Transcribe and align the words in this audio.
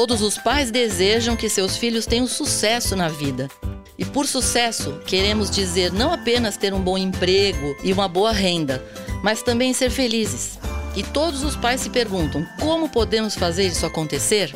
Todos 0.00 0.22
os 0.22 0.38
pais 0.38 0.70
desejam 0.70 1.36
que 1.36 1.46
seus 1.46 1.76
filhos 1.76 2.06
tenham 2.06 2.26
sucesso 2.26 2.96
na 2.96 3.10
vida. 3.10 3.50
E 3.98 4.04
por 4.06 4.26
sucesso, 4.26 4.98
queremos 5.04 5.50
dizer 5.50 5.92
não 5.92 6.10
apenas 6.10 6.56
ter 6.56 6.72
um 6.72 6.80
bom 6.80 6.96
emprego 6.96 7.76
e 7.84 7.92
uma 7.92 8.08
boa 8.08 8.32
renda, 8.32 8.82
mas 9.22 9.42
também 9.42 9.74
ser 9.74 9.90
felizes. 9.90 10.58
E 10.96 11.02
todos 11.02 11.44
os 11.44 11.54
pais 11.54 11.82
se 11.82 11.90
perguntam: 11.90 12.46
como 12.58 12.88
podemos 12.88 13.34
fazer 13.34 13.66
isso 13.66 13.84
acontecer? 13.84 14.54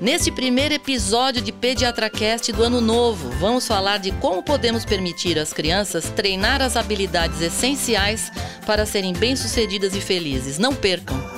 Neste 0.00 0.32
primeiro 0.32 0.72
episódio 0.72 1.42
de 1.42 1.52
PediatraCast 1.52 2.50
do 2.52 2.62
ano 2.62 2.80
novo, 2.80 3.28
vamos 3.38 3.66
falar 3.66 3.98
de 3.98 4.10
como 4.12 4.42
podemos 4.42 4.86
permitir 4.86 5.38
às 5.38 5.52
crianças 5.52 6.08
treinar 6.16 6.62
as 6.62 6.76
habilidades 6.76 7.42
essenciais 7.42 8.32
para 8.64 8.86
serem 8.86 9.12
bem-sucedidas 9.12 9.94
e 9.94 10.00
felizes. 10.00 10.58
Não 10.58 10.74
percam! 10.74 11.37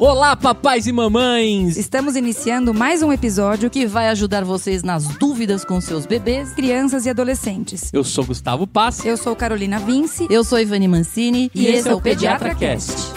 Olá, 0.00 0.34
papais 0.34 0.86
e 0.86 0.92
mamães! 0.92 1.76
Estamos 1.76 2.16
iniciando 2.16 2.72
mais 2.72 3.02
um 3.02 3.12
episódio 3.12 3.68
que 3.68 3.84
vai 3.84 4.08
ajudar 4.08 4.46
vocês 4.46 4.82
nas 4.82 5.06
dúvidas 5.18 5.62
com 5.62 5.78
seus 5.78 6.06
bebês, 6.06 6.54
crianças 6.54 7.04
e 7.04 7.10
adolescentes. 7.10 7.90
Eu 7.92 8.02
sou 8.02 8.24
Gustavo 8.24 8.66
Pass. 8.66 9.04
Eu 9.04 9.18
sou 9.18 9.36
Carolina 9.36 9.78
Vince. 9.78 10.26
Eu 10.30 10.42
sou 10.42 10.58
Ivani 10.58 10.88
Mancini. 10.88 11.50
E, 11.54 11.64
e 11.64 11.66
esse 11.66 11.86
é 11.86 11.94
o 11.94 12.00
PediatraCast. 12.00 12.92
Cast. 12.92 13.12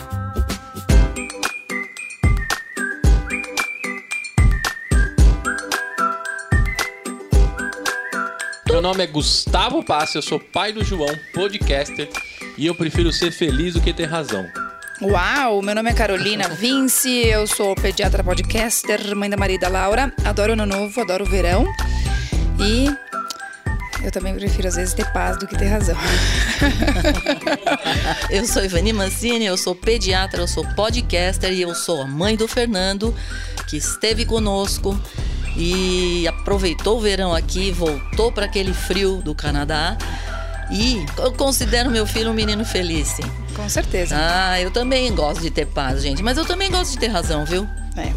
Meu 8.70 8.82
nome 8.82 9.06
é 9.06 9.08
Gustavo 9.08 9.82
Pass, 9.86 10.16
eu 10.16 10.22
sou 10.22 10.38
pai 10.38 10.74
do 10.74 10.84
João, 10.84 11.18
podcaster, 11.34 12.10
e 12.58 12.66
eu 12.66 12.76
prefiro 12.76 13.14
ser 13.14 13.32
feliz 13.32 13.76
do 13.76 13.80
que 13.80 13.94
ter 13.94 14.04
razão. 14.06 14.46
Uau, 15.02 15.62
meu 15.62 15.74
nome 15.74 15.90
é 15.90 15.94
Carolina 15.94 16.48
Vince, 16.48 17.10
eu 17.10 17.48
sou 17.48 17.76
pediatra 17.76 18.24
podcaster, 18.24 19.16
mãe 19.16 19.30
da 19.30 19.36
Marida 19.36 19.68
Laura, 19.68 20.14
adoro 20.24 20.54
ano 20.54 20.66
novo, 20.66 21.02
adoro 21.02 21.26
o 21.26 21.30
verão 21.30 21.66
e 22.60 22.86
eu 24.04 24.12
também 24.12 24.36
prefiro 24.36 24.68
às 24.68 24.76
vezes 24.76 24.94
ter 24.94 25.12
paz 25.12 25.38
do 25.38 25.48
que 25.48 25.58
ter 25.58 25.66
razão. 25.66 25.98
eu 28.30 28.46
sou 28.46 28.64
Ivani 28.64 28.94
Mancini, 28.94 29.46
eu 29.46 29.58
sou 29.58 29.74
pediatra, 29.74 30.42
eu 30.42 30.48
sou 30.48 30.66
podcaster 30.76 31.52
e 31.52 31.62
eu 31.62 31.74
sou 31.74 32.02
a 32.02 32.08
mãe 32.08 32.36
do 32.36 32.48
Fernando, 32.48 33.14
que 33.68 33.78
esteve 33.78 34.26
conosco 34.26 34.98
e 35.58 36.28
aproveitou 36.28 36.98
o 36.98 37.02
verão 37.02 37.34
aqui, 37.34 37.72
voltou 37.72 38.32
para 38.32 38.46
aquele 38.46 38.74
frio 38.74 39.18
do 39.18 39.34
Canadá. 39.34 39.98
E 40.72 41.06
eu 41.18 41.32
considero 41.34 41.90
meu 41.90 42.06
filho 42.06 42.32
um 42.32 42.34
menino 42.34 42.66
feliz, 42.66 43.08
sim. 43.10 43.24
Com 43.56 43.68
certeza. 43.70 44.16
Ah, 44.18 44.60
eu 44.60 44.72
também 44.72 45.14
gosto 45.14 45.42
de 45.42 45.52
ter 45.52 45.68
paz, 45.68 46.02
gente. 46.02 46.24
Mas 46.24 46.38
eu 46.38 46.46
também 46.46 46.72
gosto 46.72 46.92
de 46.94 47.00
ter 47.00 47.08
razão, 47.08 47.46
viu? 47.46 47.68
É. 47.96 48.12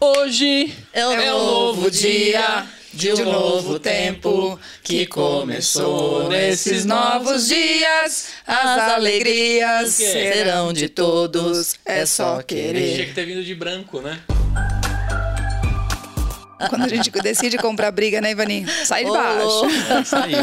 Hoje 0.00 0.74
é, 0.92 1.06
um 1.06 1.12
é 1.12 1.34
um 1.34 1.38
novo 1.38 1.90
dia 1.90 2.66
de 2.92 3.12
um 3.12 3.24
novo 3.24 3.78
tempo 3.78 4.58
que 4.82 5.06
começou 5.06 6.28
nesses 6.28 6.84
novos 6.84 7.48
dias. 7.48 8.28
As 8.46 8.92
alegrias 8.92 9.90
serão 9.90 10.72
de 10.72 10.88
todos, 10.88 11.74
é 11.84 12.06
só 12.06 12.40
querer. 12.42 12.94
Tinha 12.94 13.06
que 13.06 13.14
ter 13.14 13.26
vindo 13.26 13.42
de 13.42 13.54
branco, 13.54 14.00
né? 14.00 14.20
Quando 16.68 16.82
a 16.84 16.88
gente 16.88 17.10
decide 17.10 17.58
comprar 17.58 17.90
briga, 17.90 18.20
né, 18.20 18.30
Ivani? 18.30 18.66
Sai 18.84 19.04
de 19.04 19.10
baixo. 19.10 19.66
Saiu. 20.04 20.38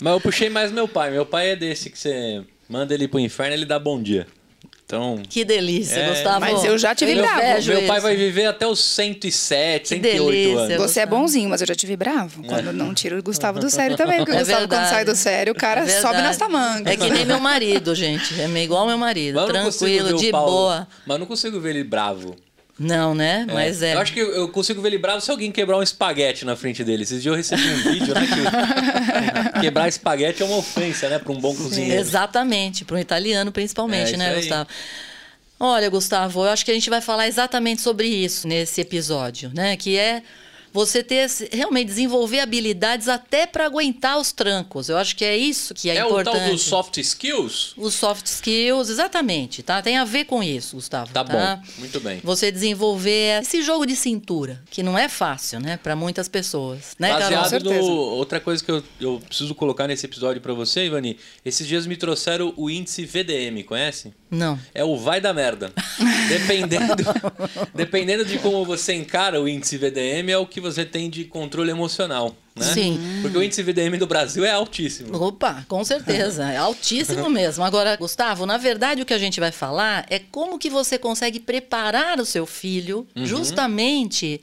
Mas 0.00 0.12
eu 0.12 0.20
puxei 0.20 0.48
mais 0.48 0.70
meu 0.72 0.88
pai. 0.88 1.10
Meu 1.10 1.26
pai 1.26 1.50
é 1.50 1.56
desse 1.56 1.90
que 1.90 1.98
você 1.98 2.42
manda 2.68 2.94
ele 2.94 3.08
pro 3.08 3.20
inferno 3.20 3.54
ele 3.54 3.64
dá 3.64 3.78
bom 3.78 4.02
dia. 4.02 4.26
Então, 4.86 5.22
que 5.28 5.46
delícia, 5.46 5.98
é... 5.98 6.08
Gustavo. 6.10 6.40
Mas 6.40 6.62
eu 6.62 6.76
já 6.76 6.94
tive 6.94 7.14
bravo. 7.14 7.66
Meu 7.66 7.86
pai 7.86 8.00
vai 8.00 8.14
viver 8.14 8.44
até 8.44 8.66
os 8.66 8.84
107, 8.84 9.82
que 9.82 9.88
108 9.88 10.30
delícia, 10.30 10.60
anos. 10.60 10.76
Você 10.76 11.00
é 11.00 11.06
bonzinho, 11.06 11.48
mas 11.48 11.62
eu 11.62 11.66
já 11.66 11.74
tive 11.74 11.96
bravo. 11.96 12.42
Quando 12.44 12.68
é. 12.68 12.72
não 12.72 12.92
tiro 12.92 13.18
o 13.18 13.22
Gustavo 13.22 13.58
do 13.58 13.70
sério 13.70 13.96
também. 13.96 14.18
Porque 14.18 14.32
é 14.32 14.34
o 14.34 14.38
Gustavo, 14.40 14.60
verdade. 14.60 14.82
quando 14.82 14.90
sai 14.90 15.04
do 15.04 15.16
sério, 15.16 15.52
o 15.54 15.56
cara 15.56 15.80
é 15.80 16.00
sobe 16.00 16.18
nas 16.18 16.36
tamancas. 16.36 16.92
É 16.92 16.96
que 16.96 17.10
nem 17.10 17.24
meu 17.24 17.40
marido, 17.40 17.94
gente. 17.94 18.38
É 18.40 18.62
igual 18.62 18.86
meu 18.86 18.98
marido. 18.98 19.44
Tranquilo, 19.46 20.18
de 20.18 20.30
boa. 20.30 20.86
Mas 21.06 21.18
não 21.18 21.26
consigo 21.26 21.58
ver 21.60 21.70
ele 21.70 21.84
bravo. 21.84 22.36
Não, 22.78 23.14
né? 23.14 23.46
É. 23.48 23.52
Mas 23.52 23.82
é. 23.82 23.94
Eu 23.94 24.00
acho 24.00 24.12
que 24.12 24.20
eu 24.20 24.48
consigo 24.48 24.82
ver 24.82 24.88
ele 24.88 24.98
bravo 24.98 25.20
se 25.20 25.30
alguém 25.30 25.52
quebrar 25.52 25.78
um 25.78 25.82
espaguete 25.82 26.44
na 26.44 26.56
frente 26.56 26.82
dele. 26.82 27.04
Esses 27.04 27.22
dias 27.22 27.32
eu 27.32 27.36
recebi 27.36 27.68
um 27.70 27.92
vídeo, 27.92 28.14
né? 28.14 28.26
Que 29.54 29.60
quebrar 29.62 29.88
espaguete 29.88 30.42
é 30.42 30.46
uma 30.46 30.56
ofensa, 30.56 31.08
né? 31.08 31.18
Para 31.18 31.32
um 31.32 31.38
bom 31.38 31.54
cozinheiro. 31.54 32.00
Exatamente, 32.00 32.84
para 32.84 32.96
um 32.96 32.98
italiano 32.98 33.52
principalmente, 33.52 34.14
é, 34.14 34.16
né, 34.16 34.34
Gustavo? 34.34 34.68
Olha, 35.58 35.88
Gustavo, 35.88 36.44
eu 36.44 36.50
acho 36.50 36.64
que 36.64 36.70
a 36.72 36.74
gente 36.74 36.90
vai 36.90 37.00
falar 37.00 37.28
exatamente 37.28 37.80
sobre 37.80 38.08
isso 38.08 38.48
nesse 38.48 38.80
episódio, 38.80 39.52
né? 39.54 39.76
Que 39.76 39.96
é 39.96 40.22
você 40.74 41.04
ter 41.04 41.30
realmente 41.52 41.86
desenvolver 41.86 42.40
habilidades 42.40 43.06
até 43.08 43.46
para 43.46 43.64
aguentar 43.64 44.18
os 44.18 44.32
trancos. 44.32 44.88
Eu 44.88 44.96
acho 44.96 45.14
que 45.14 45.24
é 45.24 45.36
isso 45.36 45.72
que 45.72 45.88
é, 45.88 45.98
é 45.98 46.00
importante. 46.00 46.34
É 46.34 46.40
o 46.40 46.42
tal 46.42 46.50
dos 46.50 46.62
soft 46.62 46.96
skills? 46.98 47.74
Os 47.76 47.94
soft 47.94 48.26
skills, 48.26 48.88
exatamente, 48.88 49.62
tá? 49.62 49.80
Tem 49.80 49.96
a 49.96 50.04
ver 50.04 50.24
com 50.24 50.42
isso, 50.42 50.74
Gustavo. 50.74 51.12
Tá, 51.12 51.22
tá? 51.22 51.56
bom, 51.56 51.62
muito 51.78 52.00
bem. 52.00 52.20
Você 52.24 52.50
desenvolver 52.50 53.40
esse 53.40 53.62
jogo 53.62 53.86
de 53.86 53.94
cintura, 53.94 54.60
que 54.68 54.82
não 54.82 54.98
é 54.98 55.08
fácil, 55.08 55.60
né, 55.60 55.76
para 55.76 55.94
muitas 55.94 56.28
pessoas, 56.28 56.96
né, 56.98 57.12
Baseado 57.12 57.68
Carol? 57.68 57.72
no 57.72 57.84
outra 57.84 58.40
coisa 58.40 58.64
que 58.64 58.70
eu, 58.72 58.82
eu 59.00 59.22
preciso 59.24 59.54
colocar 59.54 59.86
nesse 59.86 60.06
episódio 60.06 60.42
para 60.42 60.52
você, 60.52 60.86
Ivani, 60.86 61.16
esses 61.44 61.68
dias 61.68 61.86
me 61.86 61.96
trouxeram 61.96 62.52
o 62.56 62.68
índice 62.68 63.04
VDM, 63.04 63.62
conhece? 63.64 64.12
Não. 64.28 64.58
É 64.74 64.82
o 64.82 64.96
vai 64.96 65.20
da 65.20 65.32
merda. 65.32 65.72
dependendo, 66.28 66.94
dependendo 67.72 68.24
de 68.24 68.38
como 68.38 68.64
você 68.64 68.92
encara 68.94 69.40
o 69.40 69.48
índice 69.48 69.78
VDM, 69.78 70.30
é 70.30 70.38
o 70.38 70.46
que 70.46 70.63
você 70.64 70.84
tem 70.84 71.08
de 71.08 71.24
controle 71.24 71.70
emocional. 71.70 72.34
Né? 72.56 72.64
Sim. 72.64 73.00
Porque 73.22 73.36
o 73.36 73.42
índice 73.42 73.62
VDM 73.62 73.96
do 73.98 74.06
Brasil 74.06 74.44
é 74.44 74.50
altíssimo. 74.50 75.16
Opa, 75.16 75.64
com 75.68 75.84
certeza. 75.84 76.50
É 76.50 76.56
altíssimo 76.56 77.28
mesmo. 77.30 77.64
Agora, 77.64 77.96
Gustavo, 77.96 78.46
na 78.46 78.56
verdade 78.56 79.02
o 79.02 79.06
que 79.06 79.14
a 79.14 79.18
gente 79.18 79.40
vai 79.40 79.52
falar 79.52 80.06
é 80.08 80.18
como 80.18 80.58
que 80.58 80.70
você 80.70 80.98
consegue 80.98 81.40
preparar 81.40 82.20
o 82.20 82.24
seu 82.24 82.46
filho 82.46 83.06
uhum. 83.16 83.26
justamente 83.26 84.40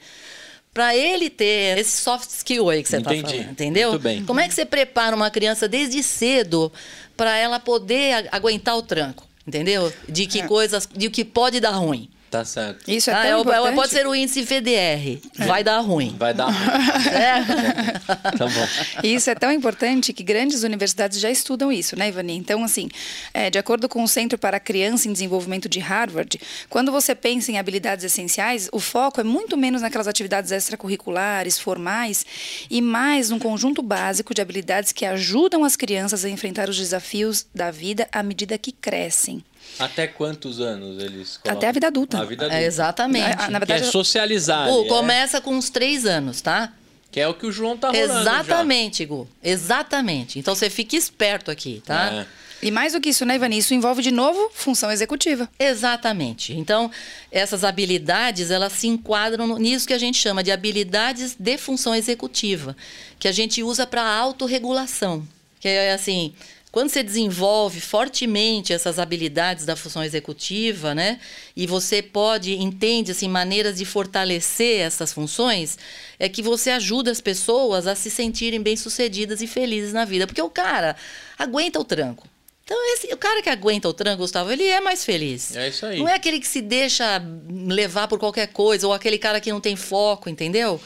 para 0.74 0.96
ele 0.96 1.30
ter 1.30 1.78
esse 1.78 2.02
soft 2.02 2.30
skill 2.30 2.70
aí 2.70 2.82
que 2.82 2.90
você 2.90 2.98
está 2.98 3.10
falando, 3.10 3.52
entendeu? 3.52 3.90
Muito 3.90 4.02
bem. 4.02 4.26
Como 4.26 4.40
é 4.40 4.48
que 4.48 4.54
você 4.54 4.66
prepara 4.66 5.16
uma 5.16 5.30
criança 5.30 5.68
desde 5.68 6.02
cedo 6.02 6.72
para 7.18 7.38
ela 7.38 7.60
poder 7.60 8.30
aguentar 8.32 8.78
o 8.78 8.82
tranco, 8.82 9.28
entendeu? 9.46 9.92
De 10.08 10.26
que 10.28 10.42
é. 10.42 10.48
coisas, 10.48 10.88
de 10.94 11.08
o 11.08 11.12
que 11.12 11.26
pode 11.26 11.60
dar 11.60 11.72
ruim. 11.72 12.10
Tá 12.32 12.46
certo. 12.46 12.90
Isso 12.90 13.10
é 13.10 13.14
ah, 13.14 13.22
tão 13.24 13.38
é, 13.40 13.42
importante. 13.42 13.76
Pode 13.76 13.92
ser 13.92 14.08
o 14.08 14.16
índice 14.16 14.42
VDR. 14.42 15.20
É. 15.38 15.46
Vai 15.46 15.66
dar 15.66 15.80
ruim. 15.82 16.16
Vai 16.18 16.34
dar 16.34 16.46
ruim. 16.46 16.56
É. 17.12 17.42
tá 18.38 18.46
bom. 18.46 18.68
Isso 19.04 19.30
é 19.30 19.36
tão 19.36 19.52
importante 19.52 20.14
que 20.14 20.24
grandes 20.24 20.64
universidades 20.64 21.20
já 21.20 21.30
estudam 21.30 21.70
isso, 21.72 21.98
né, 21.98 22.08
Ivani? 22.08 22.38
Então, 22.38 22.64
assim, 22.64 22.88
é, 23.34 23.50
de 23.50 23.60
acordo 23.60 23.90
com 23.90 24.02
o 24.02 24.08
Centro 24.08 24.40
para 24.40 24.58
a 24.58 24.60
Criança 24.62 25.10
em 25.10 25.12
Desenvolvimento 25.14 25.68
de 25.68 25.80
Harvard, 25.80 26.40
quando 26.70 26.90
você 26.90 27.14
pensa 27.14 27.52
em 27.52 27.60
habilidades 27.60 28.06
essenciais, 28.06 28.70
o 28.72 28.80
foco 28.80 29.20
é 29.20 29.26
muito 29.26 29.58
menos 29.58 29.82
naquelas 29.82 30.08
atividades 30.08 30.52
extracurriculares, 30.52 31.60
formais, 31.60 32.26
e 32.70 32.82
mais 32.82 33.30
num 33.30 33.40
conjunto 33.40 33.82
básico 33.82 34.34
de 34.34 34.42
habilidades 34.42 34.94
que 34.94 35.06
ajudam 35.06 35.66
as 35.66 35.76
crianças 35.76 36.24
a 36.24 36.30
enfrentar 36.30 36.70
os 36.70 36.78
desafios 36.78 37.46
da 37.54 37.72
vida 37.72 38.08
à 38.10 38.24
medida 38.24 38.58
que 38.58 38.72
crescem. 38.72 39.44
Até 39.80 40.08
quantos 40.08 40.60
anos 40.60 41.02
eles 41.02 41.38
colocam? 41.38 41.58
Até 41.58 41.68
a 41.68 41.72
vida 41.72 41.88
adulta. 41.88 42.20
A 42.20 42.26
vida 42.26 42.46
adulta. 42.46 42.62
É, 42.62 42.66
exatamente. 42.66 43.36
Na, 43.38 43.50
na 43.50 43.60
verdade, 43.60 43.82
que 43.82 43.88
é 43.88 43.92
socializar. 43.92 44.68
Gu, 44.68 44.88
começa 44.88 45.42
com 45.42 45.56
uns 45.56 45.70
três 45.70 46.06
anos, 46.06 46.42
tá? 46.42 46.74
Que 47.12 47.20
é 47.20 47.28
o 47.28 47.34
que 47.34 47.46
o 47.46 47.52
João 47.52 47.78
tá 47.78 47.90
rolando 47.90 48.20
Exatamente, 48.20 49.04
já. 49.04 49.10
Gu. 49.10 49.28
Exatamente. 49.44 50.40
Então 50.40 50.56
você 50.56 50.70
fique 50.70 50.96
esperto 50.96 51.52
aqui, 51.52 51.82
tá? 51.86 52.12
É. 52.14 52.42
E 52.62 52.70
mais 52.70 52.94
do 52.94 53.02
que 53.02 53.10
isso, 53.10 53.26
né, 53.26 53.36
Ivani? 53.36 53.58
Isso 53.58 53.74
envolve, 53.74 54.04
de 54.04 54.12
novo, 54.12 54.52
função 54.54 54.92
executiva. 54.92 55.50
Exatamente. 55.60 56.54
Então, 56.54 56.92
essas 57.32 57.64
habilidades, 57.64 58.52
elas 58.52 58.74
se 58.74 58.88
enquadram 58.88 59.58
nisso 59.58 59.88
que 59.88 59.94
a 59.94 59.98
gente 59.98 60.18
chama 60.18 60.44
de 60.44 60.52
habilidades 60.52 61.36
de 61.38 61.58
função 61.58 61.96
executiva, 61.96 62.78
que 63.18 63.28
a 63.28 63.32
gente 63.32 63.64
usa 63.64 63.88
para 63.88 64.04
autorregulação. 64.04 65.28
Que 65.60 65.68
é 65.68 65.94
assim, 65.94 66.34
quando 66.72 66.90
você 66.90 67.04
desenvolve 67.04 67.82
fortemente 67.82 68.72
essas 68.72 68.98
habilidades 68.98 69.66
da 69.66 69.76
função 69.76 70.04
executiva, 70.04 70.96
né, 70.96 71.20
e 71.56 71.68
você 71.68 72.02
pode 72.02 72.54
entende 72.56 73.12
assim 73.12 73.28
maneiras 73.28 73.78
de 73.78 73.86
fortalecer 73.86 74.80
essas 74.80 75.12
funções, 75.12 75.78
é 76.18 76.30
que 76.30 76.42
você 76.42 76.70
ajuda 76.70 77.12
as 77.12 77.20
pessoas 77.20 77.88
a 77.88 77.96
se 77.96 78.10
sentirem 78.10 78.62
bem-sucedidas 78.62 79.42
e 79.42 79.48
felizes 79.48 79.92
na 79.92 80.06
vida, 80.06 80.26
porque 80.26 80.42
o 80.42 80.50
cara 80.50 80.96
aguenta 81.38 81.80
o 81.80 81.84
tranco. 81.84 82.28
Então, 82.64 82.78
esse, 82.94 83.14
o 83.14 83.18
cara 83.18 83.42
que 83.42 83.50
aguenta 83.50 83.90
o 83.90 83.94
tranco, 83.94 84.20
Gustavo, 84.20 84.50
ele 84.50 84.64
é 84.64 84.80
mais 84.80 85.04
feliz. 85.04 85.54
É 85.58 85.68
isso 85.68 85.86
aí. 85.86 86.00
Não 86.00 86.08
é 86.08 86.16
aquele 86.16 86.40
que 86.40 86.48
se 86.48 86.62
deixa 86.62 87.22
levar 87.68 88.08
por 88.08 88.18
qualquer 88.18 88.48
coisa, 88.48 88.88
ou 88.88 88.94
aquele 88.94 89.18
cara 89.18 89.42
que 89.42 89.52
não 89.52 89.60
tem 89.60 89.76
foco, 89.76 90.30
entendeu? 90.30 90.80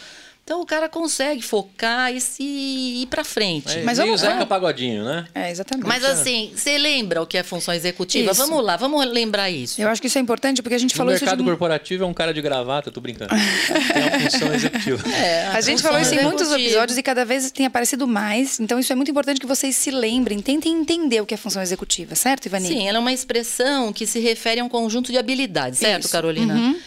Então 0.45 0.61
o 0.61 0.65
cara 0.65 0.87
consegue 0.87 1.41
focar 1.41 2.13
e 2.13 2.21
se 2.21 2.43
ir 2.43 3.07
para 3.07 3.23
frente. 3.23 3.79
É, 3.79 3.81
Mas 3.81 3.97
meio 3.97 4.09
vamos- 4.11 4.21
Zeca 4.21 4.33
vamos- 4.33 4.47
Pagodinho, 4.47 5.03
né? 5.03 5.25
É, 5.33 5.49
exatamente. 5.49 5.87
Mas 5.87 6.03
assim, 6.05 6.51
você 6.55 6.77
lembra 6.77 7.19
o 7.23 7.25
que 7.25 7.35
é 7.35 7.41
função 7.41 7.73
executiva? 7.73 8.31
Isso. 8.31 8.45
Vamos 8.45 8.63
lá, 8.63 8.77
vamos 8.77 9.03
lembrar 9.07 9.49
isso. 9.49 9.81
Eu 9.81 9.89
acho 9.89 9.99
que 9.99 10.05
isso 10.05 10.19
é 10.19 10.21
importante 10.21 10.61
porque 10.61 10.75
a 10.75 10.77
gente 10.77 10.91
No 10.93 10.97
falou 10.97 11.15
isso 11.15 11.23
mercado 11.25 11.39
de... 11.39 11.49
corporativo 11.49 12.03
é 12.03 12.05
um 12.07 12.13
cara 12.13 12.31
de 12.31 12.43
gravata, 12.43 12.91
tô 12.91 13.01
brincando. 13.01 13.31
Tem 13.31 14.03
uma 14.05 14.19
função 14.29 14.53
executiva. 14.53 15.03
É, 15.17 15.47
A 15.47 15.61
gente 15.61 15.77
função 15.81 15.91
falou 15.91 15.99
isso 15.99 16.13
em 16.13 16.21
muitos 16.21 16.51
episódios 16.51 16.95
e 16.95 17.01
cada 17.01 17.25
vez 17.25 17.49
tem 17.49 17.65
aparecido 17.65 18.05
mais. 18.07 18.59
Então, 18.59 18.77
isso 18.79 18.93
é 18.93 18.95
muito 18.95 19.09
importante 19.09 19.39
que 19.39 19.47
vocês 19.47 19.75
se 19.75 19.89
lembrem, 19.89 20.39
tentem 20.43 20.71
entender 20.79 21.21
o 21.21 21.25
que 21.25 21.33
é 21.33 21.37
função 21.37 21.59
executiva, 21.63 22.13
certo, 22.13 22.45
Ivani? 22.45 22.67
Sim, 22.67 22.87
ela 22.87 22.99
é 22.99 23.01
uma 23.01 23.11
expressão 23.11 23.91
que 23.91 24.05
se 24.05 24.19
refere 24.19 24.59
a 24.61 24.63
um 24.63 24.69
conjunto 24.69 25.11
de 25.11 25.17
habilidades, 25.17 25.79
certo, 25.79 26.03
Isso. 26.03 26.11
Carolina? 26.11 26.53
Uhum. 26.53 26.79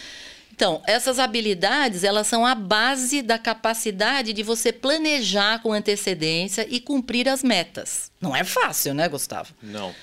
Então, 0.58 0.82
essas 0.88 1.20
habilidades, 1.20 2.02
elas 2.02 2.26
são 2.26 2.44
a 2.44 2.52
base 2.52 3.22
da 3.22 3.38
capacidade 3.38 4.32
de 4.32 4.42
você 4.42 4.72
planejar 4.72 5.62
com 5.62 5.72
antecedência 5.72 6.66
e 6.68 6.80
cumprir 6.80 7.28
as 7.28 7.44
metas. 7.44 8.10
Não 8.20 8.34
é 8.34 8.42
fácil, 8.42 8.92
né, 8.92 9.08
Gustavo? 9.08 9.54
Não. 9.62 9.94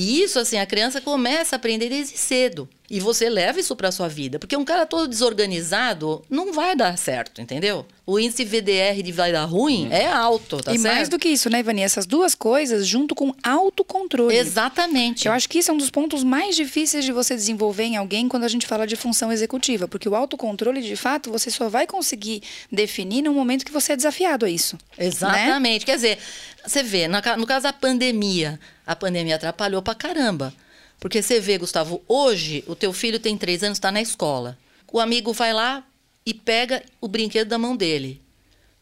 E 0.00 0.22
isso, 0.22 0.38
assim, 0.38 0.56
a 0.56 0.64
criança 0.64 1.00
começa 1.00 1.56
a 1.56 1.58
aprender 1.58 1.88
desde 1.88 2.16
cedo. 2.16 2.68
E 2.88 3.00
você 3.00 3.28
leva 3.28 3.58
isso 3.58 3.74
para 3.74 3.90
sua 3.90 4.08
vida. 4.08 4.38
Porque 4.38 4.56
um 4.56 4.64
cara 4.64 4.86
todo 4.86 5.08
desorganizado 5.08 6.22
não 6.30 6.52
vai 6.52 6.76
dar 6.76 6.96
certo, 6.96 7.40
entendeu? 7.42 7.84
O 8.06 8.16
índice 8.16 8.44
VDR 8.44 9.02
de 9.02 9.10
vai 9.10 9.32
dar 9.32 9.44
ruim 9.44 9.88
é 9.90 10.06
alto, 10.06 10.58
tá 10.58 10.72
e 10.72 10.78
certo? 10.78 10.94
mais 10.94 11.08
do 11.08 11.18
que 11.18 11.28
isso, 11.28 11.50
né, 11.50 11.58
Ivani? 11.58 11.82
Essas 11.82 12.06
duas 12.06 12.36
coisas 12.36 12.86
junto 12.86 13.12
com 13.12 13.34
autocontrole. 13.42 14.36
Exatamente. 14.36 15.26
Eu 15.26 15.32
acho 15.32 15.48
que 15.48 15.58
isso 15.58 15.72
é 15.72 15.74
um 15.74 15.76
dos 15.76 15.90
pontos 15.90 16.22
mais 16.22 16.54
difíceis 16.54 17.04
de 17.04 17.10
você 17.10 17.34
desenvolver 17.34 17.82
em 17.82 17.96
alguém 17.96 18.28
quando 18.28 18.44
a 18.44 18.48
gente 18.48 18.68
fala 18.68 18.86
de 18.86 18.94
função 18.94 19.32
executiva, 19.32 19.88
porque 19.88 20.08
o 20.08 20.14
autocontrole, 20.14 20.80
de 20.80 20.94
fato, 20.94 21.30
você 21.30 21.50
só 21.50 21.68
vai 21.68 21.88
conseguir 21.88 22.40
definir 22.70 23.22
no 23.22 23.34
momento 23.34 23.66
que 23.66 23.72
você 23.72 23.94
é 23.94 23.96
desafiado 23.96 24.46
a 24.46 24.48
isso. 24.48 24.78
né? 24.96 25.06
Exatamente. 25.06 25.84
Quer 25.84 25.96
dizer, 25.96 26.18
você 26.64 26.82
vê, 26.84 27.08
no 27.08 27.46
caso 27.46 27.64
da 27.64 27.72
pandemia, 27.72 28.58
a 28.88 28.96
pandemia 28.96 29.36
atrapalhou 29.36 29.82
pra 29.82 29.94
caramba. 29.94 30.52
Porque 30.98 31.20
você 31.20 31.38
vê, 31.38 31.58
Gustavo, 31.58 32.02
hoje 32.08 32.64
o 32.66 32.74
teu 32.74 32.90
filho 32.90 33.20
tem 33.20 33.36
três 33.36 33.62
anos, 33.62 33.76
está 33.76 33.92
na 33.92 34.00
escola. 34.00 34.56
O 34.90 34.98
amigo 34.98 35.30
vai 35.34 35.52
lá 35.52 35.84
e 36.24 36.32
pega 36.32 36.82
o 36.98 37.06
brinquedo 37.06 37.48
da 37.48 37.58
mão 37.58 37.76
dele. 37.76 38.22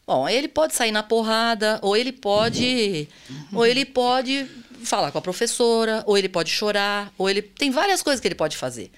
Bom, 0.07 0.27
ele 0.29 0.47
pode 0.47 0.73
sair 0.73 0.91
na 0.91 1.03
porrada, 1.03 1.77
ou 1.81 1.97
ele 1.97 2.13
pode. 2.13 3.09
ou 3.51 3.65
ele 3.65 3.83
pode 3.83 4.47
falar 4.81 5.11
com 5.11 5.17
a 5.17 5.21
professora, 5.21 6.01
ou 6.07 6.17
ele 6.17 6.29
pode 6.29 6.49
chorar, 6.49 7.11
ou 7.17 7.29
ele. 7.29 7.41
Tem 7.41 7.69
várias 7.69 8.01
coisas 8.01 8.21
que 8.21 8.27
ele 8.29 8.33
pode 8.33 8.55
fazer. 8.55 8.89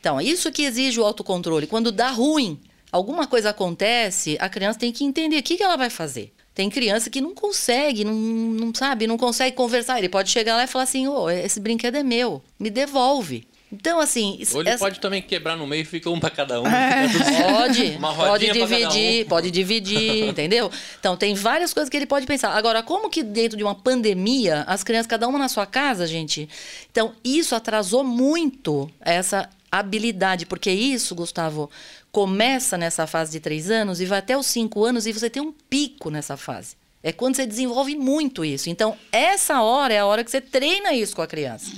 Então, 0.00 0.18
isso 0.18 0.50
que 0.50 0.62
exige 0.62 0.98
o 0.98 1.04
autocontrole. 1.04 1.66
Quando 1.66 1.92
dá 1.92 2.08
ruim, 2.08 2.58
alguma 2.90 3.26
coisa 3.26 3.50
acontece, 3.50 4.38
a 4.40 4.48
criança 4.48 4.78
tem 4.78 4.90
que 4.90 5.04
entender 5.04 5.36
o 5.36 5.42
que, 5.42 5.58
que 5.58 5.62
ela 5.62 5.76
vai 5.76 5.90
fazer. 5.90 6.32
Tem 6.56 6.70
criança 6.70 7.10
que 7.10 7.20
não 7.20 7.34
consegue, 7.34 8.02
não, 8.02 8.14
não 8.14 8.74
sabe, 8.74 9.06
não 9.06 9.18
consegue 9.18 9.54
conversar. 9.54 9.98
Ele 9.98 10.08
pode 10.08 10.30
chegar 10.30 10.56
lá 10.56 10.64
e 10.64 10.66
falar 10.66 10.84
assim: 10.84 11.06
ô, 11.06 11.28
esse 11.30 11.60
brinquedo 11.60 11.96
é 11.96 12.02
meu, 12.02 12.42
me 12.58 12.70
devolve. 12.70 13.46
Então, 13.70 14.00
assim. 14.00 14.38
Ou 14.54 14.60
ele 14.62 14.70
essa- 14.70 14.78
pode 14.78 14.98
também 15.00 15.20
quebrar 15.20 15.54
no 15.56 15.66
meio 15.66 15.82
e 15.82 15.84
fica 15.84 16.08
um 16.08 16.18
pra 16.18 16.30
cada 16.30 16.60
um. 16.62 16.64
Pode, 17.52 17.96
Uma 17.98 18.14
pode 18.14 18.46
cada 18.46 18.58
dividir, 18.66 19.24
um. 19.24 19.28
pode 19.28 19.50
dividir, 19.50 20.24
entendeu? 20.30 20.70
Então 20.98 21.16
tem 21.16 21.34
várias 21.34 21.74
coisas 21.74 21.90
que 21.90 21.96
ele 21.96 22.06
pode 22.06 22.26
pensar. 22.26 22.52
Agora, 22.52 22.82
como 22.82 23.10
que 23.10 23.22
dentro 23.22 23.58
de 23.58 23.64
uma 23.64 23.74
pandemia, 23.74 24.62
as 24.68 24.82
crianças, 24.84 25.06
cada 25.08 25.26
uma 25.28 25.38
na 25.38 25.48
sua 25.48 25.66
casa, 25.66 26.06
gente? 26.06 26.48
Então, 26.90 27.12
isso 27.24 27.54
atrasou 27.54 28.04
muito 28.04 28.88
essa 29.00 29.48
habilidade, 29.70 30.46
porque 30.46 30.70
isso, 30.70 31.14
Gustavo, 31.14 31.70
começa 32.12 32.76
nessa 32.78 33.06
fase 33.06 33.32
de 33.32 33.40
três 33.40 33.70
anos 33.70 34.00
e 34.00 34.06
vai 34.06 34.18
até 34.20 34.36
os 34.36 34.46
cinco 34.46 34.84
anos 34.84 35.06
e 35.06 35.12
você 35.12 35.28
tem 35.28 35.42
um 35.42 35.52
pico 35.52 36.10
nessa 36.10 36.36
fase. 36.36 36.76
É 37.02 37.12
quando 37.12 37.36
você 37.36 37.46
desenvolve 37.46 37.94
muito 37.94 38.44
isso. 38.44 38.68
Então, 38.68 38.96
essa 39.12 39.62
hora 39.62 39.94
é 39.94 39.98
a 40.00 40.06
hora 40.06 40.24
que 40.24 40.30
você 40.30 40.40
treina 40.40 40.92
isso 40.92 41.14
com 41.14 41.22
a 41.22 41.26
criança. 41.26 41.70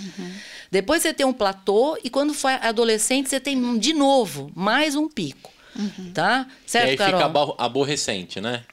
Depois 0.70 1.02
você 1.02 1.12
tem 1.12 1.26
um 1.26 1.32
platô 1.32 1.98
e 2.02 2.08
quando 2.08 2.32
for 2.32 2.50
adolescente 2.62 3.28
você 3.28 3.38
tem 3.40 3.78
de 3.78 3.92
novo 3.92 4.50
mais 4.54 4.94
um 4.94 5.08
pico. 5.08 5.50
Tá? 6.14 6.46
E 6.66 6.70
Certo, 6.70 6.88
aí 6.90 6.96
Carol? 6.96 7.12
fica 7.20 7.26
abo- 7.26 7.54
aborrecente, 7.58 8.40
né? 8.40 8.64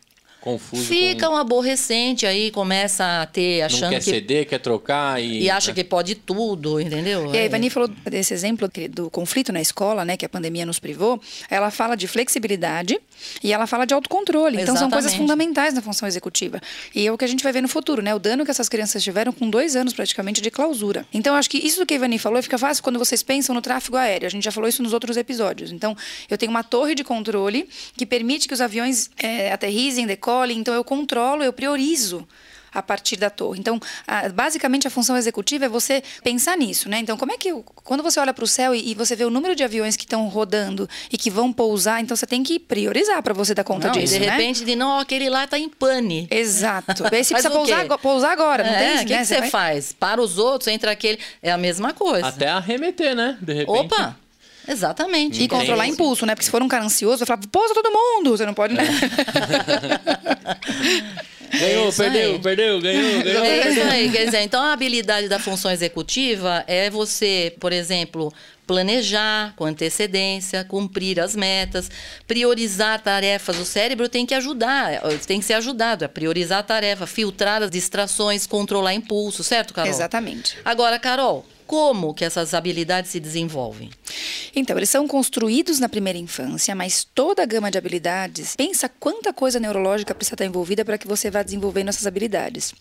Confuso. 0.46 0.84
Fica 0.84 1.26
com... 1.28 1.34
um 1.34 1.38
aborrecente 1.38 2.24
aí, 2.28 2.52
começa 2.52 3.24
a 3.24 3.26
ter, 3.26 3.62
Não 3.62 3.66
achando 3.66 3.90
quer 3.90 3.98
que. 4.00 4.06
ceder, 4.06 4.46
quer 4.48 4.60
trocar 4.60 5.20
e. 5.20 5.42
E 5.42 5.50
acha 5.50 5.72
né? 5.72 5.76
que 5.76 5.84
pode 5.84 6.14
tudo, 6.14 6.80
entendeu? 6.80 7.34
E 7.34 7.38
a 7.38 7.42
É. 7.42 7.46
Ivani 7.48 7.72
falou 7.72 7.88
desse 7.88 8.32
exemplo 8.32 8.70
do 8.92 9.10
conflito 9.10 9.52
na 9.52 9.60
escola, 9.60 10.06
né, 10.06 10.16
que 10.16 10.24
a 10.24 10.30
pandemia 10.30 10.64
nos 10.64 10.78
privou. 10.78 11.20
Ela 11.50 11.72
fala 11.72 11.96
de 11.98 12.08
flexibilidade 12.08 13.00
e 13.44 13.52
ela 13.52 13.66
fala 13.66 13.86
de 13.88 13.94
autocontrole. 13.96 14.62
Então 14.62 14.78
são 14.78 14.88
coisas 14.88 15.12
Exatamente. 15.14 15.18
fundamentais 15.18 15.74
na 15.74 15.82
função 15.82 16.08
executiva. 16.08 16.62
E 16.94 17.08
é 17.08 17.12
o 17.12 17.18
que 17.18 17.26
a 17.26 17.28
gente 17.28 17.44
vai 17.44 17.52
ver 17.52 17.62
no 17.62 17.68
futuro, 17.68 18.04
né? 18.04 18.14
O 18.14 18.20
dano 18.20 18.46
que 18.46 18.52
essas 18.52 18.70
crianças 18.70 19.04
tiveram 19.04 19.34
com 19.34 19.50
dois 19.50 19.76
anos 19.76 19.94
praticamente 19.96 20.42
de 20.44 20.52
clausura. 20.52 21.08
Então 21.12 21.34
acho 21.36 21.50
que 21.50 21.58
isso 21.58 21.80
do 21.80 21.88
que 21.88 21.96
a 21.96 21.98
Ivani 21.98 22.20
falou 22.20 22.40
fica 22.44 22.60
fácil 22.60 22.84
quando 22.84 23.00
vocês 23.00 23.24
pensam 23.24 23.56
no 23.56 23.62
tráfego 23.64 23.98
aéreo. 23.98 24.28
A 24.28 24.30
gente 24.30 24.44
já 24.44 24.52
falou 24.52 24.70
isso 24.70 24.84
nos 24.84 24.94
outros 24.94 25.18
episódios. 25.18 25.72
Então 25.72 25.98
eu 26.30 26.38
tenho 26.38 26.52
uma 26.52 26.64
torre 26.64 26.94
de 26.94 27.04
controle 27.04 27.68
que 27.98 28.06
permite 28.06 28.48
que 28.48 28.54
os 28.54 28.62
aviões 28.62 29.10
eh, 29.18 29.52
aterrissem, 29.52 30.06
decolem. 30.06 30.35
Então 30.54 30.74
eu 30.74 30.84
controlo, 30.84 31.44
eu 31.44 31.54
priorizo 31.54 32.28
a 32.74 32.84
partir 32.84 33.16
da 33.16 33.30
torre. 33.30 33.58
Então, 33.58 33.80
a- 34.06 34.28
basicamente, 34.28 34.86
a 34.86 34.90
função 34.90 35.16
executiva 35.16 35.64
é 35.64 35.70
você 35.70 36.04
pensar 36.22 36.58
nisso, 36.58 36.90
né? 36.90 37.00
Então, 37.00 37.16
como 37.16 37.32
é 37.32 37.38
que 37.38 37.48
eu- 37.48 37.64
quando 37.86 38.04
você 38.04 38.20
olha 38.20 38.34
para 38.34 38.44
o 38.44 38.48
céu 38.48 38.76
e, 38.76 38.92
e 38.92 38.94
você 38.94 39.16
vê 39.16 39.24
o 39.24 39.30
número 39.30 39.56
de 39.56 39.64
aviões 39.64 39.96
que 39.96 40.04
estão 40.04 40.28
rodando 40.28 40.86
e 41.10 41.18
que 41.18 41.30
vão 41.32 41.54
pousar, 41.54 42.02
então 42.02 42.18
você 42.18 42.28
tem 42.28 42.44
que 42.44 42.60
priorizar 42.60 43.24
para 43.24 43.34
você 43.34 43.54
dar 43.54 43.64
conta 43.64 43.88
Não, 43.88 43.94
disso, 43.94 44.16
de 44.16 44.20
né? 44.20 44.30
repente, 44.30 44.66
de 44.66 44.76
não, 44.76 45.00
aquele 45.00 45.30
lá 45.30 45.48
tá 45.48 45.58
em 45.58 45.70
pane. 45.70 46.28
Exato. 46.30 47.06
Aí 47.06 47.10
você 47.24 47.34
Faz 47.34 47.44
precisa 47.48 47.50
pousar, 47.50 47.98
pousar 47.98 48.32
agora, 48.34 48.62
não 48.66 48.72
É, 48.72 48.78
tem 48.78 48.96
o 49.04 49.08
que, 49.08 49.14
né? 49.14 49.20
que 49.20 49.26
você 49.26 49.40
vai- 49.40 49.50
faz? 49.50 49.94
Para 49.94 50.22
os 50.22 50.38
outros, 50.38 50.68
entra 50.68 50.92
aquele. 50.92 51.18
É 51.42 51.54
a 51.54 51.58
mesma 51.58 51.94
coisa. 51.94 52.28
Até 52.28 52.50
arremeter, 52.50 53.16
né? 53.16 53.38
De 53.42 53.54
repente. 53.54 53.70
Opa! 53.86 54.18
Exatamente. 54.68 55.42
E 55.44 55.48
controlar 55.48 55.88
impulso, 55.88 56.26
né? 56.26 56.36
Porque 56.36 56.46
se 56.46 56.52
for 56.52 56.62
um 56.62 56.68
cara 56.68 56.84
ansioso, 56.84 57.20
vai 57.20 57.28
falar, 57.28 57.42
pousa 57.52 57.74
todo 57.74 57.92
mundo. 57.92 58.32
Você 58.38 58.46
não 58.46 58.54
pode, 58.54 58.74
né? 58.74 58.84
Ganhou, 61.60 61.90
É 61.90 61.92
perdeu, 61.92 62.32
aí. 62.34 62.40
perdeu, 62.40 62.82
ganhou, 62.82 63.12
ganhou. 63.24 63.46
É 63.46 63.70
isso 63.70 63.82
aí, 63.82 64.12
quer 64.12 64.26
dizer, 64.26 64.42
então 64.42 64.62
a 64.62 64.74
habilidade 64.74 65.30
da 65.30 65.40
função 65.40 65.72
executiva 65.72 66.64
é 66.68 66.90
você, 66.90 67.56
por 67.60 67.72
exemplo, 67.72 68.34
planejar 68.68 69.54
com 69.56 69.64
antecedência, 69.66 70.64
cumprir 70.66 71.20
as 71.20 71.36
metas, 71.36 71.90
priorizar 72.28 73.00
tarefas. 73.02 73.58
O 73.58 73.66
cérebro 73.66 74.10
tem 74.10 74.26
que 74.26 74.34
ajudar, 74.34 75.02
tem 75.26 75.40
que 75.40 75.46
ser 75.46 75.54
ajudado 75.54 76.04
a 76.04 76.10
priorizar 76.10 76.60
a 76.60 76.64
tarefa, 76.64 77.08
filtrar 77.08 77.64
as 77.64 77.72
distrações, 77.72 78.46
controlar 78.46 78.94
impulso, 78.94 79.44
certo, 79.44 79.74
Carol? 79.74 79.90
Exatamente. 79.90 80.58
Agora, 80.66 81.00
Carol, 81.00 81.46
como 81.66 82.14
que 82.14 82.24
essas 82.26 82.54
habilidades 82.54 83.12
se 83.12 83.20
desenvolvem? 83.20 83.90
Então, 84.56 84.78
eles 84.78 84.90
são 84.90 85.08
construídos 85.08 85.80
na 85.80 85.90
primeira 85.90 86.18
infância, 86.18 86.74
mas 86.74 87.04
toda 87.04 87.44
a 87.44 87.46
gama 87.46 87.70
de 87.70 87.78
habilidades, 87.78 88.56
pensa 88.56 88.88
quanta 88.88 89.34
coisa 89.34 89.60
neurológica 89.60 90.16
precisa 90.16 90.36
estar 90.36 90.46
envolvida 90.46 90.86
para 90.86 90.98
que 90.98 91.08
você 91.08 91.30
vá 91.30 91.44
desenvolvendo 91.44 91.90
essas 91.90 92.08
habilidades. 92.08 92.74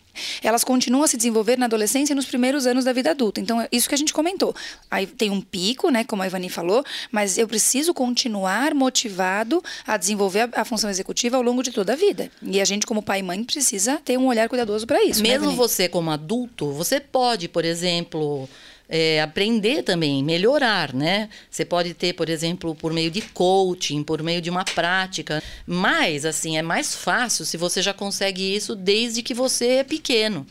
Elas 0.42 0.62
continuam 0.62 1.02
a 1.04 1.08
se 1.08 1.16
desenvolver 1.16 1.58
na 1.58 1.66
adolescência 1.66 2.12
e 2.12 2.16
nos 2.16 2.26
primeiros 2.26 2.66
anos 2.66 2.84
da 2.84 2.92
vida 2.92 3.10
adulta. 3.10 3.40
Então, 3.40 3.60
é 3.60 3.68
isso 3.72 3.88
que 3.88 3.94
a 3.94 3.98
gente 3.98 4.12
comentou. 4.12 4.54
Aí 4.90 5.06
tem 5.06 5.30
um 5.30 5.40
pico, 5.40 5.90
né, 5.90 6.04
como 6.04 6.22
a 6.22 6.26
Ivani 6.26 6.48
falou, 6.48 6.84
mas 7.10 7.36
eu 7.38 7.48
preciso 7.48 7.92
continuar 7.92 8.74
motivado 8.74 9.62
a 9.86 9.96
desenvolver 9.96 10.42
a, 10.54 10.60
a 10.60 10.64
função 10.64 10.88
executiva 10.90 11.36
ao 11.36 11.42
longo 11.42 11.62
de 11.62 11.72
toda 11.72 11.94
a 11.94 11.96
vida. 11.96 12.30
E 12.42 12.60
a 12.60 12.64
gente, 12.64 12.86
como 12.86 13.02
pai 13.02 13.20
e 13.20 13.22
mãe, 13.22 13.42
precisa 13.42 14.00
ter 14.04 14.16
um 14.18 14.26
olhar 14.26 14.48
cuidadoso 14.48 14.86
para 14.86 15.02
isso. 15.02 15.22
né, 15.22 15.28
Mesmo 15.30 15.46
Ivani? 15.46 15.56
você 15.56 15.88
como 15.88 16.10
adulto, 16.10 16.70
você 16.72 17.00
pode, 17.00 17.48
por 17.48 17.64
exemplo, 17.64 18.48
é, 18.96 19.20
aprender 19.20 19.82
também, 19.82 20.22
melhorar, 20.22 20.94
né? 20.94 21.28
Você 21.50 21.64
pode 21.64 21.94
ter, 21.94 22.12
por 22.12 22.28
exemplo, 22.28 22.76
por 22.76 22.92
meio 22.92 23.10
de 23.10 23.20
coaching, 23.20 24.04
por 24.04 24.22
meio 24.22 24.40
de 24.40 24.48
uma 24.48 24.64
prática. 24.64 25.42
Mas, 25.66 26.24
assim, 26.24 26.56
é 26.56 26.62
mais 26.62 26.94
fácil 26.94 27.44
se 27.44 27.56
você 27.56 27.82
já 27.82 27.92
consegue 27.92 28.54
isso 28.54 28.76
desde 28.76 29.20
que 29.20 29.34
você 29.34 29.66
é 29.78 29.82
pequeno. 29.84 30.46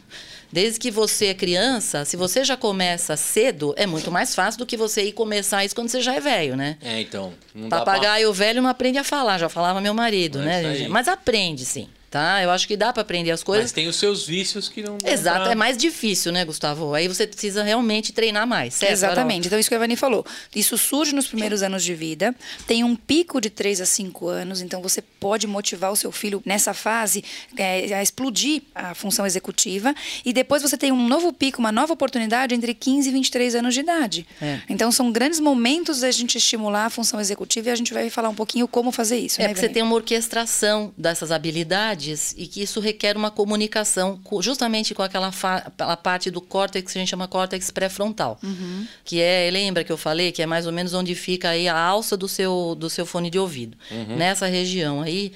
Desde 0.52 0.78
que 0.78 0.92
você 0.92 1.28
é 1.28 1.34
criança, 1.34 2.04
se 2.04 2.18
você 2.18 2.44
já 2.44 2.58
começa 2.58 3.16
cedo, 3.16 3.74
é 3.78 3.88
muito 3.88 4.12
mais 4.12 4.36
fácil 4.36 4.60
do 4.60 4.66
que 4.66 4.76
você 4.76 5.04
ir 5.06 5.14
começar 5.14 5.64
isso 5.64 5.74
quando 5.74 5.88
você 5.90 6.02
já 6.02 6.14
é 6.14 6.20
velho, 6.20 6.56
né? 6.58 6.78
É, 6.82 7.00
então. 7.00 7.34
Dá 7.56 7.70
pra- 7.70 7.80
Papagaio 7.80 8.32
velho 8.34 8.62
não 8.62 8.70
aprende 8.70 8.98
a 9.00 9.04
falar, 9.06 9.38
já 9.40 9.48
falava 9.50 9.80
meu 9.80 9.94
marido, 9.94 10.40
É 10.42 10.46
né? 10.46 10.88
Mas 10.90 11.08
aprende, 11.08 11.64
sim. 11.66 11.88
Tá? 12.14 12.44
Eu 12.44 12.52
acho 12.52 12.68
que 12.68 12.78
dá 12.78 12.94
para 12.94 13.02
aprender 13.02 13.32
as 13.32 13.42
coisas. 13.42 13.64
Mas 13.66 13.72
tem 13.72 13.88
os 13.88 13.96
seus 13.96 14.24
vícios 14.28 14.70
que 14.70 14.84
não 14.84 15.00
Exato, 15.04 15.42
pra- 15.46 15.52
é 15.52 15.56
mais 15.56 15.76
difícil, 15.76 16.32
né, 16.32 16.46
Gustavo? 16.46 16.94
Aí 16.94 17.08
você 17.08 17.26
precisa 17.26 17.64
realmente 17.64 18.14
treinar 18.14 18.46
mais, 18.46 18.76
certo? 18.76 19.00
Carol? 19.00 19.14
Exatamente. 19.16 19.48
Então, 19.48 19.58
isso 19.58 19.68
que 19.68 19.74
a 19.74 19.78
Ivani 19.78 19.96
falou. 19.96 20.24
Isso 20.56 20.78
surge 20.78 21.12
nos 21.16 21.26
primeiros 21.26 21.64
anos 21.64 21.84
de 21.84 21.96
vida, 21.96 22.36
tem 22.68 22.84
um 22.84 22.96
pico 22.96 23.42
de 23.42 23.50
3 23.50 23.82
a 23.82 23.86
5 23.88 24.28
anos, 24.28 24.62
então 24.62 24.80
você 24.80 25.02
pode 25.02 25.48
motivar 25.48 25.92
o 25.92 25.96
seu 25.96 26.12
filho 26.12 26.40
nessa 26.46 26.72
fase 26.72 27.24
é, 27.58 27.92
a 27.96 28.04
explodir 28.04 28.62
a 28.76 28.94
função 28.94 29.26
executiva, 29.26 29.96
e 30.24 30.32
depois 30.32 30.62
você 30.62 30.78
tem 30.78 30.92
um 30.92 31.08
novo 31.08 31.34
pico, 31.34 31.58
uma 31.60 31.72
nova 31.72 31.94
oportunidade 31.94 32.54
entre 32.54 32.76
15 32.76 33.10
e 33.10 33.12
23 33.12 33.56
anos 33.56 33.74
de 33.74 33.80
idade. 33.80 34.28
É. 34.40 34.60
Então, 34.70 34.92
são 34.92 35.12
grandes 35.12 35.40
momentos 35.40 36.02
da 36.02 36.12
gente 36.12 36.38
estimular 36.38 36.86
a 36.86 36.90
função 36.92 37.20
executiva 37.20 37.70
e 37.70 37.72
a 37.72 37.76
gente 37.76 37.92
vai 37.92 38.08
falar 38.12 38.30
um 38.30 38.36
pouquinho 38.36 38.68
como 38.68 38.92
fazer 38.92 39.18
isso, 39.18 39.42
É 39.42 39.46
né, 39.46 39.50
porque 39.50 39.62
você 39.62 39.70
tem 39.70 39.82
uma 39.82 39.96
orquestração 39.96 40.94
dessas 40.96 41.32
habilidades 41.32 42.03
e 42.38 42.48
que 42.48 42.62
isso 42.62 42.80
requer 42.80 43.16
uma 43.18 43.32
comunicação 43.32 44.20
co- 44.24 44.42
justamente 44.42 44.94
com 44.94 45.02
aquela, 45.04 45.28
aquela 45.30 45.98
parte 45.98 46.30
do 46.30 46.42
córtex 46.42 46.92
que 46.92 46.98
a 46.98 47.02
gente 47.02 47.10
chama 47.10 47.28
córtex 47.28 47.72
pré-frontal. 47.72 48.40
Uhum. 48.44 48.88
Que 49.04 49.20
é, 49.22 49.50
lembra 49.52 49.84
que 49.84 49.92
eu 49.92 49.98
falei, 49.98 50.32
que 50.32 50.42
é 50.42 50.46
mais 50.46 50.66
ou 50.68 50.74
menos 50.74 50.94
onde 50.94 51.16
fica 51.16 51.50
aí 51.50 51.68
a 51.68 51.78
alça 51.78 52.16
do 52.18 52.28
seu, 52.28 52.76
do 52.78 52.90
seu 52.90 53.06
fone 53.06 53.30
de 53.30 53.40
ouvido. 53.40 53.78
Nessa 54.18 54.48
região 54.48 55.02
aí. 55.02 55.32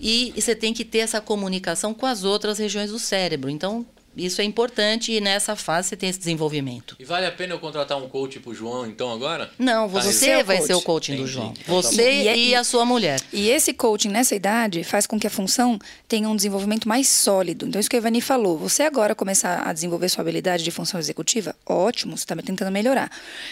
E, 0.00 0.32
e 0.34 0.40
você 0.42 0.54
tem 0.54 0.72
que 0.74 0.84
ter 0.84 0.98
essa 0.98 1.20
comunicação 1.20 1.94
com 1.94 2.06
as 2.06 2.24
outras 2.24 2.58
regiões 2.58 2.90
do 2.90 2.98
cérebro. 2.98 3.48
Então, 3.50 3.86
isso 4.16 4.40
é 4.40 4.44
importante 4.44 5.12
e 5.12 5.20
nessa 5.20 5.56
fase 5.56 5.88
você 5.90 5.96
tem 5.96 6.08
esse 6.08 6.18
desenvolvimento. 6.18 6.96
E 6.98 7.04
vale 7.04 7.26
a 7.26 7.32
pena 7.32 7.54
eu 7.54 7.58
contratar 7.58 7.98
um 7.98 8.08
coach 8.08 8.38
pro 8.40 8.54
João, 8.54 8.86
então, 8.86 9.10
agora? 9.12 9.50
Não, 9.58 9.88
Tá, 9.88 10.00
você 10.00 10.30
é 10.30 10.42
o 10.42 10.44
vai 10.44 10.56
coach. 10.58 10.66
ser 10.66 10.74
o 10.74 10.82
coaching 10.82 11.12
do 11.12 11.22
Entendi. 11.22 11.32
João. 11.32 11.54
Então 11.60 11.82
tá 11.82 11.88
Você 11.88 12.02
bom. 12.02 12.08
e, 12.10 12.48
E 12.48 12.54
é- 12.54 12.56
a 12.56 12.64
sua 12.64 12.84
mulher. 12.84 13.20
E 13.32 13.48
esse 13.48 13.72
coaching 13.72 14.08
nessa 14.08 14.34
idade 14.34 14.84
faz 14.84 15.06
com 15.06 15.18
que 15.18 15.26
a 15.26 15.30
função 15.30 15.78
tenha 16.08 16.28
um 16.28 16.36
desenvolvimento 16.36 16.88
mais 16.88 17.08
sólido. 17.08 17.66
Então, 17.66 17.80
isso 17.80 17.88
que 17.88 17.96
a 17.96 17.98
Ivani 17.98 18.20
falou. 18.20 18.58
Você 18.58 18.82
agora 18.82 19.14
começar 19.14 19.62
a 19.66 19.72
desenvolver 19.72 20.08
sua 20.08 20.22
habilidade 20.22 20.62
de 20.64 20.70
função 20.70 20.98
executiva, 21.00 21.54
ótimo, 21.66 22.16
você 22.16 22.24
está 22.24 22.36
tentando 22.36 22.70
melhorar. 22.70 23.10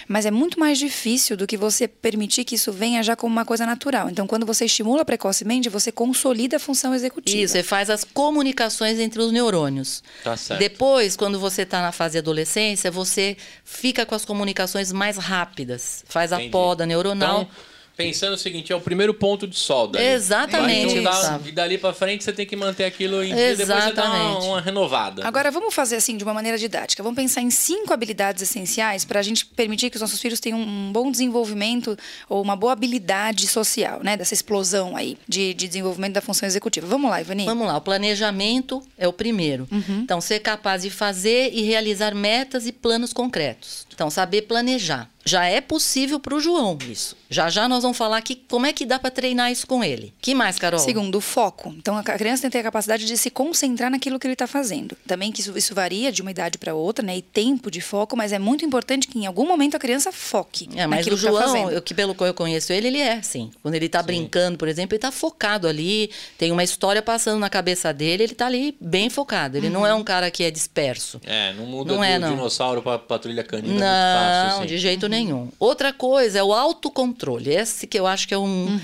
Mas 0.08 0.26
é 0.26 0.30
muito 0.30 0.58
mais 0.60 0.78
difícil 0.78 1.36
do 1.36 1.46
que 1.46 1.56
você 1.56 1.86
permitir 1.88 2.44
que 2.44 2.54
isso 2.54 2.72
venha 2.72 3.02
já 3.02 3.16
como 3.16 3.32
uma 3.32 3.44
coisa 3.44 3.64
natural. 3.64 4.10
Então, 4.10 4.26
quando 4.26 4.44
você 4.44 4.64
estimula 4.66 5.04
precocemente, 5.04 5.68
você 5.68 5.90
consolida 5.92 6.56
a 6.56 6.60
função 6.60 6.94
executiva. 6.94 7.36
Isso, 7.42 7.52
você 7.52 7.62
faz 7.62 7.88
as 7.90 8.04
comunicações 8.04 8.98
entre 8.98 9.20
os 9.20 9.32
neurônios. 9.32 10.02
Tá 10.22 10.36
certo. 10.36 10.49
Depois, 10.58 11.16
quando 11.16 11.38
você 11.38 11.62
está 11.62 11.80
na 11.80 11.92
fase 11.92 12.12
de 12.12 12.18
adolescência, 12.18 12.90
você 12.90 13.36
fica 13.64 14.04
com 14.06 14.14
as 14.14 14.24
comunicações 14.24 14.92
mais 14.92 15.16
rápidas. 15.16 16.04
Faz 16.08 16.32
a 16.32 16.36
Entendi. 16.36 16.50
poda 16.50 16.86
neuronal. 16.86 17.42
Então, 17.42 17.69
pensando 17.96 18.34
o 18.34 18.38
seguinte, 18.38 18.72
é 18.72 18.76
o 18.76 18.80
primeiro 18.80 19.12
ponto 19.12 19.46
de 19.46 19.56
solda. 19.56 20.02
Exatamente, 20.02 20.96
Então, 20.98 21.12
dá- 21.12 21.40
e 21.44 21.52
dali 21.52 21.76
pra 21.78 21.92
frente 21.92 22.24
você 22.24 22.32
tem 22.32 22.46
que 22.46 22.56
manter 22.56 22.84
aquilo 22.84 23.22
em 23.22 23.34
dia, 23.34 23.56
depois 23.56 23.84
você 23.84 23.92
dá 23.92 24.04
uma, 24.10 24.38
uma 24.44 24.60
renovada. 24.60 25.26
Agora, 25.26 25.50
vamos 25.50 25.74
fazer 25.74 25.96
assim, 25.96 26.16
de 26.16 26.24
uma 26.24 26.32
maneira 26.32 26.56
didática. 26.56 27.02
Vamos 27.02 27.16
pensar 27.16 27.40
em 27.42 27.50
cinco 27.50 27.92
habilidades 27.92 28.42
essenciais 28.42 29.04
para 29.04 29.20
a 29.20 29.22
gente 29.22 29.44
permitir 29.44 29.90
que 29.90 29.96
os 29.96 30.00
nossos 30.00 30.20
filhos 30.20 30.40
tenham 30.40 30.58
um 30.60 30.90
bom 30.92 31.10
desenvolvimento 31.10 31.96
ou 32.28 32.40
uma 32.42 32.56
boa 32.56 32.72
habilidade 32.72 33.46
social, 33.46 34.00
né? 34.02 34.16
Dessa 34.16 34.34
explosão 34.34 34.96
aí 34.96 35.16
de, 35.28 35.52
de 35.54 35.66
desenvolvimento 35.68 36.14
da 36.14 36.20
função 36.20 36.46
executiva. 36.46 36.86
Vamos 36.86 37.10
lá, 37.10 37.20
Ivani. 37.20 37.44
Vamos 37.44 37.66
lá, 37.66 37.76
o 37.76 37.80
planejamento 37.80 38.82
é 38.98 39.06
o 39.06 39.12
primeiro. 39.12 39.68
Uhum. 39.70 40.00
Então, 40.02 40.20
ser 40.20 40.40
capaz 40.40 40.82
de 40.82 40.90
fazer 40.90 41.50
e 41.52 41.62
realizar 41.62 42.14
metas 42.14 42.66
e 42.66 42.72
planos 42.72 43.12
concretos. 43.12 43.86
Então, 44.00 44.08
saber 44.08 44.42
planejar. 44.42 45.10
Já 45.22 45.44
é 45.44 45.60
possível 45.60 46.18
para 46.18 46.34
o 46.34 46.40
João 46.40 46.78
isso. 46.90 47.14
Já 47.28 47.50
já 47.50 47.68
nós 47.68 47.82
vamos 47.82 47.98
falar 47.98 48.22
que 48.22 48.34
como 48.34 48.64
é 48.64 48.72
que 48.72 48.86
dá 48.86 48.98
para 48.98 49.10
treinar 49.10 49.52
isso 49.52 49.66
com 49.66 49.84
ele. 49.84 50.14
Que 50.18 50.34
mais, 50.34 50.58
Carol? 50.58 50.80
Segundo, 50.80 51.16
o 51.18 51.20
foco. 51.20 51.74
Então, 51.76 51.94
a 51.98 52.02
criança 52.02 52.40
tem 52.40 52.50
que 52.50 52.54
ter 52.54 52.60
a 52.60 52.62
capacidade 52.62 53.04
de 53.04 53.18
se 53.18 53.28
concentrar 53.30 53.90
naquilo 53.90 54.18
que 54.18 54.26
ele 54.26 54.32
está 54.32 54.46
fazendo. 54.46 54.96
Também 55.06 55.30
que 55.30 55.42
isso, 55.42 55.56
isso 55.58 55.74
varia 55.74 56.10
de 56.10 56.22
uma 56.22 56.30
idade 56.30 56.56
para 56.56 56.74
outra, 56.74 57.04
né? 57.04 57.18
E 57.18 57.20
tempo 57.20 57.70
de 57.70 57.82
foco, 57.82 58.16
mas 58.16 58.32
é 58.32 58.38
muito 58.38 58.64
importante 58.64 59.06
que 59.06 59.18
em 59.18 59.26
algum 59.26 59.46
momento 59.46 59.76
a 59.76 59.78
criança 59.78 60.10
foque 60.10 60.70
É, 60.74 60.86
mas 60.86 61.00
naquilo 61.00 61.16
o 61.16 61.18
que 61.18 61.26
está 61.26 61.30
João, 61.38 61.52
fazendo. 61.52 61.70
eu, 61.72 61.82
que 61.82 61.92
pelo 61.92 62.14
que 62.14 62.24
eu 62.24 62.32
conheço 62.32 62.72
ele, 62.72 62.86
ele 62.86 62.98
é 62.98 63.12
assim. 63.18 63.50
Quando 63.62 63.74
ele 63.74 63.90
tá 63.90 64.02
brincando, 64.02 64.56
por 64.56 64.68
exemplo, 64.68 64.94
ele 64.94 65.00
tá 65.02 65.12
focado 65.12 65.68
ali, 65.68 66.10
tem 66.38 66.50
uma 66.50 66.64
história 66.64 67.02
passando 67.02 67.38
na 67.38 67.50
cabeça 67.50 67.92
dele, 67.92 68.22
ele 68.22 68.34
tá 68.34 68.46
ali 68.46 68.74
bem 68.80 69.10
focado. 69.10 69.58
Ele 69.58 69.68
não 69.68 69.86
é 69.86 69.92
um 69.92 70.02
cara 70.02 70.30
que 70.30 70.42
é 70.42 70.50
disperso. 70.50 71.20
É, 71.26 71.52
não 71.52 71.66
muda 71.66 71.92
Não 71.92 71.98
do 71.98 72.04
é, 72.04 72.18
não. 72.18 72.30
dinossauro 72.30 72.80
pra 72.80 72.98
patrulha 72.98 73.44
canina 73.44 73.74
Não, 73.78 73.89
é 73.90 73.94
muito 73.94 74.46
fácil, 74.46 74.58
assim. 74.62 74.66
de 74.66 74.78
jeito 74.78 75.08
nenhum. 75.08 75.48
Outra 75.58 75.92
coisa 75.92 76.38
é 76.38 76.42
o 76.42 76.52
autocontrole. 76.52 77.50
Esse 77.50 77.86
que 77.86 77.98
eu 77.98 78.06
acho 78.06 78.26
que 78.28 78.34
é 78.34 78.38
um. 78.38 78.80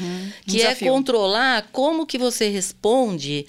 que 0.46 0.56
é 0.62 0.64
desafio. 0.64 0.92
controlar 0.92 1.66
como 1.72 2.06
que 2.06 2.18
você 2.18 2.48
responde. 2.48 3.46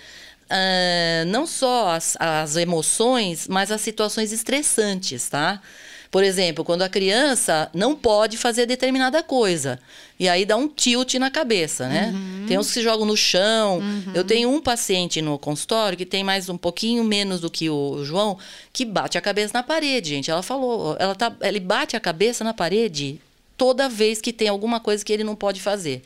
ah, 0.50 1.26
não 1.28 1.46
só 1.46 1.90
as, 1.90 2.16
as 2.20 2.56
emoções, 2.56 3.48
mas 3.48 3.72
as 3.72 3.82
situações 3.82 4.32
estressantes, 4.32 5.28
tá? 5.30 5.62
Por 6.10 6.24
exemplo, 6.24 6.64
quando 6.64 6.84
a 6.84 6.90
criança 6.90 7.70
não 7.74 7.96
pode 7.96 8.38
fazer 8.38 8.66
determinada 8.66 9.22
coisa. 9.22 9.78
E 10.20 10.28
aí 10.30 10.46
dá 10.46 10.56
um 10.56 10.68
tilt 10.68 11.16
na 11.16 11.30
cabeça, 11.30 11.88
né? 11.88 12.14
Tem 12.48 12.58
uns 12.58 12.68
que 12.68 12.74
se 12.74 12.82
jogam 12.82 13.06
no 13.06 13.18
chão. 13.18 13.82
Eu 14.14 14.24
tenho 14.24 14.50
um 14.50 14.62
paciente 14.62 15.22
no 15.22 15.38
consultório 15.38 15.98
que 15.98 16.06
tem 16.06 16.24
mais 16.24 16.50
um 16.50 16.58
pouquinho 16.58 17.04
menos 17.04 17.42
do 17.42 17.50
que 17.50 17.70
o 17.70 18.04
João, 18.04 18.38
que 18.72 18.86
bate 18.86 19.18
a 19.18 19.22
cabeça 19.22 19.54
na 19.54 19.64
parede, 19.64 20.10
gente. 20.10 20.32
Ela 20.32 20.42
falou, 20.42 20.96
ela 21.00 21.16
tá, 21.16 21.36
ele 21.42 21.60
bate 21.60 21.96
a 21.96 22.00
cabeça 22.00 22.44
na 22.44 22.54
parede 22.54 23.20
toda 23.58 23.90
vez 23.90 24.22
que 24.22 24.32
tem 24.32 24.48
alguma 24.48 24.80
coisa 24.80 25.04
que 25.04 25.12
ele 25.12 25.24
não 25.24 25.36
pode 25.36 25.60
fazer. 25.60 26.04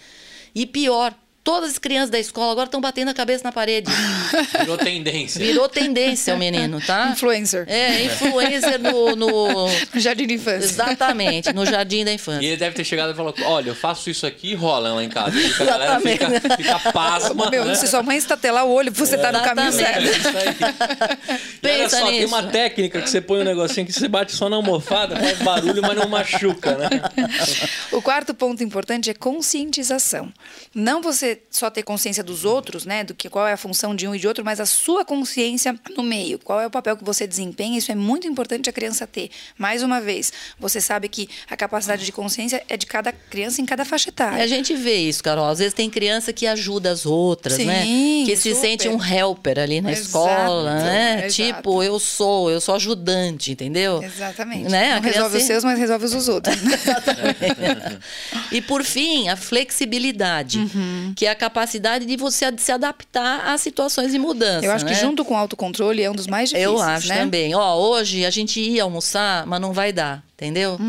E 0.56 0.66
pior, 0.66 1.14
todas 1.44 1.72
as 1.72 1.78
crianças 1.80 2.10
da 2.10 2.20
escola 2.20 2.52
agora 2.52 2.66
estão 2.66 2.80
batendo 2.80 3.10
a 3.10 3.14
cabeça 3.14 3.44
na 3.44 3.52
parede. 3.52 3.90
Virou 4.60 4.78
tendência. 4.78 5.40
Virou 5.46 5.68
tendência 5.70 6.34
o 6.36 6.38
menino, 6.38 6.80
tá? 6.82 7.10
Influencer. 7.12 7.66
É, 7.68 8.04
influencer 8.06 8.80
no, 8.80 9.16
no- 9.16 9.68
No 9.94 10.00
jardim 10.00 10.28
de 10.28 10.36
infância. 10.36 10.66
Exatamente, 10.66 11.52
no 11.54 11.66
jardim 11.66 12.06
da 12.06 12.12
E 12.12 12.16
infância. 12.16 12.46
ele 12.46 12.58
deve 12.58 12.76
ter 12.76 12.84
chegado 12.84 13.12
e 13.12 13.16
falou: 13.16 13.34
Olha, 13.46 13.70
eu 13.70 13.76
faço 13.76 14.10
isso 14.10 14.26
aqui 14.26 14.52
e 14.52 14.56
rola 14.56 14.94
lá 14.94 15.04
em 15.04 15.10
casa. 15.10 15.36
A 15.60 15.64
galera 15.66 16.00
fica, 16.00 16.28
fica 16.58 16.80
pasma. 16.92 17.50
Meu, 17.50 17.66
né? 17.66 17.76
se 17.76 17.88
sua 17.88 18.04
mãe 18.04 18.18
estatelar 18.18 18.66
o 18.66 18.72
olho, 18.72 18.92
você 18.92 19.18
tá 19.18 19.32
no 19.32 19.42
caminho 19.42 19.68
Exatamente. 19.70 20.10
É 20.10 20.22
certo. 20.22 20.28
isso 20.28 20.38
aí. 20.38 21.32
E 21.64 21.68
olha 21.68 21.78
Pensa 21.84 22.00
só, 22.00 22.06
tem 22.08 22.22
nisso. 22.22 22.28
uma 22.28 22.44
técnica 22.44 23.02
que 23.02 23.10
você 23.10 23.22
põe 23.22 23.42
um 23.42 23.44
negocinho 23.44 23.86
que 23.86 23.94
você 23.94 24.08
bate 24.08 24.32
só 24.34 24.50
na 24.50 24.56
almofada, 24.56 25.16
faz 25.16 25.38
barulho, 25.40 25.82
mas 25.82 25.96
não 25.96 26.08
machuca, 26.10 26.76
né? 26.76 26.90
O 27.92 28.02
quarto 28.02 28.34
ponto 28.34 28.64
importante 28.64 29.10
é 29.10 29.14
conscientização. 29.14 30.32
Não 30.74 31.02
você 31.02 31.31
só 31.50 31.70
ter 31.70 31.84
consciência 31.84 32.24
dos 32.24 32.46
outros, 32.46 32.86
né, 32.86 33.04
do 33.04 33.14
que 33.14 33.30
qual 33.30 33.48
é 33.48 33.54
a 33.54 33.58
função 33.58 33.96
de 33.96 34.08
um 34.08 34.16
e 34.16 34.20
de 34.20 34.28
outro, 34.28 34.44
mas 34.44 34.60
a 34.60 34.66
sua 34.66 35.04
consciência 35.06 35.78
no 35.96 36.04
meio. 36.04 36.40
Qual 36.40 36.60
é 36.60 36.68
o 36.68 36.72
papel 36.72 36.96
que 36.98 37.04
você 37.04 37.26
desempenha? 37.28 37.78
Isso 37.78 37.92
é 37.92 37.96
muito 37.96 38.28
importante 38.28 38.70
a 38.70 38.74
criança 38.74 39.06
ter. 39.08 39.30
Mais 39.58 39.84
uma 39.84 40.00
vez, 40.02 40.32
você 40.60 40.80
sabe 40.82 41.08
que 41.10 41.28
a 41.50 41.56
capacidade 41.58 42.06
de 42.06 42.12
consciência 42.12 42.64
é 42.70 42.78
de 42.78 42.86
cada 42.86 43.12
criança 43.12 43.62
em 43.62 43.66
cada 43.66 43.84
faixa 43.86 44.08
E 44.08 44.12
etária. 44.12 44.44
a 44.44 44.48
gente 44.48 44.74
vê 44.76 44.96
isso, 44.98 45.24
Carol. 45.24 45.46
Às 45.48 45.60
vezes 45.60 45.74
tem 45.74 45.90
criança 45.90 46.32
que 46.34 46.46
ajuda 46.48 46.92
as 46.92 47.06
outras, 47.06 47.58
né? 47.60 47.84
Sim, 47.84 48.24
Que 48.26 48.36
se 48.36 48.54
super. 48.54 48.62
sente 48.68 48.90
um 48.90 49.04
helper 49.04 49.60
ali 49.60 49.82
na 49.82 49.92
Exato, 49.92 50.06
escola, 50.08 50.76
né? 50.76 51.26
exato. 51.26 51.34
Tipo, 51.34 51.84
eu 51.84 52.00
sou, 52.00 52.50
eu 52.50 52.60
sou 52.62 52.76
ajudante, 52.76 53.52
entendeu? 53.52 54.02
Exatamente. 54.04 54.70
Né? 54.70 54.92
A 54.94 54.96
Não 54.96 55.02
resolve 55.02 55.38
os 55.38 55.44
seus, 55.44 55.64
mas 55.64 55.78
resolve 55.80 56.06
os 56.06 56.28
outros. 56.28 56.56
e 58.52 58.62
por 58.62 58.84
fim, 58.84 59.30
a 59.30 59.36
flexibilidade, 59.36 60.60
Uhum. 60.60 61.14
Que 61.22 61.26
é 61.28 61.30
a 61.30 61.36
capacidade 61.36 62.04
de 62.04 62.18
você 62.18 62.52
se 62.58 62.72
adaptar 62.72 63.48
às 63.54 63.62
situações 63.62 64.12
de 64.12 64.18
mudança. 64.18 64.66
Eu 64.66 64.72
acho 64.72 64.84
que 64.84 64.92
né? 64.92 64.98
junto 65.00 65.24
com 65.24 65.36
o 65.36 65.38
autocontrole 65.38 66.02
é 66.02 66.10
um 66.10 66.16
dos 66.16 66.26
mais 66.26 66.50
difíceis. 66.50 66.66
Eu 66.74 66.82
acho 66.82 67.08
né? 67.10 67.18
também. 67.20 67.54
Ó, 67.54 67.78
hoje 67.78 68.26
a 68.26 68.32
gente 68.32 68.60
ia 68.60 68.82
almoçar, 68.82 69.46
mas 69.46 69.62
não 69.62 69.72
vai 69.72 69.94
dar, 69.94 70.24
entendeu? 70.34 70.80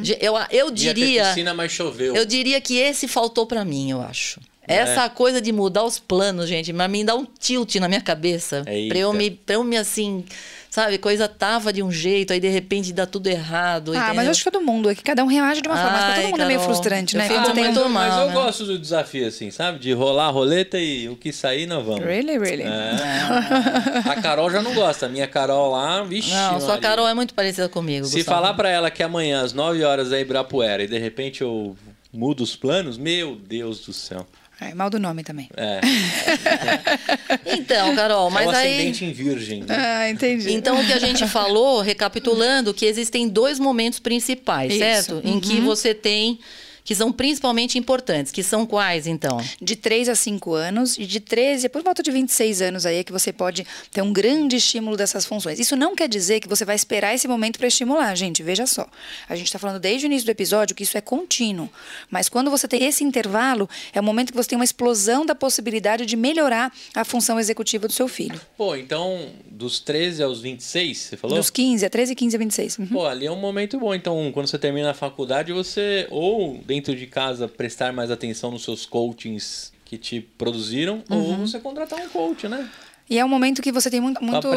De- 0.00 0.16
Eu, 0.20 0.34
eu 0.52 0.66
Ia 0.68 0.70
ter 0.70 0.72
diria, 0.74 1.24
piscina, 1.24 1.52
mas 1.52 1.72
choveu. 1.72 2.14
eu 2.14 2.24
diria 2.24 2.60
que 2.60 2.76
esse 2.76 3.08
faltou 3.08 3.44
pra 3.44 3.64
mim, 3.64 3.90
eu 3.90 4.00
acho. 4.00 4.38
Essa 4.68 5.08
coisa 5.10 5.40
de 5.40 5.50
mudar 5.50 5.82
os 5.82 5.98
planos, 5.98 6.48
gente, 6.48 6.72
mas 6.72 6.88
me 6.88 7.02
dá 7.02 7.16
um 7.16 7.26
tilt 7.40 7.74
na 7.80 7.88
minha 7.88 8.00
cabeça. 8.00 8.62
Eita. 8.68 8.90
Pra 8.94 8.98
eu, 9.00 9.12
me, 9.12 9.32
pra 9.32 9.56
eu 9.56 9.64
me, 9.64 9.76
assim, 9.76 10.24
sabe, 10.72 10.96
coisa 10.96 11.28
tava 11.28 11.70
de 11.70 11.82
um 11.82 11.92
jeito, 11.92 12.32
aí 12.32 12.40
de 12.40 12.48
repente 12.48 12.94
dá 12.94 13.04
tudo 13.04 13.26
errado. 13.26 13.92
Ah, 13.92 13.96
entendeu? 13.96 14.14
mas 14.14 14.24
eu 14.24 14.30
acho 14.30 14.42
que 14.42 14.50
todo 14.50 14.64
mundo, 14.64 14.88
é 14.88 14.94
que 14.94 15.02
cada 15.02 15.22
um 15.22 15.26
reage 15.26 15.60
de 15.60 15.68
uma 15.68 15.76
forma. 15.76 15.92
Mas 15.92 16.14
todo 16.14 16.30
mundo 16.30 16.40
é 16.40 16.46
meio 16.46 16.58
Carol, 16.60 16.74
frustrante, 16.74 17.14
né? 17.14 17.28
Quando 17.28 17.52
tem 17.52 17.64
muito 17.64 17.88
mas 17.90 18.08
mal, 18.08 18.22
eu 18.22 18.28
né? 18.28 18.32
gosto 18.32 18.64
do 18.64 18.78
desafio, 18.78 19.26
assim, 19.26 19.50
sabe? 19.50 19.78
De 19.78 19.92
rolar 19.92 20.28
a 20.28 20.30
roleta 20.30 20.78
e 20.78 21.10
o 21.10 21.14
que 21.14 21.30
sair, 21.30 21.66
nós 21.66 21.84
vamos. 21.84 22.02
Really, 22.02 22.38
really. 22.38 22.62
É. 22.62 24.08
A 24.08 24.22
Carol 24.22 24.50
já 24.50 24.62
não 24.62 24.72
gosta. 24.72 25.04
A 25.04 25.08
minha 25.10 25.28
Carol 25.28 25.72
lá, 25.72 26.02
vixi. 26.04 26.32
Não, 26.32 26.58
sua 26.58 26.68
Maria. 26.68 26.82
Carol 26.82 27.06
é 27.06 27.12
muito 27.12 27.34
parecida 27.34 27.68
comigo. 27.68 28.06
Se 28.06 28.16
Gustavo. 28.16 28.36
falar 28.36 28.54
pra 28.54 28.70
ela 28.70 28.90
que 28.90 29.02
amanhã, 29.02 29.42
às 29.42 29.52
9 29.52 29.84
horas, 29.84 30.10
é 30.10 30.22
Ibirapuera 30.22 30.84
e 30.84 30.86
de 30.88 30.98
repente 30.98 31.42
eu 31.42 31.76
mudo 32.10 32.42
os 32.42 32.56
planos, 32.56 32.96
meu 32.96 33.36
Deus 33.36 33.80
do 33.84 33.92
céu. 33.92 34.26
É, 34.70 34.74
mal 34.74 34.88
do 34.90 34.98
nome 35.00 35.22
também. 35.24 35.48
É. 35.56 35.80
Então, 37.44 37.94
Carol, 37.94 38.30
mas 38.30 38.46
é 38.46 38.46
o 38.46 38.50
aí. 38.50 38.72
ascendente 38.74 39.04
em 39.04 39.12
virgem. 39.12 39.60
né? 39.62 39.66
Ah, 39.76 40.10
entendi. 40.10 40.52
Então, 40.52 40.80
o 40.80 40.86
que 40.86 40.92
a 40.92 40.98
gente 40.98 41.26
falou, 41.26 41.80
recapitulando, 41.82 42.72
que 42.74 42.84
existem 42.86 43.28
dois 43.28 43.58
momentos 43.58 43.98
principais, 43.98 44.70
Isso. 44.72 44.78
certo? 44.80 45.20
Em 45.24 45.38
que 45.40 45.60
você 45.60 45.94
tem 45.94 46.38
que 46.84 46.94
são 46.94 47.12
principalmente 47.12 47.78
importantes, 47.78 48.32
que 48.32 48.42
são 48.42 48.66
quais, 48.66 49.06
então? 49.06 49.38
De 49.60 49.76
3 49.76 50.08
a 50.08 50.14
5 50.14 50.54
anos 50.54 50.98
e 50.98 51.06
de 51.06 51.20
13 51.20 51.68
por 51.68 51.82
volta 51.82 52.02
de 52.02 52.10
26 52.10 52.62
anos 52.62 52.86
aí 52.86 52.98
é 52.98 53.04
que 53.04 53.12
você 53.12 53.32
pode 53.32 53.66
ter 53.90 54.02
um 54.02 54.12
grande 54.12 54.56
estímulo 54.56 54.96
dessas 54.96 55.24
funções. 55.24 55.58
Isso 55.58 55.76
não 55.76 55.94
quer 55.94 56.08
dizer 56.08 56.40
que 56.40 56.48
você 56.48 56.64
vai 56.64 56.76
esperar 56.76 57.14
esse 57.14 57.28
momento 57.28 57.58
para 57.58 57.68
estimular, 57.68 58.14
gente. 58.14 58.42
Veja 58.42 58.66
só. 58.66 58.86
A 59.28 59.36
gente 59.36 59.46
está 59.46 59.58
falando 59.58 59.80
desde 59.80 60.06
o 60.06 60.08
início 60.08 60.26
do 60.26 60.30
episódio 60.30 60.74
que 60.74 60.82
isso 60.82 60.96
é 60.98 61.00
contínuo. 61.00 61.70
Mas 62.10 62.28
quando 62.28 62.50
você 62.50 62.66
tem 62.66 62.84
esse 62.84 63.04
intervalo, 63.04 63.68
é 63.92 64.00
o 64.00 64.04
momento 64.04 64.30
que 64.32 64.36
você 64.36 64.50
tem 64.50 64.58
uma 64.58 64.64
explosão 64.64 65.24
da 65.24 65.34
possibilidade 65.34 66.06
de 66.06 66.16
melhorar 66.16 66.72
a 66.94 67.04
função 67.04 67.38
executiva 67.38 67.86
do 67.86 67.92
seu 67.92 68.08
filho. 68.08 68.40
Pô, 68.56 68.74
então, 68.76 69.30
dos 69.52 69.80
13 69.80 70.22
aos 70.22 70.40
26, 70.40 70.98
você 70.98 71.16
falou? 71.16 71.36
Dos 71.36 71.50
15, 71.50 71.84
a 71.84 71.90
13, 71.90 72.14
15 72.14 72.36
a 72.36 72.38
26. 72.38 72.78
Uhum. 72.78 72.86
Pô, 72.86 73.06
ali 73.06 73.26
é 73.26 73.30
um 73.30 73.36
momento 73.36 73.78
bom. 73.78 73.94
Então, 73.94 74.30
quando 74.32 74.46
você 74.46 74.58
termina 74.58 74.90
a 74.90 74.94
faculdade, 74.94 75.52
você 75.52 76.06
ou 76.10 76.58
dentro 76.64 76.94
de 76.96 77.06
casa 77.06 77.46
prestar 77.46 77.92
mais 77.92 78.10
atenção 78.10 78.50
nos 78.50 78.64
seus 78.64 78.86
coachings 78.86 79.72
que 79.84 79.98
te 79.98 80.20
produziram, 80.20 81.04
uhum. 81.10 81.18
ou 81.18 81.36
você 81.46 81.60
contratar 81.60 82.00
um 82.00 82.08
coach, 82.08 82.48
né? 82.48 82.68
E 83.08 83.18
é 83.18 83.24
um 83.24 83.28
momento 83.28 83.60
que 83.60 83.70
você 83.70 83.90
tem 83.90 84.00
muito, 84.00 84.22
muito 84.22 84.48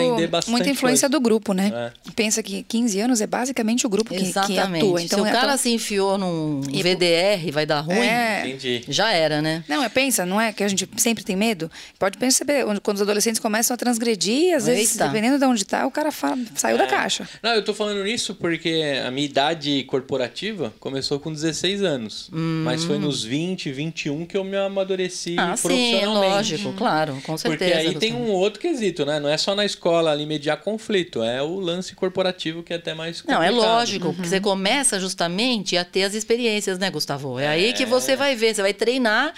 muita 0.47 0.69
influência 0.69 1.07
coisa. 1.07 1.09
do 1.09 1.19
grupo, 1.19 1.53
né? 1.53 1.71
É. 1.73 2.11
Pensa 2.15 2.41
que 2.41 2.63
15 2.63 2.99
anos 3.01 3.21
é 3.21 3.27
basicamente 3.27 3.85
o 3.85 3.89
grupo 3.89 4.13
que, 4.13 4.31
que 4.31 4.57
atua. 4.57 5.01
Então, 5.01 5.19
se 5.19 5.25
o 5.25 5.25
é 5.25 5.31
cara 5.31 5.57
se 5.57 5.69
enfiou 5.69 6.17
num 6.17 6.61
e, 6.69 6.81
VDR 6.81 7.51
vai 7.51 7.65
dar 7.65 7.81
ruim, 7.81 7.97
é... 7.97 8.57
já 8.87 9.11
era, 9.11 9.41
né? 9.41 9.63
Não, 9.67 9.83
é 9.83 9.89
pensa, 9.89 10.25
não 10.25 10.39
é 10.39 10.53
que 10.53 10.63
a 10.63 10.67
gente 10.67 10.87
sempre 10.97 11.23
tem 11.23 11.35
medo? 11.35 11.69
Pode 11.99 12.17
perceber, 12.17 12.65
quando 12.81 12.95
os 12.95 13.01
adolescentes 13.01 13.39
começam 13.39 13.73
a 13.73 13.77
transgredir, 13.77 14.55
às 14.55 14.67
Eita. 14.67 14.79
vezes, 14.79 14.95
dependendo 14.95 15.37
de 15.37 15.45
onde 15.45 15.63
está, 15.63 15.85
o 15.85 15.91
cara 15.91 16.11
fala, 16.11 16.37
saiu 16.55 16.75
é. 16.75 16.79
da 16.79 16.87
caixa. 16.87 17.27
Não, 17.41 17.51
eu 17.51 17.63
tô 17.63 17.73
falando 17.73 18.03
nisso 18.03 18.35
porque 18.35 19.01
a 19.05 19.11
minha 19.11 19.25
idade 19.25 19.83
corporativa 19.83 20.73
começou 20.79 21.19
com 21.19 21.31
16 21.31 21.83
anos. 21.83 22.29
Hum. 22.31 22.61
Mas 22.63 22.83
foi 22.83 22.99
nos 22.99 23.23
20, 23.23 23.71
21 23.71 24.25
que 24.25 24.37
eu 24.37 24.43
me 24.43 24.57
amadureci 24.57 25.35
ah, 25.37 25.55
profissionalmente. 25.59 25.99
Sim, 25.99 26.05
lógico, 26.05 26.73
claro, 26.73 27.21
com 27.23 27.37
certeza. 27.37 27.73
Porque 27.73 27.87
aí 27.87 27.95
tem 27.95 28.13
um 28.13 28.34
outro 28.35 28.59
quesito, 28.59 29.05
né? 29.05 29.19
Não 29.19 29.29
é 29.29 29.37
só 29.37 29.55
na 29.55 29.65
escola 29.65 30.11
ali 30.11 30.25
mediar 30.25 30.61
conflito, 30.61 31.23
é 31.23 31.41
o 31.41 31.59
lance 31.59 31.95
corporativo 31.95 32.63
que 32.63 32.73
é 32.73 32.75
até 32.75 32.93
mais 32.93 33.21
complicado. 33.21 33.41
Não, 33.41 33.47
é 33.47 33.51
lógico, 33.51 34.07
uhum. 34.07 34.13
porque 34.13 34.29
você 34.29 34.39
começa 34.39 34.99
justamente 34.99 35.77
a 35.77 35.83
ter 35.83 36.03
as 36.03 36.13
experiências, 36.13 36.77
né, 36.77 36.89
Gustavo? 36.89 37.39
É, 37.39 37.45
é 37.45 37.47
aí 37.47 37.73
que 37.73 37.85
você 37.85 38.15
vai 38.15 38.35
ver, 38.35 38.55
você 38.55 38.61
vai 38.61 38.73
treinar 38.73 39.33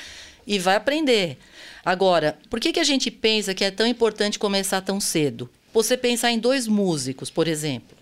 e 0.46 0.60
vai 0.60 0.75
aprender. 0.75 1.38
Agora, 1.84 2.38
por 2.50 2.60
que, 2.60 2.74
que 2.74 2.80
a 2.80 2.84
gente 2.84 3.10
pensa 3.10 3.54
que 3.54 3.63
é 3.63 3.72
tão 3.72 3.88
importante 3.88 4.38
começar 4.38 4.82
tão 4.82 5.00
cedo? 5.00 5.50
Você 5.74 5.96
pensar 5.96 6.32
em 6.32 6.39
dois 6.39 6.68
músicos, 6.68 7.30
por 7.30 7.48
exemplo. 7.48 7.98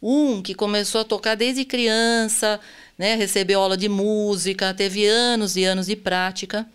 Um 0.00 0.42
que 0.42 0.54
começou 0.54 1.00
a 1.00 1.04
tocar 1.04 1.34
desde 1.34 1.64
criança, 1.64 2.60
né, 2.98 3.14
recebeu 3.14 3.60
aula 3.60 3.76
de 3.76 3.88
música, 3.88 4.74
teve 4.74 5.06
anos 5.06 5.56
e 5.56 5.64
anos 5.64 5.86
de 5.86 5.96
prática 5.96 6.66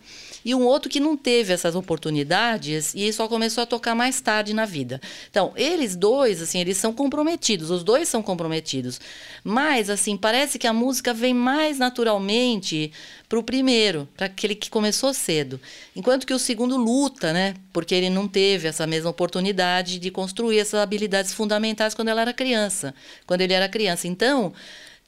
e 0.44 0.54
um 0.54 0.64
outro 0.64 0.90
que 0.90 1.00
não 1.00 1.16
teve 1.16 1.52
essas 1.52 1.74
oportunidades 1.74 2.94
e 2.94 3.12
só 3.12 3.28
começou 3.28 3.62
a 3.62 3.66
tocar 3.66 3.94
mais 3.94 4.20
tarde 4.20 4.54
na 4.54 4.64
vida. 4.64 5.00
Então, 5.30 5.52
eles 5.56 5.96
dois, 5.96 6.40
assim, 6.40 6.60
eles 6.60 6.76
são 6.76 6.92
comprometidos, 6.92 7.70
os 7.70 7.82
dois 7.82 8.08
são 8.08 8.22
comprometidos. 8.22 9.00
Mas, 9.44 9.90
assim, 9.90 10.16
parece 10.16 10.58
que 10.58 10.66
a 10.66 10.72
música 10.72 11.12
vem 11.12 11.34
mais 11.34 11.78
naturalmente 11.78 12.92
para 13.28 13.38
o 13.38 13.42
primeiro, 13.42 14.08
para 14.16 14.26
aquele 14.26 14.54
que 14.54 14.68
começou 14.68 15.14
cedo. 15.14 15.60
Enquanto 15.94 16.26
que 16.26 16.34
o 16.34 16.38
segundo 16.38 16.76
luta, 16.76 17.32
né? 17.32 17.54
Porque 17.72 17.94
ele 17.94 18.10
não 18.10 18.26
teve 18.26 18.66
essa 18.66 18.86
mesma 18.86 19.10
oportunidade 19.10 19.98
de 19.98 20.10
construir 20.10 20.58
essas 20.58 20.80
habilidades 20.80 21.32
fundamentais 21.32 21.94
quando 21.94 22.08
ela 22.08 22.22
era 22.22 22.32
criança, 22.32 22.94
quando 23.26 23.42
ele 23.42 23.52
era 23.52 23.68
criança. 23.68 24.08
Então, 24.08 24.52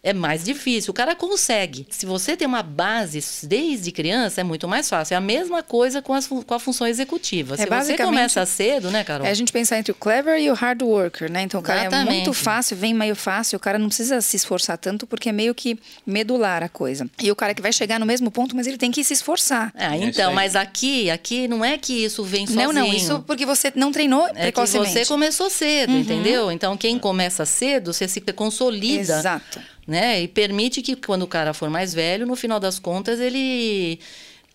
é 0.02 0.12
mais 0.12 0.44
difícil. 0.44 0.90
O 0.90 0.94
cara 0.94 1.14
consegue. 1.14 1.86
Se 1.90 2.04
você 2.04 2.36
tem 2.36 2.46
uma 2.46 2.62
base 2.62 3.22
desde 3.46 3.92
criança, 3.92 4.40
é 4.40 4.44
muito 4.44 4.66
mais 4.66 4.88
fácil. 4.88 5.14
É 5.14 5.16
a 5.16 5.20
mesma 5.20 5.62
coisa 5.62 6.02
com, 6.02 6.12
as, 6.12 6.26
com 6.26 6.54
a 6.54 6.58
função 6.58 6.86
executiva. 6.86 7.54
É, 7.54 7.58
Se 7.58 7.66
você 7.66 7.96
começa 7.96 8.44
cedo, 8.44 8.90
né, 8.90 9.04
Carol? 9.04 9.26
É 9.26 9.30
a 9.30 9.34
gente 9.34 9.52
pensar 9.52 9.78
entre 9.78 9.92
o 9.92 9.94
clever 9.94 10.40
e 10.40 10.50
o 10.50 10.54
hard 10.54 10.82
worker, 10.82 11.30
né? 11.30 11.42
Então, 11.42 11.60
o 11.60 11.62
cara 11.62 11.82
Exatamente. 11.82 12.08
é 12.08 12.12
muito 12.14 12.32
fácil, 12.32 12.76
vem 12.76 12.92
meio 12.92 13.14
fácil. 13.14 13.56
O 13.56 13.60
cara 13.60 13.78
não 13.78 13.86
precisa 13.86 14.20
se 14.20 14.36
esforçar 14.36 14.76
tanto 14.76 15.06
porque 15.06 15.28
é 15.28 15.32
meio 15.32 15.54
que 15.54 15.78
medular 16.04 16.64
a 16.64 16.68
coisa. 16.68 17.08
E 17.22 17.30
o 17.30 17.36
cara 17.36 17.54
que 17.54 17.62
vai 17.62 17.72
chegar 17.72 18.00
no 18.00 18.06
mesmo 18.06 18.30
ponto, 18.30 18.56
mas 18.56 18.66
ele 18.66 18.78
tem 18.78 18.90
que 18.90 19.04
se 19.04 19.12
esforçar. 19.12 19.72
É, 19.76 19.96
então, 19.98 20.32
mas 20.32 20.56
aqui, 20.56 21.10
aqui 21.10 21.46
não 21.46 21.64
é 21.64 21.78
que 21.78 21.92
isso 21.92 22.24
vem 22.24 22.46
sozinho. 22.46 22.72
Não, 22.72 22.72
não. 22.72 22.92
Isso 22.92 23.20
porque 23.20 23.46
você 23.46 23.72
não 23.76 23.92
treinou 23.92 24.26
é 24.28 24.32
precocemente. 24.32 24.92
você 24.92 25.06
começou 25.06 25.48
cedo, 25.48 25.92
uhum. 25.92 26.00
entendeu? 26.00 26.50
Então, 26.50 26.76
quem 26.76 26.98
começa 26.98 27.46
cedo, 27.46 27.92
você 27.92 28.08
se 28.08 28.20
consolida. 28.20 29.18
Exato 29.18 29.71
né? 29.86 30.22
E 30.22 30.28
permite 30.28 30.82
que 30.82 30.96
quando 30.96 31.22
o 31.22 31.26
cara 31.26 31.52
for 31.52 31.68
mais 31.68 31.92
velho, 31.92 32.26
no 32.26 32.36
final 32.36 32.60
das 32.60 32.78
contas, 32.78 33.20
ele 33.20 33.98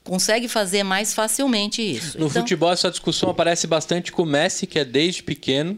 consegue 0.03 0.47
fazer 0.47 0.83
mais 0.83 1.13
facilmente 1.13 1.81
isso. 1.81 2.17
No 2.17 2.27
então... 2.27 2.41
futebol 2.41 2.71
essa 2.71 2.89
discussão 2.89 3.29
aparece 3.29 3.67
bastante 3.67 4.11
com 4.11 4.23
o 4.23 4.25
Messi, 4.25 4.65
que 4.65 4.79
é 4.79 4.85
desde 4.85 5.21
pequeno, 5.21 5.77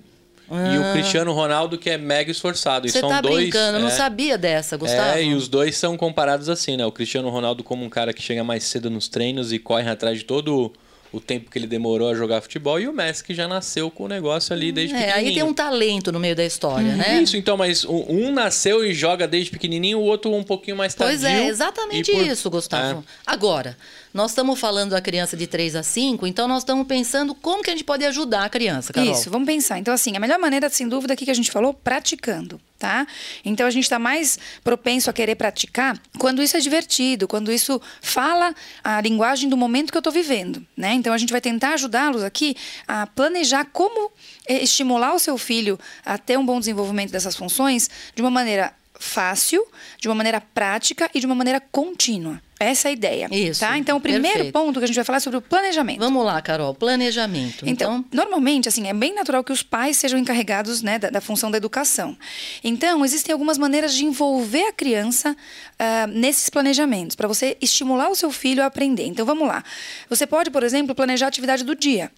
ah. 0.50 0.74
e 0.74 0.78
o 0.78 0.84
ah. 0.84 0.94
Cristiano 0.94 1.34
Ronaldo, 1.34 1.78
que 1.78 1.90
é 1.90 1.98
mega 1.98 2.30
esforçado. 2.30 2.88
Você 2.88 3.00
são 3.00 3.10
tá 3.10 3.22
dois, 3.22 3.36
brincando, 3.36 3.78
eu 3.78 3.82
não 3.82 3.90
é, 3.90 3.92
sabia 3.92 4.38
dessa, 4.38 4.78
Gustavo. 4.78 5.18
É, 5.18 5.24
e 5.24 5.34
os 5.34 5.48
dois 5.48 5.76
são 5.76 5.98
comparados 5.98 6.48
assim, 6.48 6.78
né? 6.78 6.86
O 6.86 6.92
Cristiano 6.92 7.30
Ronaldo 7.30 7.64
como 7.64 7.84
um 7.84 7.90
cara 7.90 8.14
que 8.14 8.22
chega 8.22 8.44
mais 8.44 8.64
cedo 8.64 8.90
nos 8.90 9.08
treinos 9.08 9.52
e 9.52 9.58
corre 9.58 9.90
atrás 9.90 10.20
de 10.20 10.26
todo 10.26 10.72
o 11.12 11.20
tempo 11.20 11.50
que 11.50 11.58
ele 11.58 11.66
demorou 11.66 12.10
a 12.10 12.16
jogar 12.16 12.42
futebol 12.42 12.80
e 12.80 12.88
o 12.88 12.94
Messi 12.94 13.24
que 13.24 13.34
já 13.34 13.48
nasceu 13.48 13.90
com 13.90 14.04
o 14.04 14.08
negócio 14.08 14.54
ali 14.54 14.72
desde 14.72 14.94
é, 14.94 15.00
pequenininho. 15.00 15.28
Aí 15.28 15.34
tem 15.34 15.44
um 15.44 15.54
talento 15.54 16.12
no 16.12 16.20
meio 16.20 16.36
da 16.36 16.46
história, 16.46 16.96
né? 16.96 17.22
Isso, 17.22 17.36
então, 17.36 17.58
mas 17.58 17.84
um 17.86 18.32
nasceu 18.32 18.86
e 18.86 18.94
joga 18.94 19.28
desde 19.28 19.52
pequenininho, 19.52 19.98
o 20.00 20.04
outro 20.04 20.34
um 20.34 20.44
pouquinho 20.44 20.78
mais 20.78 20.94
tardio. 20.94 21.20
Pois 21.20 21.24
é, 21.24 21.48
exatamente 21.48 22.12
por... 22.12 22.26
isso, 22.26 22.50
Gustavo. 22.50 23.00
É. 23.00 23.04
Agora, 23.26 23.76
nós 24.14 24.32
estamos 24.32 24.60
falando 24.60 24.92
da 24.92 25.02
criança 25.02 25.36
de 25.36 25.48
3 25.48 25.76
a 25.76 25.84
5, 25.84 26.28
então 26.28 26.48
nós 26.48 26.62
estamos 26.62 26.86
pensando 26.86 27.34
como 27.34 27.64
que 27.64 27.70
a 27.70 27.74
gente 27.74 27.84
pode 27.84 28.06
ajudar 28.06 28.46
a 28.46 28.50
criança, 28.50 28.94
Carol. 28.94 29.12
Isso, 29.12 29.30
vamos 29.32 29.48
pensar. 29.48 29.80
Então, 29.80 29.94
assim, 29.94 30.16
a 30.16 30.20
melhor 30.20 30.38
maneira, 30.38 30.70
sem 30.70 30.88
dúvida, 30.88 31.14
aqui 31.14 31.26
que 31.26 31.32
a 31.32 31.36
gente 31.36 31.52
falou, 31.52 31.74
praticando 31.74 32.60
tá? 32.80 33.06
Então 33.44 33.68
a 33.68 33.70
gente 33.70 33.84
está 33.84 34.00
mais 34.00 34.40
propenso 34.64 35.10
a 35.10 35.14
querer 35.14 35.36
praticar 35.36 36.00
quando 36.18 36.42
isso 36.42 36.56
é 36.56 36.62
divertido, 36.62 37.28
quando 37.28 37.52
isso 37.52 37.80
fala 38.02 38.56
a 38.82 39.02
linguagem 39.02 39.50
do 39.50 39.58
momento 39.58 39.92
que 39.92 39.98
eu 39.98 40.00
estou 40.00 40.14
vivendo, 40.14 40.66
né? 40.76 40.94
Então 40.94 41.14
a 41.14 41.18
gente 41.18 41.32
vai 41.32 41.42
tentar 41.42 41.74
ajudá-los 41.74 42.24
aqui 42.24 42.56
a 42.88 43.06
planejar 43.06 43.66
como 43.66 44.12
eh, 44.48 44.64
estimular 44.64 45.14
o 45.14 45.20
seu 45.20 45.38
filho 45.38 45.78
a 46.06 46.18
ter 46.18 46.40
um 46.40 46.46
bom 46.46 46.58
desenvolvimento 46.60 47.12
dessas 47.12 47.36
funções 47.36 47.90
de 48.16 48.22
uma 48.22 48.32
maneira 48.32 48.74
fácil, 49.00 49.66
de 49.98 50.10
uma 50.10 50.14
maneira 50.14 50.42
prática 50.42 51.10
e 51.16 51.22
de 51.22 51.26
uma 51.26 51.34
maneira 51.34 51.60
contínua. 51.60 52.42
Essa 52.60 52.90
é 52.90 52.92
a 52.92 52.92
ideia. 52.92 53.30
Isso. 53.32 53.62
Tá? 53.62 53.78
Então, 53.78 53.98
o 53.98 54.02
primeiro 54.02 54.26
perfeito. 54.26 54.54
ponto 54.54 54.80
que 54.80 54.84
a 54.84 54.88
gente 54.88 54.98
vai 54.98 55.06
falar 55.06 55.18
é 55.18 55.22
sobre 55.22 55.38
o 55.38 55.42
planejamento. 55.42 56.00
Vamos 56.00 56.26
lá, 56.26 56.42
Carol. 56.42 56.76
Planejamento. 56.76 57.64
Então, 57.66 58.00
então, 58.00 58.06
normalmente, 58.12 58.68
assim, 58.68 58.86
é 58.90 58.94
bem 58.94 59.16
natural 59.16 59.42
que 59.46 59.54
os 59.54 59.64
pais 59.64 59.96
sejam 59.96 60.20
encarregados 60.20 60.82
né, 60.82 61.00
da, 61.00 61.10
da 61.10 61.22
função 61.22 61.50
da 61.50 61.58
educação. 61.58 62.18
Então, 62.62 63.06
existem 63.06 63.32
algumas 63.32 63.58
maneiras 63.58 63.94
de 63.94 64.04
envolver 64.04 64.66
a 64.66 64.74
criança 64.74 65.32
uh, 65.32 66.08
nesses 66.08 66.50
planejamentos, 66.50 67.16
para 67.16 67.30
você 67.30 67.56
estimular 67.62 68.10
o 68.10 68.16
seu 68.16 68.30
filho 68.30 68.62
a 68.62 68.66
aprender. 68.66 69.06
Então, 69.06 69.26
vamos 69.26 69.48
lá. 69.48 69.64
Você 70.10 70.28
pode, 70.28 70.52
por 70.52 70.62
exemplo, 70.62 70.94
planejar 70.94 71.28
a 71.28 71.30
atividade 71.30 71.64
do 71.64 71.74
dia. 71.74 72.12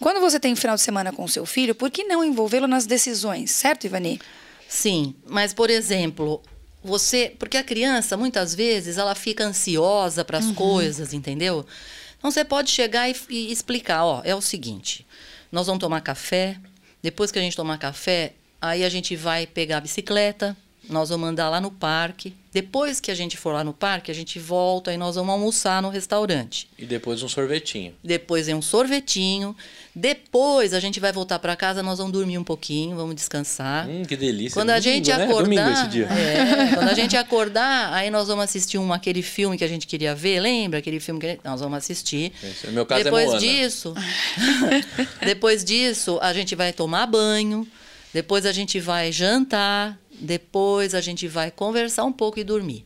Quando 0.00 0.20
você 0.20 0.40
tem 0.40 0.56
final 0.56 0.76
de 0.76 0.82
semana 0.82 1.12
com 1.12 1.24
o 1.24 1.28
seu 1.28 1.44
filho, 1.44 1.74
por 1.74 1.90
que 1.90 2.04
não 2.04 2.24
envolvê-lo 2.24 2.66
nas 2.66 2.86
decisões, 2.86 3.50
certo, 3.50 3.84
Ivani? 3.84 4.18
Sim, 4.72 5.14
mas, 5.26 5.52
por 5.52 5.68
exemplo, 5.68 6.42
você. 6.82 7.36
Porque 7.38 7.58
a 7.58 7.62
criança, 7.62 8.16
muitas 8.16 8.54
vezes, 8.54 8.96
ela 8.96 9.14
fica 9.14 9.44
ansiosa 9.44 10.24
para 10.24 10.38
as 10.38 10.46
uhum. 10.46 10.54
coisas, 10.54 11.12
entendeu? 11.12 11.66
Então 12.16 12.30
você 12.30 12.42
pode 12.42 12.70
chegar 12.70 13.06
e, 13.06 13.14
e, 13.28 13.52
explicar: 13.52 14.02
ó, 14.02 14.22
é 14.24 14.34
o 14.34 14.40
seguinte, 14.40 15.06
nós 15.52 15.66
vamos 15.66 15.78
tomar 15.78 16.00
café, 16.00 16.56
depois 17.02 17.30
que 17.30 17.38
a 17.38 17.42
gente 17.42 17.54
tomar 17.54 17.76
café, 17.76 18.32
aí 18.62 18.82
a 18.82 18.88
gente 18.88 19.14
vai 19.14 19.46
pegar 19.46 19.76
a 19.76 19.80
bicicleta, 19.82 20.56
nós 20.88 21.08
vamos 21.08 21.28
andar 21.28 21.48
lá 21.48 21.60
no 21.60 21.70
parque. 21.70 22.34
Depois 22.52 23.00
que 23.00 23.10
a 23.10 23.14
gente 23.14 23.36
for 23.36 23.52
lá 23.52 23.64
no 23.64 23.72
parque, 23.72 24.10
a 24.10 24.14
gente 24.14 24.38
volta 24.38 24.92
e 24.92 24.96
nós 24.96 25.14
vamos 25.16 25.32
almoçar 25.32 25.80
no 25.80 25.88
restaurante. 25.88 26.68
E 26.78 26.84
depois 26.84 27.22
um 27.22 27.28
sorvetinho. 27.28 27.94
Depois 28.04 28.46
é 28.46 28.54
um 28.54 28.60
sorvetinho. 28.60 29.56
Depois 29.94 30.74
a 30.74 30.80
gente 30.80 31.00
vai 31.00 31.12
voltar 31.12 31.38
para 31.38 31.56
casa, 31.56 31.82
nós 31.82 31.98
vamos 31.98 32.12
dormir 32.12 32.36
um 32.36 32.44
pouquinho, 32.44 32.96
vamos 32.96 33.14
descansar. 33.14 33.88
Hum, 33.88 34.02
que 34.04 34.16
delícia. 34.16 34.54
Quando 34.54 34.70
a 34.70 34.80
gente 34.80 35.08
né? 35.10 35.24
acordar, 35.24 35.96
é, 35.96 36.74
quando 36.74 36.88
a 36.88 36.94
gente 36.94 37.16
acordar, 37.16 37.92
aí 37.92 38.10
nós 38.10 38.28
vamos 38.28 38.44
assistir 38.44 38.76
um 38.76 38.92
aquele 38.92 39.22
filme 39.22 39.56
que 39.56 39.64
a 39.64 39.68
gente 39.68 39.86
queria 39.86 40.14
ver, 40.14 40.40
lembra 40.40 40.78
aquele 40.78 41.00
filme 41.00 41.20
que 41.20 41.38
nós 41.42 41.60
vamos 41.60 41.78
assistir. 41.78 42.32
Esse, 42.42 42.66
no 42.66 42.72
meu 42.72 42.84
caso 42.84 43.00
é 43.00 43.04
depois 43.04 43.24
é 43.24 43.26
Moana. 43.28 43.40
disso, 43.40 43.94
depois 45.24 45.64
disso 45.64 46.18
a 46.20 46.32
gente 46.34 46.54
vai 46.54 46.72
tomar 46.72 47.06
banho. 47.06 47.66
Depois 48.12 48.44
a 48.44 48.52
gente 48.52 48.78
vai 48.78 49.10
jantar, 49.10 49.98
depois 50.22 50.94
a 50.94 51.00
gente 51.00 51.26
vai 51.28 51.50
conversar 51.50 52.04
um 52.04 52.12
pouco 52.12 52.38
e 52.38 52.44
dormir. 52.44 52.84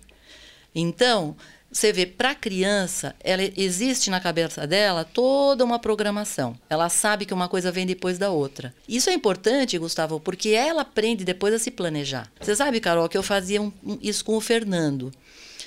Então, 0.74 1.36
você 1.70 1.92
vê, 1.92 2.06
para 2.06 2.30
a 2.30 2.34
criança, 2.34 3.14
ela 3.20 3.42
existe 3.56 4.08
na 4.08 4.20
cabeça 4.20 4.66
dela 4.66 5.04
toda 5.04 5.64
uma 5.64 5.78
programação. 5.78 6.58
Ela 6.70 6.88
sabe 6.88 7.26
que 7.26 7.34
uma 7.34 7.48
coisa 7.48 7.70
vem 7.70 7.86
depois 7.86 8.16
da 8.18 8.30
outra. 8.30 8.74
Isso 8.88 9.10
é 9.10 9.12
importante, 9.12 9.78
Gustavo, 9.78 10.18
porque 10.18 10.50
ela 10.50 10.82
aprende 10.82 11.24
depois 11.24 11.52
a 11.52 11.58
se 11.58 11.70
planejar. 11.70 12.30
Você 12.40 12.56
sabe, 12.56 12.80
Carol, 12.80 13.08
que 13.08 13.18
eu 13.18 13.22
fazia 13.22 13.60
um, 13.60 13.72
isso 14.00 14.24
com 14.24 14.36
o 14.36 14.40
Fernando. 14.40 15.12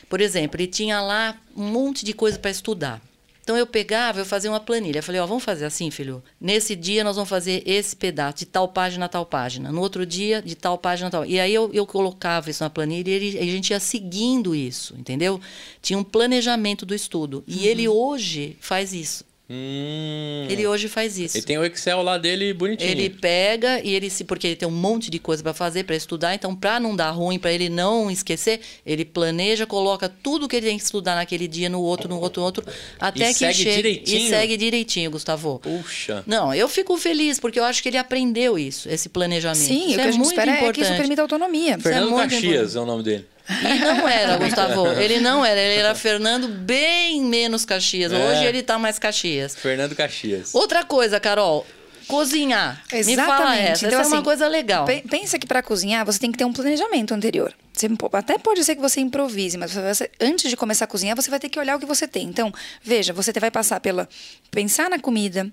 Por 0.10 0.19
exemplo, 0.19 0.60
ele 0.60 0.67
tinha 0.67 0.99
lá 0.99 1.38
um 1.55 1.65
monte 1.65 2.03
de 2.03 2.13
coisa 2.13 2.39
para 2.39 2.49
estudar. 2.49 2.99
Então 3.43 3.58
eu 3.58 3.65
pegava, 3.65 4.19
eu 4.19 4.25
fazia 4.25 4.49
uma 4.49 4.60
planilha. 4.60 4.99
Eu 4.99 5.04
falei, 5.04 5.19
ó, 5.19 5.25
vamos 5.25 5.43
fazer 5.43 5.65
assim, 5.65 5.89
filho. 5.89 6.23
Nesse 6.39 6.75
dia 6.75 7.04
nós 7.04 7.15
vamos 7.15 7.30
fazer 7.30 7.63
esse 7.65 7.95
pedaço, 7.95 8.38
de 8.38 8.45
tal 8.45 8.67
página 8.67 9.06
a 9.06 9.10
tal 9.10 9.25
página. 9.25 9.71
No 9.71 9.82
outro 9.82 10.06
dia, 10.06 10.41
de 10.41 10.56
tal 10.56 10.78
página 10.78 11.08
a 11.08 11.12
tal. 11.12 11.25
E 11.25 11.39
aí 11.39 11.54
eu, 11.54 11.69
eu 11.73 11.86
colocava 11.86 12.49
isso 12.49 12.63
na 12.63 12.69
planilha 12.69 13.10
e 13.10 13.13
ele, 13.13 13.39
a 13.39 13.43
gente 13.43 13.71
ia 13.71 13.80
seguindo 13.80 14.54
isso, 14.54 14.95
entendeu? 14.97 15.39
Tinha 15.82 15.97
um 15.97 16.04
planejamento 16.04 16.86
do 16.86 16.93
estudo. 16.93 17.43
E 17.47 17.58
uhum. 17.58 17.63
ele 17.63 17.88
hoje 17.88 18.58
faz 18.60 18.93
isso. 18.93 19.29
Hum. 19.52 20.46
Ele 20.48 20.68
hoje 20.68 20.88
faz 20.88 21.18
isso. 21.18 21.36
Ele 21.38 21.46
tem 21.46 21.58
o 21.58 21.66
Excel 21.66 22.04
lá 22.04 22.20
dele 22.20 22.54
bonitinho. 22.54 22.90
Ele 22.92 23.10
pega 23.10 23.82
e 23.84 23.96
ele 23.96 24.08
se 24.10 24.24
porque 24.24 24.46
ele 24.46 24.56
tem 24.56 24.68
um 24.68 24.72
monte 24.72 25.10
de 25.10 25.18
coisa 25.18 25.42
para 25.42 25.54
fazer, 25.56 25.86
para 25.86 25.96
estudar, 25.96 26.36
então 26.36 26.56
para 26.56 26.80
não 26.80 26.96
dar 26.96 27.10
ruim, 27.10 27.40
para 27.40 27.52
ele 27.52 27.68
não 27.68 28.12
esquecer, 28.12 28.60
ele 28.86 29.04
planeja, 29.04 29.66
coloca 29.66 30.08
tudo 30.08 30.48
que 30.48 30.56
ele 30.56 30.68
tem 30.68 30.78
que 30.78 30.84
estudar 30.84 31.16
naquele 31.16 31.48
dia 31.48 31.68
no 31.68 31.82
outro, 31.82 32.08
no 32.08 32.20
outro, 32.20 32.42
no 32.42 32.46
outro, 32.46 32.64
até 33.00 33.32
e 33.32 33.34
que 33.34 33.40
segue 33.40 33.54
chegue 33.56 33.76
direitinho. 33.76 34.26
e 34.26 34.30
segue 34.30 34.58
direitinho, 34.58 35.12
Gustavo. 35.12 35.60
Puxa. 35.60 36.24
Não, 36.28 36.54
eu 36.54 36.68
fico 36.68 36.96
feliz 36.98 37.40
porque 37.40 37.60
eu 37.60 37.64
acho 37.64 37.82
que 37.82 37.90
ele 37.90 37.98
aprendeu 37.98 38.58
isso, 38.58 38.88
esse 38.88 39.10
planejamento. 39.10 39.66
Sim, 39.66 39.88
isso 39.88 39.94
o 39.94 39.96
que 39.96 40.02
é 40.02 40.04
a 40.04 40.12
gente 40.12 40.18
muito 40.18 40.30
espera 40.30 40.52
importante. 40.52 40.70
é 40.70 40.84
que 40.84 40.90
isso 40.90 40.98
permita 40.98 41.22
autonomia. 41.24 41.80
Fernando 41.80 42.14
é 42.20 42.22
Caxias 42.22 42.44
importante. 42.44 42.78
é 42.78 42.80
o 42.80 42.86
nome 42.86 43.04
dele. 43.04 43.26
E 43.50 43.80
não 43.80 44.08
era, 44.08 44.38
Gustavo. 44.44 44.88
Ele 44.94 45.20
não 45.20 45.44
era. 45.44 45.60
Ele 45.60 45.80
era 45.80 45.96
Fernando 45.96 46.48
bem 46.48 47.22
menos 47.24 47.66
Caxias. 47.66 48.12
É. 48.12 48.16
Hoje 48.30 48.46
ele 48.46 48.62
tá 48.62 48.78
mais 48.78 49.00
Caxias. 49.00 49.56
Fernando 49.56 49.96
Caxias. 49.96 50.54
Outra 50.54 50.84
coisa, 50.84 51.20
Carol. 51.20 51.66
Cozinhar. 52.08 52.82
Me 52.92 53.16
fala 53.16 53.28
Exatamente. 53.28 53.62
essa. 53.72 53.88
Então, 53.88 54.00
essa 54.00 54.10
é 54.10 54.12
uma 54.12 54.16
assim, 54.18 54.24
coisa 54.24 54.48
legal. 54.48 54.86
Pe- 54.86 55.04
Pensa 55.10 55.38
que 55.38 55.46
para 55.46 55.62
cozinhar 55.62 56.04
você 56.06 56.18
tem 56.20 56.32
que 56.32 56.38
ter 56.40 56.46
um 56.46 56.52
planejamento 56.54 57.14
anterior. 57.14 57.54
Você 57.80 57.88
até 58.13 58.38
pode 58.38 58.63
ser 58.63 58.76
que 58.76 58.82
você 58.82 59.00
improvise, 59.00 59.58
mas 59.58 59.74
você- 59.74 60.10
antes 60.20 60.50
de 60.50 60.58
começar 60.58 60.86
a 60.86 60.88
cozinhar, 60.88 61.15
você 61.15 61.30
vai 61.30 61.39
ter 61.39 61.50
que 61.50 61.60
olhar 61.60 61.78
o 61.78 61.80
que 61.80 61.86
você 61.86 62.08
tem. 62.08 62.26
Então, 62.28 62.52
veja, 62.84 63.13
você 63.13 63.32
vai 63.39 63.50
passar 63.52 63.80
pela 63.80 64.08
pensar 64.52 64.89
na 64.89 65.00
comida, 65.00 65.50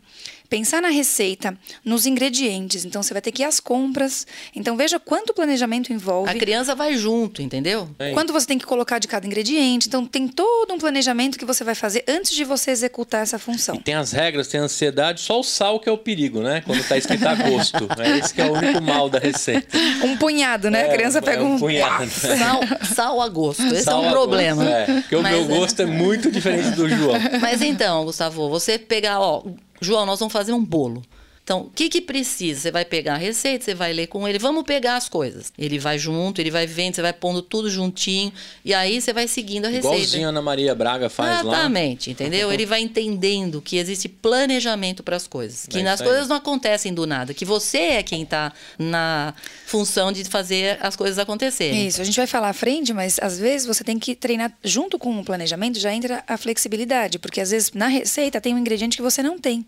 pensar 0.48 0.80
na 0.82 0.88
receita, 0.88 1.56
nos 1.84 2.06
ingredientes. 2.06 2.84
Então, 2.84 3.02
você 3.02 3.12
vai 3.12 3.20
ter 3.22 3.30
que 3.32 3.42
ir 3.42 3.44
às 3.44 3.60
compras. 3.60 4.26
Então, 4.54 4.76
veja 4.76 4.98
quanto 4.98 5.32
planejamento 5.34 5.92
envolve. 5.92 6.30
A 6.30 6.34
criança 6.34 6.74
vai 6.74 6.96
junto, 6.96 7.42
entendeu? 7.42 7.88
É. 7.98 8.12
Quanto 8.12 8.32
você 8.32 8.46
tem 8.46 8.58
que 8.58 8.64
colocar 8.66 8.98
de 8.98 9.06
cada 9.08 9.26
ingrediente. 9.26 9.86
Então, 9.88 10.04
tem 10.06 10.26
todo 10.26 10.72
um 10.74 10.78
planejamento 10.78 11.38
que 11.38 11.44
você 11.44 11.62
vai 11.62 11.74
fazer 11.74 12.04
antes 12.08 12.32
de 12.32 12.44
você 12.44 12.70
executar 12.70 13.22
essa 13.22 13.38
função. 13.38 13.76
Tem 13.76 13.94
as 13.94 14.12
regras, 14.12 14.48
tem 14.48 14.60
a 14.60 14.64
ansiedade, 14.64 15.20
só 15.20 15.38
o 15.40 15.42
sal 15.44 15.78
que 15.78 15.88
é 15.88 15.92
o 15.92 15.98
perigo, 15.98 16.40
né? 16.40 16.60
Quando 16.66 16.82
tá 16.86 16.96
escrito 16.96 17.26
a 17.26 17.34
gosto. 17.34 17.86
É 17.98 18.18
esse 18.18 18.32
que 18.34 18.40
é 18.40 18.46
o 18.46 18.52
único 18.54 18.80
mal 18.82 19.08
da 19.08 19.18
receita. 19.18 19.76
Um 20.04 20.16
punhado, 20.16 20.70
né? 20.70 20.84
a 20.86 20.88
criança 20.92 21.18
é 21.18 21.20
pega 21.20 21.42
um 21.42 21.54
um. 21.54 21.58
punhado. 21.58 22.08
Sal, 22.20 22.60
sal 22.94 23.20
a 23.20 23.28
gosto. 23.28 23.62
Esse 23.66 23.82
Sal 23.82 24.04
é 24.04 24.08
um 24.08 24.10
problema. 24.10 24.64
gosto, 24.64 24.76
é. 24.76 25.00
Porque 25.00 25.16
o 25.16 25.22
Mas, 25.22 25.32
meu 25.32 25.42
é, 25.56 25.58
gosto 25.58 25.82
é 25.82 25.86
muito 25.86 26.30
diferente 26.30 26.70
do 26.70 26.88
João. 26.88 27.14
Mas 27.40 27.62
então, 27.62 28.04
Gustavo, 28.04 28.48
você 28.48 28.78
pegar, 28.78 29.20
ó, 29.20 29.42
João, 29.80 30.06
nós 30.06 30.18
vamos 30.18 30.32
fazer 30.32 30.52
um 30.52 30.64
bolo. 30.64 31.02
Então, 31.46 31.60
o 31.60 31.70
que 31.72 31.88
que 31.88 32.00
precisa? 32.00 32.58
Você 32.62 32.70
vai 32.72 32.84
pegar 32.84 33.14
a 33.14 33.16
receita, 33.16 33.64
você 33.64 33.72
vai 33.72 33.92
ler 33.92 34.08
com 34.08 34.26
ele, 34.26 34.36
vamos 34.36 34.64
pegar 34.64 34.96
as 34.96 35.08
coisas. 35.08 35.52
Ele 35.56 35.78
vai 35.78 35.96
junto, 35.96 36.40
ele 36.40 36.50
vai 36.50 36.66
vendo, 36.66 36.96
você 36.96 37.02
vai 37.02 37.12
pondo 37.12 37.40
tudo 37.40 37.70
juntinho, 37.70 38.32
e 38.64 38.74
aí 38.74 39.00
você 39.00 39.12
vai 39.12 39.28
seguindo 39.28 39.66
a 39.66 39.68
receita. 39.68 39.94
Igualzinho 39.94 40.26
a 40.26 40.30
Ana 40.30 40.42
Maria 40.42 40.74
Braga 40.74 41.08
faz 41.08 41.44
lá. 41.44 41.52
Exatamente, 41.52 42.10
entendeu? 42.10 42.52
Ele 42.52 42.66
vai 42.66 42.80
entendendo 42.80 43.62
que 43.62 43.76
existe 43.76 44.08
planejamento 44.08 45.04
para 45.04 45.14
as 45.14 45.28
coisas. 45.28 45.66
Que 45.66 45.78
É 45.78 45.88
as 45.88 46.00
coisas 46.00 46.26
não 46.26 46.34
acontecem 46.34 46.92
do 46.92 47.06
nada. 47.06 47.32
Que 47.32 47.44
você 47.44 47.78
é 47.78 48.02
quem 48.02 48.24
está 48.24 48.52
na 48.76 49.32
função 49.66 50.10
de 50.10 50.24
fazer 50.24 50.78
as 50.82 50.96
coisas 50.96 51.16
acontecerem. 51.16 51.86
Isso, 51.86 52.02
a 52.02 52.04
gente 52.04 52.16
vai 52.16 52.26
falar 52.26 52.48
à 52.48 52.54
frente, 52.54 52.92
mas 52.92 53.20
às 53.22 53.38
vezes 53.38 53.68
você 53.68 53.84
tem 53.84 54.00
que 54.00 54.16
treinar 54.16 54.52
junto 54.64 54.98
com 54.98 55.16
o 55.16 55.24
planejamento, 55.24 55.78
já 55.78 55.94
entra 55.94 56.24
a 56.26 56.36
flexibilidade, 56.36 57.20
porque 57.20 57.40
às 57.40 57.52
vezes 57.52 57.70
na 57.72 57.86
receita 57.86 58.40
tem 58.40 58.52
um 58.52 58.58
ingrediente 58.58 58.96
que 58.96 59.02
você 59.04 59.22
não 59.22 59.38
tem. 59.38 59.64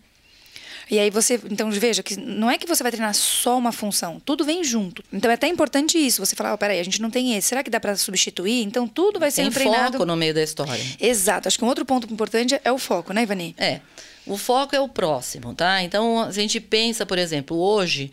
E 0.89 0.97
aí 0.97 1.09
você, 1.09 1.39
então 1.51 1.69
veja 1.69 2.01
que 2.01 2.19
não 2.19 2.49
é 2.49 2.57
que 2.57 2.65
você 2.65 2.81
vai 2.81 2.91
treinar 2.91 3.13
só 3.13 3.57
uma 3.57 3.71
função, 3.71 4.19
tudo 4.25 4.43
vem 4.43 4.63
junto. 4.63 5.03
Então 5.13 5.29
é 5.29 5.35
até 5.35 5.47
importante 5.47 5.97
isso, 5.97 6.25
você 6.25 6.35
falar, 6.35 6.53
oh, 6.53 6.57
peraí, 6.57 6.79
a 6.79 6.83
gente 6.83 7.01
não 7.01 7.11
tem 7.11 7.35
esse, 7.35 7.49
será 7.49 7.63
que 7.63 7.69
dá 7.69 7.79
para 7.79 7.95
substituir? 7.95 8.63
Então 8.63 8.87
tudo 8.87 9.19
vai 9.19 9.31
Tem 9.31 9.45
sendo 9.45 9.53
treinado. 9.53 9.93
foco 9.93 10.05
no 10.05 10.15
meio 10.15 10.33
da 10.33 10.41
história. 10.41 10.83
Exato, 10.99 11.47
acho 11.47 11.57
que 11.59 11.63
um 11.63 11.67
outro 11.67 11.85
ponto 11.85 12.11
importante 12.11 12.59
é 12.63 12.71
o 12.71 12.77
foco, 12.79 13.13
né, 13.13 13.21
Ivani? 13.23 13.53
É. 13.57 13.81
O 14.25 14.37
foco 14.37 14.75
é 14.75 14.79
o 14.79 14.87
próximo, 14.89 15.53
tá? 15.55 15.81
Então, 15.83 16.21
a 16.23 16.31
gente 16.31 16.59
pensa, 16.59 17.05
por 17.05 17.17
exemplo, 17.17 17.57
hoje, 17.57 18.11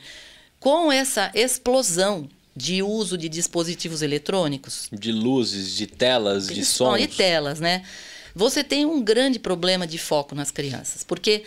com 0.61 0.91
essa 0.91 1.31
explosão 1.35 2.29
de 2.55 2.83
uso 2.83 3.19
de 3.19 3.29
dispositivos 3.29 4.01
eletrônicos, 4.01 4.89
De 4.91 5.12
luzes, 5.12 5.75
de 5.77 5.87
telas, 5.87 6.47
de 6.47 6.65
sons. 6.65 6.99
de 7.01 7.07
telas, 7.09 7.61
né? 7.61 7.83
Você 8.35 8.62
tem 8.65 8.85
um 8.87 9.03
grande 9.03 9.39
problema 9.39 9.87
de 9.87 9.99
foco 9.99 10.35
nas 10.35 10.51
crianças, 10.51 11.03
porque 11.05 11.43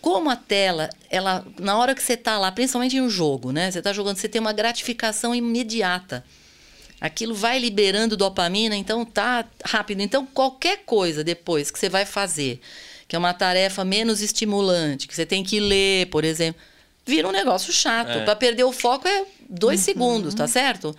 como 0.00 0.30
a 0.30 0.36
tela, 0.36 0.90
ela 1.08 1.44
na 1.58 1.76
hora 1.76 1.94
que 1.94 2.02
você 2.02 2.14
está 2.14 2.38
lá, 2.38 2.50
principalmente 2.50 2.96
em 2.96 3.00
um 3.00 3.10
jogo, 3.10 3.52
né? 3.52 3.70
Você 3.70 3.78
está 3.78 3.92
jogando, 3.92 4.16
você 4.16 4.28
tem 4.28 4.40
uma 4.40 4.52
gratificação 4.52 5.34
imediata. 5.34 6.24
Aquilo 7.00 7.34
vai 7.34 7.58
liberando 7.58 8.16
dopamina, 8.16 8.76
então 8.76 9.04
tá 9.04 9.44
rápido. 9.64 10.00
Então 10.00 10.26
qualquer 10.26 10.84
coisa 10.84 11.24
depois 11.24 11.70
que 11.70 11.78
você 11.78 11.88
vai 11.88 12.04
fazer, 12.04 12.60
que 13.08 13.16
é 13.16 13.18
uma 13.18 13.34
tarefa 13.34 13.84
menos 13.84 14.20
estimulante, 14.20 15.08
que 15.08 15.14
você 15.14 15.26
tem 15.26 15.42
que 15.42 15.60
ler, 15.60 16.06
por 16.06 16.24
exemplo, 16.24 16.60
vira 17.04 17.28
um 17.28 17.32
negócio 17.32 17.72
chato. 17.72 18.10
É. 18.10 18.24
Para 18.24 18.36
perder 18.36 18.64
o 18.64 18.72
foco 18.72 19.08
é 19.08 19.24
dois 19.48 19.80
segundos, 19.80 20.34
tá 20.34 20.46
certo? 20.46 20.94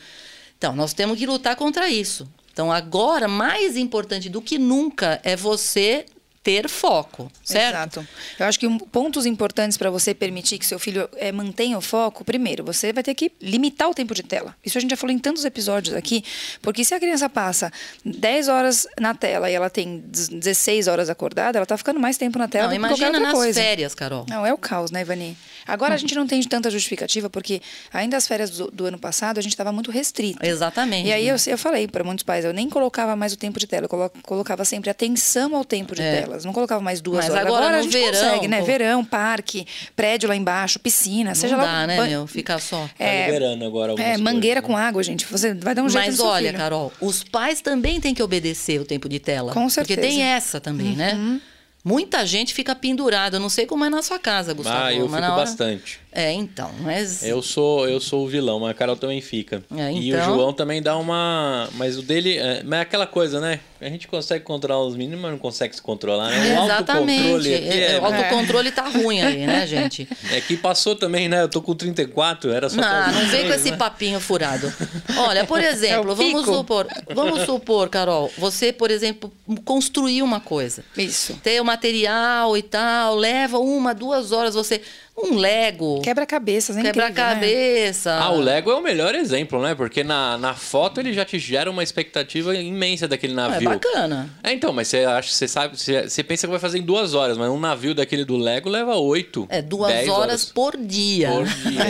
Então, 0.58 0.76
nós 0.76 0.94
temos 0.94 1.18
que 1.18 1.26
lutar 1.26 1.56
contra 1.56 1.90
isso. 1.90 2.30
Então, 2.54 2.72
agora, 2.72 3.28
mais 3.28 3.78
importante 3.78 4.30
do 4.30 4.42
que 4.42 4.60
nunca 4.60 5.20
é 5.24 5.36
você 5.36 6.06
ter 6.44 6.68
foco, 6.68 7.32
certo? 7.44 8.00
Exato. 8.00 8.08
Eu 8.40 8.46
acho 8.48 8.60
que 8.60 8.66
um, 8.66 8.80
pontos 8.80 9.26
importantes 9.28 9.78
para 9.78 9.92
você 9.92 10.12
permitir 10.14 10.58
que 10.58 10.66
seu 10.66 10.80
filho 10.80 11.08
eh, 11.18 11.32
mantenha 11.32 11.78
o 11.78 11.82
foco, 11.82 12.26
primeiro, 12.26 12.64
você 12.64 12.92
vai 12.92 13.04
ter 13.04 13.14
que 13.14 13.32
limitar 13.40 13.88
o 13.90 13.94
tempo 13.94 14.16
de 14.16 14.24
tela. 14.24 14.56
Isso 14.66 14.78
a 14.78 14.82
gente 14.82 14.90
já 14.90 14.98
falou 14.98 15.16
em 15.16 15.20
tantos 15.20 15.46
episódios 15.46 15.96
aqui, 15.96 16.24
porque 16.62 16.84
se 16.84 16.96
a 16.96 17.00
criança 17.00 17.30
passa 17.30 17.72
10 18.04 18.48
horas 18.48 18.88
na 19.00 19.14
tela 19.14 19.52
e 19.52 19.54
ela 19.54 19.70
tem 19.70 20.00
16 20.10 20.88
horas 20.88 21.10
acordada, 21.12 21.60
ela 21.60 21.66
tá 21.66 21.78
ficando 21.78 22.00
mais 22.00 22.18
tempo 22.18 22.40
na 22.40 22.48
tela 22.48 22.68
Não, 22.68 22.74
do 22.74 22.80
que 22.82 22.88
qualquer 22.88 22.96
imagina 23.04 23.18
outra 23.20 23.28
nas 23.28 23.34
coisa. 23.34 23.62
férias, 23.62 23.94
Carol. 23.94 24.26
Não, 24.28 24.44
é 24.46 24.52
o 24.52 24.58
caos, 24.58 24.90
né, 24.90 25.02
Ivani? 25.02 25.38
Agora 25.68 25.94
a 25.94 25.98
gente 25.98 26.16
não 26.16 26.26
tem 26.26 26.42
tanta 26.42 26.72
justificativa, 26.72 27.30
porque 27.30 27.62
ainda 27.94 28.18
as 28.18 28.28
férias 28.28 28.50
do, 28.50 28.72
do 28.72 28.86
ano 28.86 28.98
passado 28.98 29.38
a 29.38 29.42
gente 29.42 29.52
estava 29.54 29.72
muito 29.72 29.92
restrito. 29.92 30.44
Exatamente. 30.44 31.08
E 31.08 31.14
aí 31.14 31.28
eu, 31.28 31.36
eu 31.46 31.58
falei 31.58 31.88
para 31.88 32.04
muitos 32.04 32.24
pais, 32.24 32.44
eu 32.44 32.52
nem 32.52 32.68
colocava 32.68 33.16
mais 33.16 33.32
o 33.32 33.38
tempo 33.38 33.60
de 33.60 33.68
tela, 33.68 33.86
eu 33.86 33.90
colo- 33.90 34.12
colocava 34.24 34.66
sempre 34.66 34.90
atenção 34.90 35.56
ao 35.56 35.64
tempo 35.64 35.94
de 35.94 36.02
É. 36.02 36.31
telas. 36.32 36.46
Não 36.46 36.54
colocava 36.54 36.82
mais 36.82 37.02
duas 37.02 37.26
Mas 37.26 37.34
horas. 37.34 37.46
agora 37.46 37.68
a 37.68 37.78
no 37.78 37.84
gente 37.84 37.92
verão, 37.94 38.12
consegue, 38.30 38.48
né? 38.48 38.60
pô. 38.60 38.66
Verão, 38.66 39.06
parque, 39.06 39.66
prédio 39.96 40.28
lá 40.30 40.36
embaixo, 40.36 40.80
piscina, 40.80 41.36
seja 41.36 41.56
Não 41.58 41.64
lá. 41.64 41.82
dá, 41.82 41.88
né, 41.88 41.98
ban- 41.98 42.08
meu? 42.08 42.28
Ficar 42.28 42.60
só. 42.60 42.90
Tá 42.98 43.06
liberando 43.26 43.66
agora 43.66 43.94
É, 43.94 43.96
coisas, 43.96 44.22
mangueira 44.22 44.62
né? 44.62 44.68
com 44.68 44.76
água, 44.76 45.04
gente. 45.04 45.26
Você 45.28 45.54
vai 45.54 45.76
dar 45.76 45.84
um 45.84 45.90
jeito 45.90 46.06
Mas 46.06 46.18
no 46.18 46.24
seu 46.24 46.32
olha, 46.32 46.48
filho. 46.48 46.58
Carol, 46.58 46.94
os 47.00 47.24
pais 47.24 47.62
também 47.62 48.00
têm 48.02 48.14
que 48.14 48.24
obedecer 48.24 48.80
o 48.82 48.86
tempo 48.86 49.08
de 49.08 49.20
tela. 49.20 49.54
Com 49.54 49.62
Porque 49.62 49.74
certeza. 49.74 50.02
tem 50.02 50.22
essa 50.24 50.60
também, 50.60 50.96
né? 50.96 51.40
Muita 51.84 52.26
gente 52.26 52.54
fica 52.54 52.76
pendurada. 52.76 53.38
Eu 53.38 53.40
não 53.40 53.50
sei 53.50 53.66
como 53.66 53.84
é 53.86 53.90
na 53.90 54.04
sua 54.04 54.20
casa, 54.20 54.54
Gustavo. 54.54 54.86
Ah, 54.86 54.94
eu 54.94 55.08
mas 55.08 55.20
fico 55.22 55.32
hora... 55.34 55.42
bastante. 55.42 56.00
É, 56.14 56.32
então. 56.34 56.70
Mas 56.82 57.24
Eu 57.24 57.42
sou, 57.42 57.88
eu 57.88 58.00
sou 58.02 58.26
o 58.26 58.28
vilão, 58.28 58.60
mas 58.60 58.72
a 58.72 58.74
Carol 58.74 58.98
também 58.98 59.22
fica. 59.22 59.64
É, 59.78 59.92
E 59.94 60.12
o 60.14 60.18
então- 60.18 60.26
João 60.36 60.52
também 60.54 60.82
dá 60.82 60.98
uma. 60.98 61.70
Mas 61.76 61.98
o 61.98 62.02
dele. 62.02 62.38
É, 62.38 62.62
mas 62.64 62.80
é 62.80 62.82
aquela 62.82 63.08
coisa, 63.08 63.40
né? 63.40 63.60
A 63.80 63.86
gente 63.90 64.08
consegue 64.08 64.44
controlar 64.46 64.84
os 64.86 64.96
meninos, 64.96 65.20
mas 65.20 65.32
não 65.32 65.40
consegue 65.40 65.76
se 65.76 65.82
controlar, 65.82 66.30
né? 66.30 66.54
O 66.56 66.60
autocontrole 66.72 67.50
Exatamente. 67.50 67.54
aqui 67.56 67.80
É, 67.80 67.92
é, 67.94 68.00
O 68.00 68.06
autocontrole 68.06 68.72
tá 68.72 68.88
ruim 68.90 69.22
aí, 69.22 69.48
né, 69.48 69.66
gente? 69.66 70.08
é 70.32 70.40
que 70.42 70.56
passou 70.56 70.96
também, 70.96 71.28
né? 71.28 71.42
Eu 71.42 71.50
tô 71.50 71.62
com 71.64 71.74
34, 71.74 72.52
era 72.52 72.70
só. 72.70 72.76
Não, 72.80 73.12
não 73.14 73.26
vem 73.28 73.48
com 73.48 73.54
esse 73.54 73.72
papinho 73.72 74.20
furado. 74.20 74.72
Olha, 75.18 75.46
por 75.46 75.60
exemplo, 75.62 76.10
É 76.12 76.14
o 76.14 76.16
vamos 76.16 76.46
supor, 76.46 76.88
vamos 77.16 77.42
supor, 77.44 77.90
Carol, 77.90 78.32
você, 78.38 78.72
por 78.72 78.92
exemplo, 78.92 79.32
construir 79.66 80.22
uma 80.22 80.40
coisa. 80.40 80.84
Isso. 80.96 81.40
Ter 81.42 81.60
o 81.60 81.66
material 81.66 82.56
e 82.56 82.62
tal, 82.62 83.16
leva 83.16 83.58
uma, 83.58 83.96
duas 83.96 84.32
horas 84.32 84.54
você. 84.54 84.82
Um 85.18 85.36
Lego. 85.38 86.02
Quebra-cabeças, 86.02 86.78
é 86.78 86.80
incrível, 86.80 87.02
né? 87.02 87.08
Quebra-cabeça. 87.10 88.14
Ah, 88.14 88.32
o 88.32 88.40
Lego 88.40 88.72
é 88.72 88.76
o 88.76 88.82
melhor 88.82 89.14
exemplo, 89.14 89.62
né? 89.62 89.76
Porque 89.76 90.04
na, 90.04 90.38
na 90.38 90.54
foto 90.54 91.00
ele 91.00 91.14
já 91.14 91.26
te 91.26 91.38
gera 91.38 91.70
uma 91.70 91.84
expectativa 91.84 92.56
imensa 92.56 93.08
daquele 93.08 93.34
Ah, 93.34 93.46
É 93.46 93.50
navio. 93.50 93.70
bacana. 93.70 94.30
É, 94.42 94.54
então, 94.54 94.72
mas 94.72 94.88
você 94.88 95.00
acha, 95.04 95.32
você 95.32 95.48
sabe, 95.48 95.78
você, 95.78 96.08
você 96.10 96.24
pensa 96.24 96.48
que 96.48 96.52
vai 96.52 96.60
fazer 96.60 96.80
em 96.80 96.82
duas 96.82 97.14
horas, 97.14 97.38
mas 97.38 97.50
um 97.52 97.60
navio 97.60 97.94
daquele 97.94 98.24
do 98.26 98.38
Lego 98.38 98.70
leva 98.70 98.96
oito. 98.96 99.46
É 99.50 99.62
duas 99.62 99.92
dez 99.92 100.08
horas, 100.08 100.46
por 100.46 100.78
dia. 100.78 101.30
por 101.30 101.46
dia. 101.46 101.82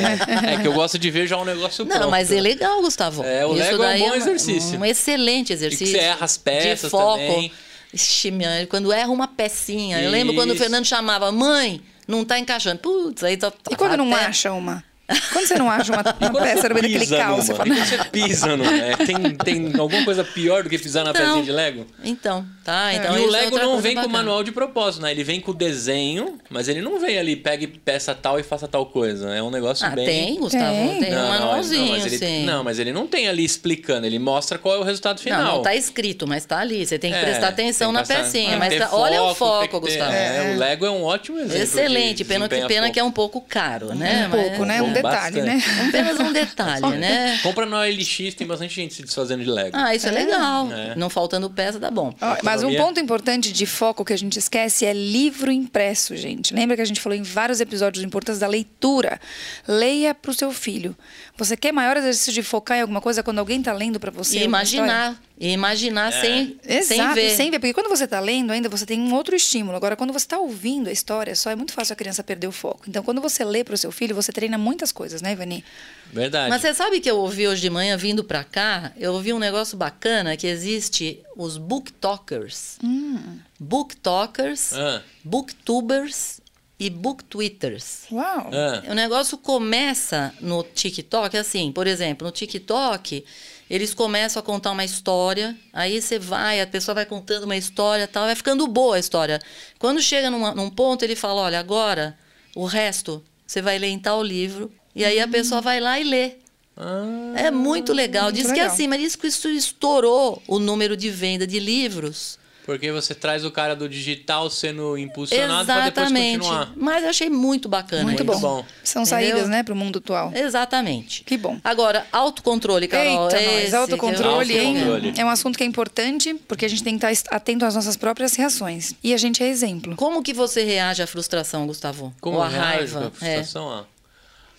é 0.53 0.59
que 0.59 0.67
eu 0.67 0.73
gosto 0.73 0.97
de 0.97 1.09
ver 1.11 1.27
já 1.27 1.37
um 1.37 1.45
negócio 1.45 1.85
Não, 1.85 1.95
pronto. 1.97 2.11
mas 2.11 2.31
é 2.31 2.41
legal, 2.41 2.81
Gustavo. 2.81 3.23
É, 3.23 3.45
o 3.45 3.51
Isso 3.53 3.59
Lego 3.59 3.83
é 3.83 3.95
um 3.95 3.99
bom 3.99 4.15
exercício. 4.15 4.79
Um 4.79 4.83
excelente 4.85 5.53
exercício. 5.53 5.87
você 5.95 5.99
erra 5.99 6.25
as 6.25 6.37
peças 6.37 6.81
de 6.85 6.89
foco. 6.89 7.19
também. 7.19 7.51
Ixi, 7.93 8.31
minha, 8.31 8.65
quando 8.67 8.91
erra 8.91 9.09
uma 9.11 9.27
pecinha. 9.27 10.01
Eu 10.01 10.09
lembro 10.09 10.33
quando 10.33 10.49
o 10.49 10.53
Isso. 10.53 10.61
Fernando 10.63 10.85
chamava, 10.85 11.29
mãe, 11.31 11.81
não 12.11 12.25
tá 12.25 12.37
encaixando. 12.37 12.79
Putz, 12.79 13.23
aí 13.23 13.37
tá. 13.37 13.51
E 13.69 13.75
quando 13.75 13.97
não 13.97 14.13
acha 14.13 14.51
uma? 14.51 14.83
Quando 15.31 15.47
você 15.47 15.55
não 15.55 15.69
acha 15.69 15.91
uma, 15.91 16.29
uma 16.29 16.41
peça 16.41 16.69
no 16.69 16.75
meio 16.75 16.87
daquele 16.87 17.07
caos, 17.07 17.45
você 17.45 17.53
fala... 17.53 17.75
Você 17.75 17.97
pisa 18.05 18.55
numa, 18.55 18.75
é, 18.75 18.95
tem, 18.97 19.35
tem 19.35 19.79
alguma 19.79 20.03
coisa 20.03 20.23
pior 20.23 20.63
do 20.63 20.69
que 20.69 20.77
pisar 20.77 21.03
na 21.03 21.13
pecinha 21.13 21.43
de 21.43 21.51
Lego? 21.51 21.85
Então, 22.03 22.45
tá. 22.63 22.93
Então 22.93 23.17
e 23.17 23.21
o 23.21 23.29
Lego 23.29 23.57
não 23.57 23.79
vem 23.79 23.95
bacana. 23.95 24.11
com 24.11 24.17
manual 24.17 24.43
de 24.43 24.51
propósito, 24.51 25.01
né? 25.01 25.11
Ele 25.11 25.23
vem 25.23 25.39
com 25.39 25.51
o 25.51 25.53
desenho, 25.53 26.37
mas 26.49 26.67
ele 26.67 26.81
não 26.81 26.99
vem 26.99 27.17
ali, 27.17 27.35
pegue 27.35 27.67
peça 27.67 28.13
tal 28.13 28.39
e 28.39 28.43
faça 28.43 28.67
tal 28.67 28.85
coisa. 28.85 29.33
É 29.33 29.41
um 29.41 29.49
negócio 29.49 29.85
ah, 29.85 29.89
bem... 29.89 30.05
tem, 30.05 30.39
Gustavo. 30.39 30.65
Tem, 30.65 30.99
tem 30.99 31.11
não, 31.11 31.25
um 31.25 31.29
manualzinho, 31.29 31.85
não, 31.85 31.91
mas 31.91 32.05
ele, 32.05 32.17
sim. 32.17 32.45
Não, 32.45 32.63
mas 32.63 32.79
ele 32.79 32.93
não 32.93 33.07
tem 33.07 33.27
ali 33.27 33.43
explicando, 33.43 34.05
ele 34.05 34.19
mostra 34.19 34.57
qual 34.57 34.75
é 34.75 34.79
o 34.79 34.83
resultado 34.83 35.19
final. 35.19 35.43
Não, 35.43 35.55
não 35.55 35.61
tá 35.61 35.75
escrito, 35.75 36.27
mas 36.27 36.45
tá 36.45 36.59
ali. 36.59 36.85
Você 36.85 36.97
tem 36.97 37.11
que 37.11 37.17
é, 37.17 37.23
prestar 37.23 37.49
atenção 37.49 37.91
na 37.91 38.03
pecinha. 38.03 38.57
Mas 38.57 38.77
tá, 38.77 38.87
foco, 38.87 39.01
olha 39.01 39.23
o 39.23 39.35
foco, 39.35 39.79
Gustavo. 39.79 40.11
É, 40.11 40.53
o 40.55 40.59
Lego 40.59 40.85
é 40.85 40.91
um 40.91 41.03
ótimo 41.03 41.39
exemplo. 41.39 41.63
Excelente. 41.63 42.23
Pena, 42.23 42.47
que, 42.47 42.67
pena 42.67 42.91
que 42.91 42.99
é 42.99 43.03
um 43.03 43.11
pouco 43.11 43.41
caro, 43.41 43.93
né? 43.93 44.27
Um 44.27 44.31
pouco, 44.31 44.65
né? 44.65 44.81
Um 45.07 45.11
detalhe, 45.11 45.41
né? 45.41 45.63
Apenas 45.87 46.19
um 46.19 46.31
detalhe, 46.31 46.97
né? 46.97 47.39
Compra 47.43 47.65
no 47.65 47.77
OLX, 47.77 48.33
tem 48.35 48.47
bastante 48.47 48.73
gente 48.73 48.93
se 48.93 49.03
desfazendo 49.03 49.43
de 49.43 49.49
Lego. 49.49 49.75
Ah, 49.75 49.95
isso 49.95 50.07
é, 50.07 50.09
é 50.09 50.13
legal. 50.13 50.71
É. 50.71 50.95
Não 50.95 51.09
faltando 51.09 51.49
peça, 51.49 51.79
dá 51.79 51.91
bom. 51.91 52.13
mas 52.43 52.63
um 52.63 52.75
ponto 52.75 52.99
importante 52.99 53.51
de 53.51 53.65
foco 53.65 54.05
que 54.05 54.13
a 54.13 54.17
gente 54.17 54.37
esquece 54.37 54.85
é 54.85 54.93
livro 54.93 55.51
impresso, 55.51 56.15
gente. 56.15 56.53
Lembra 56.53 56.75
que 56.75 56.81
a 56.81 56.85
gente 56.85 57.01
falou 57.01 57.17
em 57.17 57.23
vários 57.23 57.59
episódios 57.59 58.03
importantes 58.03 58.39
da 58.39 58.47
leitura? 58.47 59.19
Leia 59.67 60.13
para 60.13 60.31
o 60.31 60.33
seu 60.33 60.51
filho. 60.51 60.95
Você 61.37 61.57
quer 61.57 61.71
maior 61.71 61.97
exercício 61.97 62.31
de 62.33 62.43
focar 62.43 62.77
em 62.77 62.81
alguma 62.81 63.01
coisa 63.01 63.23
quando 63.23 63.39
alguém 63.39 63.59
está 63.59 63.73
lendo 63.73 63.99
para 63.99 64.11
você? 64.11 64.39
E 64.39 64.43
imaginar. 64.43 65.19
E 65.39 65.51
imaginar 65.51 66.13
é. 66.13 66.21
sem, 66.21 66.59
Exato, 66.63 66.87
sem 66.87 67.13
ver. 67.13 67.35
sem 67.35 67.51
ver. 67.51 67.59
Porque 67.59 67.73
quando 67.73 67.89
você 67.89 68.03
está 68.03 68.19
lendo 68.19 68.51
ainda, 68.51 68.69
você 68.69 68.85
tem 68.85 68.99
um 68.99 69.13
outro 69.13 69.35
estímulo. 69.35 69.75
Agora, 69.75 69.95
quando 69.95 70.13
você 70.13 70.25
está 70.25 70.37
ouvindo 70.37 70.87
a 70.87 70.91
história 70.91 71.35
só, 71.35 71.49
é 71.49 71.55
muito 71.55 71.73
fácil 71.73 71.93
a 71.93 71.95
criança 71.95 72.23
perder 72.23 72.47
o 72.47 72.51
foco. 72.51 72.83
Então, 72.87 73.01
quando 73.01 73.19
você 73.21 73.43
lê 73.43 73.63
para 73.63 73.73
o 73.73 73.77
seu 73.77 73.91
filho, 73.91 74.13
você 74.13 74.31
treina 74.31 74.57
muitas 74.57 74.91
coisas, 74.91 75.21
né, 75.21 75.31
Ivani? 75.31 75.63
Verdade. 76.11 76.49
Mas 76.49 76.61
você 76.61 76.73
sabe 76.73 76.99
que 76.99 77.09
eu 77.09 77.17
ouvi 77.17 77.47
hoje 77.47 77.61
de 77.61 77.69
manhã, 77.69 77.97
vindo 77.97 78.23
para 78.23 78.43
cá, 78.43 78.91
eu 78.97 79.13
ouvi 79.13 79.33
um 79.33 79.39
negócio 79.39 79.77
bacana, 79.77 80.37
que 80.37 80.45
existe 80.45 81.19
os 81.35 81.57
booktalkers. 81.57 82.77
Hum. 82.83 83.39
Booktalkers, 83.59 84.73
ah. 84.73 85.01
booktubers 85.23 86.40
e 86.81 86.89
booktwitters. 86.89 88.05
Uau! 88.11 88.49
Ah. 88.51 88.81
O 88.89 88.95
negócio 88.95 89.37
começa 89.37 90.33
no 90.41 90.63
TikTok, 90.63 91.37
assim, 91.37 91.71
por 91.71 91.85
exemplo, 91.85 92.25
no 92.25 92.31
TikTok 92.31 93.23
eles 93.69 93.93
começam 93.93 94.39
a 94.39 94.43
contar 94.43 94.71
uma 94.71 94.83
história, 94.83 95.55
aí 95.71 96.01
você 96.01 96.17
vai, 96.17 96.59
a 96.59 96.65
pessoa 96.65 96.95
vai 96.95 97.05
contando 97.05 97.43
uma 97.43 97.55
história 97.55 98.07
tal, 98.07 98.25
vai 98.25 98.35
ficando 98.35 98.67
boa 98.67 98.95
a 98.95 98.99
história. 98.99 99.39
Quando 99.77 100.01
chega 100.01 100.29
numa, 100.31 100.55
num 100.55 100.71
ponto, 100.71 101.05
ele 101.05 101.15
fala: 101.15 101.41
olha, 101.41 101.59
agora 101.59 102.17
o 102.55 102.65
resto 102.65 103.23
você 103.45 103.61
vai 103.61 103.77
ler 103.77 103.87
em 103.87 103.99
tal 103.99 104.23
livro, 104.23 104.71
e 104.95 105.05
aí 105.05 105.19
a 105.21 105.25
hum. 105.25 105.31
pessoa 105.31 105.61
vai 105.61 105.79
lá 105.79 105.99
e 105.99 106.03
lê. 106.03 106.31
Ah, 106.75 107.33
é 107.35 107.51
muito 107.51 107.93
legal. 107.93 108.31
Diz 108.31 108.47
legal. 108.47 108.55
que 108.55 108.61
assim, 108.61 108.87
mas 108.87 108.99
diz 108.99 109.15
que 109.15 109.27
isso 109.27 109.47
estourou 109.47 110.41
o 110.47 110.57
número 110.57 110.97
de 110.97 111.11
venda 111.11 111.45
de 111.45 111.59
livros 111.59 112.40
porque 112.65 112.91
você 112.91 113.15
traz 113.15 113.43
o 113.43 113.51
cara 113.51 113.75
do 113.75 113.89
digital 113.89 114.49
sendo 114.49 114.97
impulsionado 114.97 115.65
para 115.65 115.85
depois 115.85 116.07
continuar. 116.11 116.73
Mas 116.75 117.03
eu 117.03 117.09
achei 117.09 117.29
muito 117.29 117.67
bacana 117.67 118.03
Muito 118.03 118.23
isso. 118.23 118.39
bom. 118.39 118.65
São 118.83 119.03
Entendeu? 119.03 119.19
saídas, 119.19 119.49
né, 119.49 119.63
para 119.63 119.73
o 119.73 119.77
mundo 119.77 119.99
atual. 119.99 120.31
Exatamente. 120.33 121.23
Que 121.23 121.37
bom. 121.37 121.59
Agora, 121.63 122.05
autocontrole, 122.11 122.87
Carol. 122.87 123.29
Eita, 123.29 123.41
nós, 123.41 123.73
autocontrole, 123.73 124.57
hein? 124.57 124.77
É 125.17 125.25
um 125.25 125.29
assunto 125.29 125.57
que 125.57 125.63
é 125.63 125.67
importante, 125.67 126.33
porque 126.47 126.65
a 126.65 126.69
gente 126.69 126.83
tem 126.83 126.97
que 126.97 127.05
estar 127.07 127.35
atento 127.35 127.65
às 127.65 127.75
nossas 127.75 127.97
próprias 127.97 128.35
reações. 128.35 128.93
E 129.03 129.13
a 129.13 129.17
gente 129.17 129.43
é 129.43 129.47
exemplo. 129.47 129.95
Como 129.95 130.21
que 130.21 130.33
você 130.33 130.63
reage 130.63 131.01
à 131.01 131.07
frustração, 131.07 131.65
Gustavo? 131.67 132.13
Como 132.21 132.37
Ou 132.37 132.43
à 132.43 132.47
raiva? 132.47 133.07
À 133.07 133.11
frustração, 133.11 133.79
é. 133.79 133.83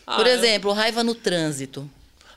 ah. 0.07 0.17
Por 0.17 0.27
exemplo, 0.27 0.73
raiva 0.73 1.05
no 1.05 1.15
trânsito. 1.15 1.89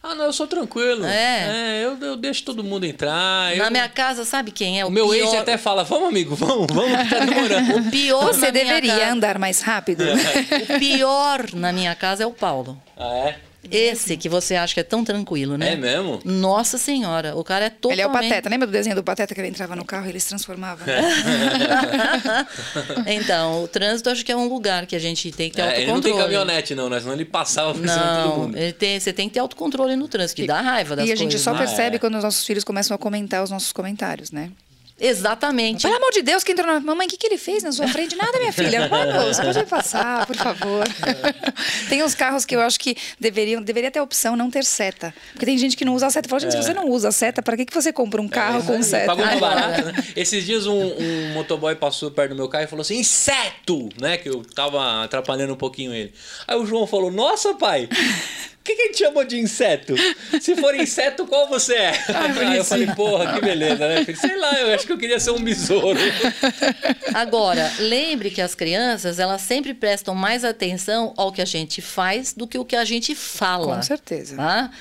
Ah, 0.07 0.13
não, 0.13 0.25
eu 0.25 0.33
sou 0.33 0.45
tranquilo. 0.45 1.03
É. 1.03 1.79
é 1.79 1.83
eu, 1.83 1.97
eu 1.99 2.15
deixo 2.15 2.43
todo 2.43 2.63
mundo 2.63 2.85
entrar. 2.85 3.55
Na 3.55 3.65
eu... 3.65 3.71
minha 3.71 3.89
casa, 3.89 4.23
sabe 4.23 4.51
quem 4.51 4.79
é? 4.79 4.85
O, 4.85 4.89
o 4.89 4.91
meu 4.91 5.09
pior... 5.09 5.15
ex 5.15 5.33
até 5.33 5.57
fala: 5.57 5.83
vamos, 5.83 6.09
amigo, 6.09 6.35
vamos, 6.35 6.67
vamos, 6.71 6.91
que 6.91 7.09
tá 7.09 7.25
demorando. 7.25 7.77
o 7.77 7.89
pior. 7.89 8.25
Você 8.27 8.51
deveria 8.51 8.99
casa... 8.99 9.11
andar 9.11 9.39
mais 9.39 9.61
rápido. 9.61 10.03
É. 10.03 10.75
o 10.75 10.79
pior 10.79 11.47
na 11.53 11.73
minha 11.73 11.95
casa 11.95 12.21
é 12.21 12.27
o 12.27 12.31
Paulo. 12.31 12.79
Ah, 12.95 13.15
é? 13.15 13.39
Esse 13.71 14.17
que 14.17 14.29
você 14.29 14.55
acha 14.55 14.73
que 14.73 14.79
é 14.79 14.83
tão 14.83 15.03
tranquilo, 15.03 15.57
né? 15.57 15.73
É 15.73 15.75
mesmo? 15.75 16.19
Nossa 16.23 16.77
senhora, 16.77 17.35
o 17.35 17.43
cara 17.43 17.65
é 17.65 17.69
totalmente... 17.69 17.93
Ele 17.93 18.01
é 18.01 18.07
o 18.07 18.11
Pateta. 18.11 18.49
Lembra 18.49 18.67
do 18.67 18.71
desenho 18.71 18.95
do 18.95 19.03
Pateta 19.03 19.33
que 19.33 19.41
ele 19.41 19.49
entrava 19.49 19.75
no 19.75 19.85
carro 19.85 20.05
e 20.07 20.09
ele 20.09 20.19
se 20.19 20.29
transformava? 20.29 20.83
então, 23.07 23.63
o 23.63 23.67
trânsito 23.67 24.09
acho 24.09 24.25
que 24.25 24.31
é 24.31 24.35
um 24.35 24.47
lugar 24.47 24.85
que 24.85 24.95
a 24.95 24.99
gente 24.99 25.31
tem 25.31 25.49
que 25.49 25.55
ter 25.55 25.61
é, 25.61 25.65
autocontrole. 25.65 25.91
Ele 25.91 25.91
não 25.91 26.01
tem 26.01 26.17
caminhonete, 26.17 26.75
não, 26.75 26.89
né? 26.89 26.99
Senão 26.99 27.13
ele 27.13 27.25
passava 27.25 27.73
por 27.73 27.87
cima 27.87 27.93
de 27.93 28.23
todo 28.23 28.37
mundo. 28.37 28.57
Ele 28.57 28.73
tem, 28.73 28.99
você 28.99 29.13
tem 29.13 29.27
que 29.27 29.33
ter 29.33 29.39
autocontrole 29.39 29.95
no 29.95 30.07
trânsito, 30.07 30.41
que 30.41 30.47
dá 30.47 30.61
raiva 30.61 30.95
das 30.95 31.05
coisas. 31.05 31.09
E 31.09 31.13
a 31.13 31.15
gente 31.15 31.39
só 31.39 31.53
né? 31.53 31.59
percebe 31.59 31.95
ah, 31.95 31.97
é. 31.97 31.99
quando 31.99 32.15
os 32.15 32.23
nossos 32.23 32.45
filhos 32.45 32.63
começam 32.63 32.95
a 32.95 32.97
comentar 32.97 33.43
os 33.43 33.49
nossos 33.49 33.71
comentários, 33.71 34.31
né? 34.31 34.51
Exatamente. 34.99 35.81
Pelo 35.81 35.97
amor 35.97 36.11
de 36.11 36.21
Deus, 36.21 36.41
que 36.41 36.53
entrou 36.53 36.65
na. 36.65 36.79
Mamãe, 36.79 37.05
o 37.05 37.09
que, 37.09 37.17
que 37.17 37.27
ele 37.27 37.37
fez 37.37 37.61
na 37.63 37.71
sua 37.71 37.87
frente? 37.87 38.15
Nada, 38.15 38.39
minha 38.39 38.53
filha. 38.53 38.87
Vamos, 38.87 39.37
pode 39.37 39.65
passar, 39.65 40.25
por 40.25 40.35
favor. 40.35 40.85
Tem 41.89 42.01
uns 42.01 42.15
carros 42.15 42.45
que 42.45 42.55
eu 42.55 42.61
acho 42.61 42.79
que 42.79 42.95
deveriam, 43.19 43.61
deveria 43.61 43.91
ter 43.91 43.99
a 43.99 44.03
opção 44.03 44.37
não 44.37 44.49
ter 44.49 44.63
seta. 44.63 45.13
Porque 45.33 45.45
tem 45.45 45.57
gente 45.57 45.75
que 45.75 45.83
não 45.83 45.93
usa 45.93 46.07
a 46.07 46.09
seta. 46.09 46.29
Fala, 46.29 46.39
gente, 46.39 46.55
é. 46.55 46.61
se 46.61 46.67
você 46.67 46.73
não 46.73 46.89
usa 46.89 47.09
a 47.09 47.11
seta, 47.11 47.41
para 47.41 47.57
que, 47.57 47.65
que 47.65 47.73
você 47.73 47.91
compra 47.91 48.21
um 48.21 48.27
carro 48.27 48.59
é, 48.59 48.65
com 48.65 48.81
seta? 48.81 49.07
Pagou 49.07 49.25
uma 49.25 49.35
barata, 49.39 49.91
né? 49.91 50.03
Esses 50.15 50.45
dias 50.45 50.65
um, 50.65 50.73
um, 50.73 51.33
motoboy 51.33 51.75
passou 51.75 52.09
perto 52.09 52.29
do 52.29 52.35
meu 52.35 52.47
carro 52.47 52.63
e 52.63 52.67
falou 52.67 52.81
assim: 52.81 52.97
inseto! 52.97 53.89
Né? 53.99 54.17
Que 54.17 54.29
eu 54.29 54.43
tava 54.43 55.03
atrapalhando 55.03 55.53
um 55.53 55.57
pouquinho 55.57 55.93
ele. 55.93 56.13
Aí 56.47 56.55
o 56.55 56.65
João 56.65 56.87
falou: 56.87 57.11
Nossa, 57.11 57.53
pai! 57.55 57.89
Que, 58.65 58.75
que 58.75 58.81
a 58.81 58.85
gente 58.87 58.97
chamou 58.97 59.23
de 59.23 59.39
inseto? 59.39 59.95
Se 60.41 60.55
for 60.55 60.75
inseto, 60.75 61.25
qual 61.27 61.47
você 61.47 61.75
é? 61.75 61.91
Ah, 62.15 62.49
Aí 62.49 62.57
eu 62.57 62.65
falei, 62.65 62.87
porra, 62.87 63.33
que 63.33 63.41
beleza, 63.41 63.87
né? 63.87 64.05
Sei 64.15 64.35
lá, 64.37 64.59
eu 64.61 64.73
acho 64.73 64.85
que 64.85 64.91
eu 64.91 64.97
queria 64.97 65.19
ser 65.19 65.31
um 65.31 65.39
besouro. 65.41 65.99
Agora, 67.13 67.71
lembre 67.79 68.31
que 68.31 68.41
as 68.41 68.55
crianças, 68.55 69.19
elas 69.19 69.41
sempre 69.41 69.73
prestam 69.73 70.15
mais 70.15 70.43
atenção 70.43 71.13
ao 71.15 71.31
que 71.31 71.41
a 71.41 71.45
gente 71.45 71.81
faz 71.81 72.33
do 72.33 72.47
que 72.47 72.57
o 72.57 72.65
que 72.65 72.75
a 72.75 72.83
gente 72.85 73.13
fala. 73.13 73.75
Com 73.75 73.83
certeza. 73.83 74.35
Tá? 74.35 74.71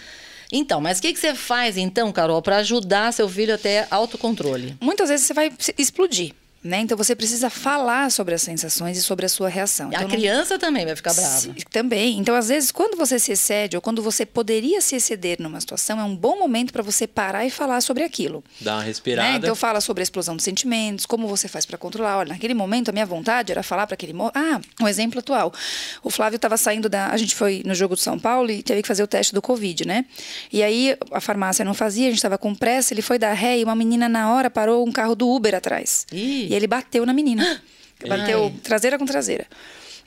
Então, 0.51 0.81
mas 0.81 0.99
o 0.99 1.03
que, 1.03 1.12
que 1.12 1.18
você 1.18 1.35
faz, 1.35 1.77
então, 1.77 2.11
Carol, 2.12 2.40
para 2.40 2.59
ajudar 2.59 3.12
seu 3.12 3.29
filho 3.29 3.55
a 3.55 3.59
ter 3.59 3.87
autocontrole? 3.90 4.77
Muitas 4.81 5.09
vezes 5.11 5.27
você 5.27 5.35
vai 5.35 5.53
explodir. 5.77 6.33
Né? 6.64 6.79
Então 6.79 6.96
você 6.96 7.14
precisa 7.14 7.50
falar 7.50 8.11
sobre 8.11 8.35
as 8.35 8.40
sensações 8.40 8.96
e 8.96 9.03
sobre 9.03 9.27
a 9.27 9.29
sua 9.29 9.50
reação. 9.50 9.88
Então, 9.88 10.07
a 10.07 10.11
criança 10.11 10.55
não... 10.55 10.59
também 10.59 10.87
vai 10.87 10.96
ficar 10.96 11.12
brava. 11.12 11.29
Se... 11.29 11.53
Também. 11.70 12.18
Então, 12.18 12.35
às 12.35 12.48
vezes, 12.48 12.72
quando 12.72 12.96
você 12.96 13.18
se 13.18 13.33
excede 13.33 13.77
ou 13.77 13.83
quando 13.83 14.03
você 14.03 14.24
poderia 14.24 14.81
se 14.81 14.96
exceder 14.96 15.37
numa 15.40 15.61
situação, 15.61 16.00
é 16.00 16.05
um 16.05 16.16
bom 16.16 16.38
momento 16.38 16.72
para 16.72 16.83
você 16.83 17.07
parar 17.07 17.44
e 17.44 17.50
falar 17.50 17.83
sobre 17.83 18.03
aquilo. 18.03 18.42
Dá 18.61 18.77
uma 18.77 18.83
respirada. 18.83 19.29
Né? 19.29 19.37
Então 19.37 19.55
fala 19.55 19.79
sobre 19.81 20.00
a 20.00 20.05
explosão 20.05 20.35
dos 20.35 20.44
sentimentos, 20.44 21.05
como 21.05 21.29
você 21.29 21.48
faz 21.48 21.66
para 21.66 21.77
controlar. 21.77 22.18
Olha, 22.18 22.31
naquele 22.31 22.55
momento 22.55 22.88
a 22.88 22.92
minha 22.92 23.05
vontade 23.05 23.53
era 23.53 23.62
falar 23.62 23.87
para 23.87 23.94
aquele. 23.94 24.14
Ah, 24.35 24.59
um 24.81 24.88
exemplo 24.88 25.18
atual. 25.18 25.53
O 26.03 26.11
Flávio 26.11 26.37
estava 26.37 26.57
saindo 26.57 26.88
da. 26.88 27.09
A 27.09 27.16
gente 27.18 27.35
foi 27.35 27.62
no 27.66 27.74
jogo 27.74 27.94
de 27.94 28.00
São 28.00 28.18
Paulo 28.18 28.50
e 28.50 28.62
teve 28.62 28.81
que 28.81 28.88
fazer 28.88 29.03
o 29.03 29.07
teste 29.07 29.35
do 29.35 29.42
Covid, 29.42 29.87
né? 29.87 30.07
E 30.50 30.62
aí 30.62 30.96
a 31.11 31.20
farmácia 31.20 31.62
não 31.62 31.74
fazia, 31.74 32.07
a 32.07 32.11
gente 32.11 32.18
estava 32.18 32.38
com 32.38 32.55
pressa, 32.55 32.94
ele 32.94 33.03
foi 33.03 33.18
dar 33.18 33.35
ré 33.35 33.59
e 33.59 33.64
uma 33.64 33.74
menina 33.74 34.09
na 34.09 34.33
hora 34.33 34.48
parou 34.48 34.87
um 34.87 34.92
carro 34.92 35.14
do 35.14 35.29
Uber 35.29 35.55
atrás. 35.55 36.07
Ih. 36.11 36.48
E 36.50 36.54
ele 36.55 36.67
bateu 36.67 37.05
na 37.07 37.12
menina. 37.12 37.62
Bateu 38.09 38.45
Ai. 38.45 38.55
traseira 38.62 38.99
com 38.99 39.07
traseira. 39.07 39.47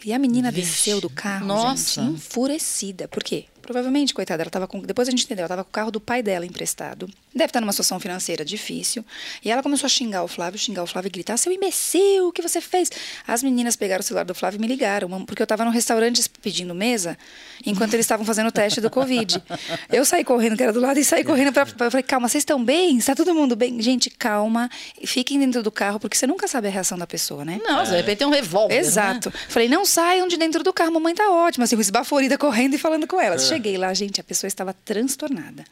E 0.05 0.13
a 0.13 0.19
menina 0.19 0.51
Vixe. 0.51 0.67
desceu 0.69 1.01
do 1.01 1.09
carro, 1.09 1.47
Nossa. 1.47 2.01
gente, 2.01 2.13
enfurecida. 2.13 3.07
Por 3.07 3.23
quê? 3.23 3.45
Provavelmente, 3.67 4.13
coitada, 4.13 4.43
ela 4.43 4.47
estava 4.47 4.65
com. 4.65 4.79
Depois 4.79 5.09
a 5.09 5.11
gente 5.11 5.25
entendeu, 5.25 5.41
ela 5.41 5.47
estava 5.47 5.63
com 5.65 5.69
o 5.69 5.73
carro 5.73 5.91
do 5.91 5.99
pai 5.99 6.23
dela 6.23 6.45
emprestado. 6.45 7.09
Deve 7.35 7.49
estar 7.49 7.59
numa 7.59 7.73
situação 7.73 7.99
financeira 7.99 8.45
difícil. 8.45 9.03
E 9.43 9.51
ela 9.51 9.61
começou 9.61 9.87
a 9.87 9.89
xingar 9.89 10.23
o 10.23 10.27
Flávio, 10.27 10.57
xingar 10.57 10.83
o 10.83 10.87
Flávio 10.87 11.09
e 11.09 11.11
gritar: 11.11 11.35
seu 11.35 11.51
imbecil, 11.51 12.29
o 12.29 12.31
que 12.31 12.41
você 12.41 12.61
fez? 12.61 12.89
As 13.27 13.43
meninas 13.43 13.75
pegaram 13.75 13.99
o 13.99 14.03
celular 14.03 14.23
do 14.23 14.33
Flávio 14.33 14.57
e 14.57 14.61
me 14.61 14.67
ligaram, 14.67 15.25
porque 15.25 15.41
eu 15.41 15.43
estava 15.43 15.65
no 15.65 15.71
restaurante 15.71 16.23
pedindo 16.41 16.73
mesa, 16.73 17.17
enquanto 17.65 17.93
eles 17.93 18.05
estavam 18.05 18.25
fazendo 18.25 18.47
o 18.47 18.51
teste 18.53 18.79
do 18.79 18.89
Covid. 18.89 19.43
Eu 19.91 20.05
saí 20.05 20.23
correndo, 20.23 20.55
que 20.55 20.63
era 20.63 20.71
do 20.71 20.79
lado, 20.79 20.97
e 20.97 21.03
saí 21.03 21.25
correndo 21.25 21.51
para. 21.51 21.67
Eu 21.67 21.91
falei: 21.91 22.03
calma, 22.03 22.29
vocês 22.29 22.43
estão 22.43 22.63
bem? 22.63 22.97
Está 22.97 23.15
todo 23.15 23.35
mundo 23.35 23.53
bem? 23.53 23.81
Gente, 23.81 24.09
calma, 24.09 24.69
fiquem 25.03 25.37
dentro 25.37 25.61
do 25.61 25.73
carro, 25.73 25.99
porque 25.99 26.15
você 26.15 26.25
nunca 26.25 26.47
sabe 26.47 26.69
a 26.69 26.71
reação 26.71 26.97
da 26.97 27.05
pessoa, 27.05 27.43
né? 27.43 27.59
Não, 27.65 27.83
de 27.83 27.91
repente 27.91 28.19
tem 28.19 28.27
um 28.27 28.31
revólver. 28.31 28.75
Né? 28.75 28.79
Exato. 28.79 29.29
Né? 29.29 29.35
Falei: 29.49 29.67
não 29.67 29.85
saiam 29.85 30.25
de 30.25 30.37
dentro 30.37 30.63
do 30.63 30.71
carro, 30.71 30.93
mamãe 30.93 31.13
tá 31.13 31.29
ótima, 31.29 31.65
assim, 31.65 31.77
esbaforida 31.77 32.37
correndo 32.37 32.75
e 32.75 32.77
falando 32.77 33.05
com 33.05 33.19
elas. 33.19 33.51
É. 33.51 33.56
Cheguei 33.57 33.75
lá, 33.75 33.91
gente, 33.91 34.21
a 34.21 34.23
pessoa 34.23 34.47
estava 34.47 34.71
transtornada. 34.71 35.65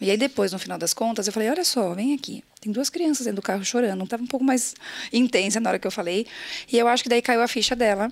E 0.00 0.10
aí 0.10 0.16
depois, 0.16 0.52
no 0.52 0.58
final 0.58 0.78
das 0.78 0.94
contas, 0.94 1.26
eu 1.26 1.32
falei, 1.34 1.50
olha 1.50 1.64
só, 1.64 1.92
vem 1.92 2.14
aqui. 2.14 2.42
Tem 2.58 2.72
duas 2.72 2.88
crianças 2.88 3.26
dentro 3.26 3.42
do 3.42 3.44
carro 3.44 3.62
chorando. 3.62 4.02
Estava 4.02 4.22
um 4.22 4.26
pouco 4.26 4.42
mais 4.42 4.74
intensa 5.12 5.60
na 5.60 5.68
hora 5.68 5.78
que 5.78 5.86
eu 5.86 5.90
falei. 5.90 6.26
E 6.72 6.78
eu 6.78 6.88
acho 6.88 7.02
que 7.02 7.10
daí 7.10 7.20
caiu 7.20 7.42
a 7.42 7.46
ficha 7.46 7.76
dela. 7.76 8.10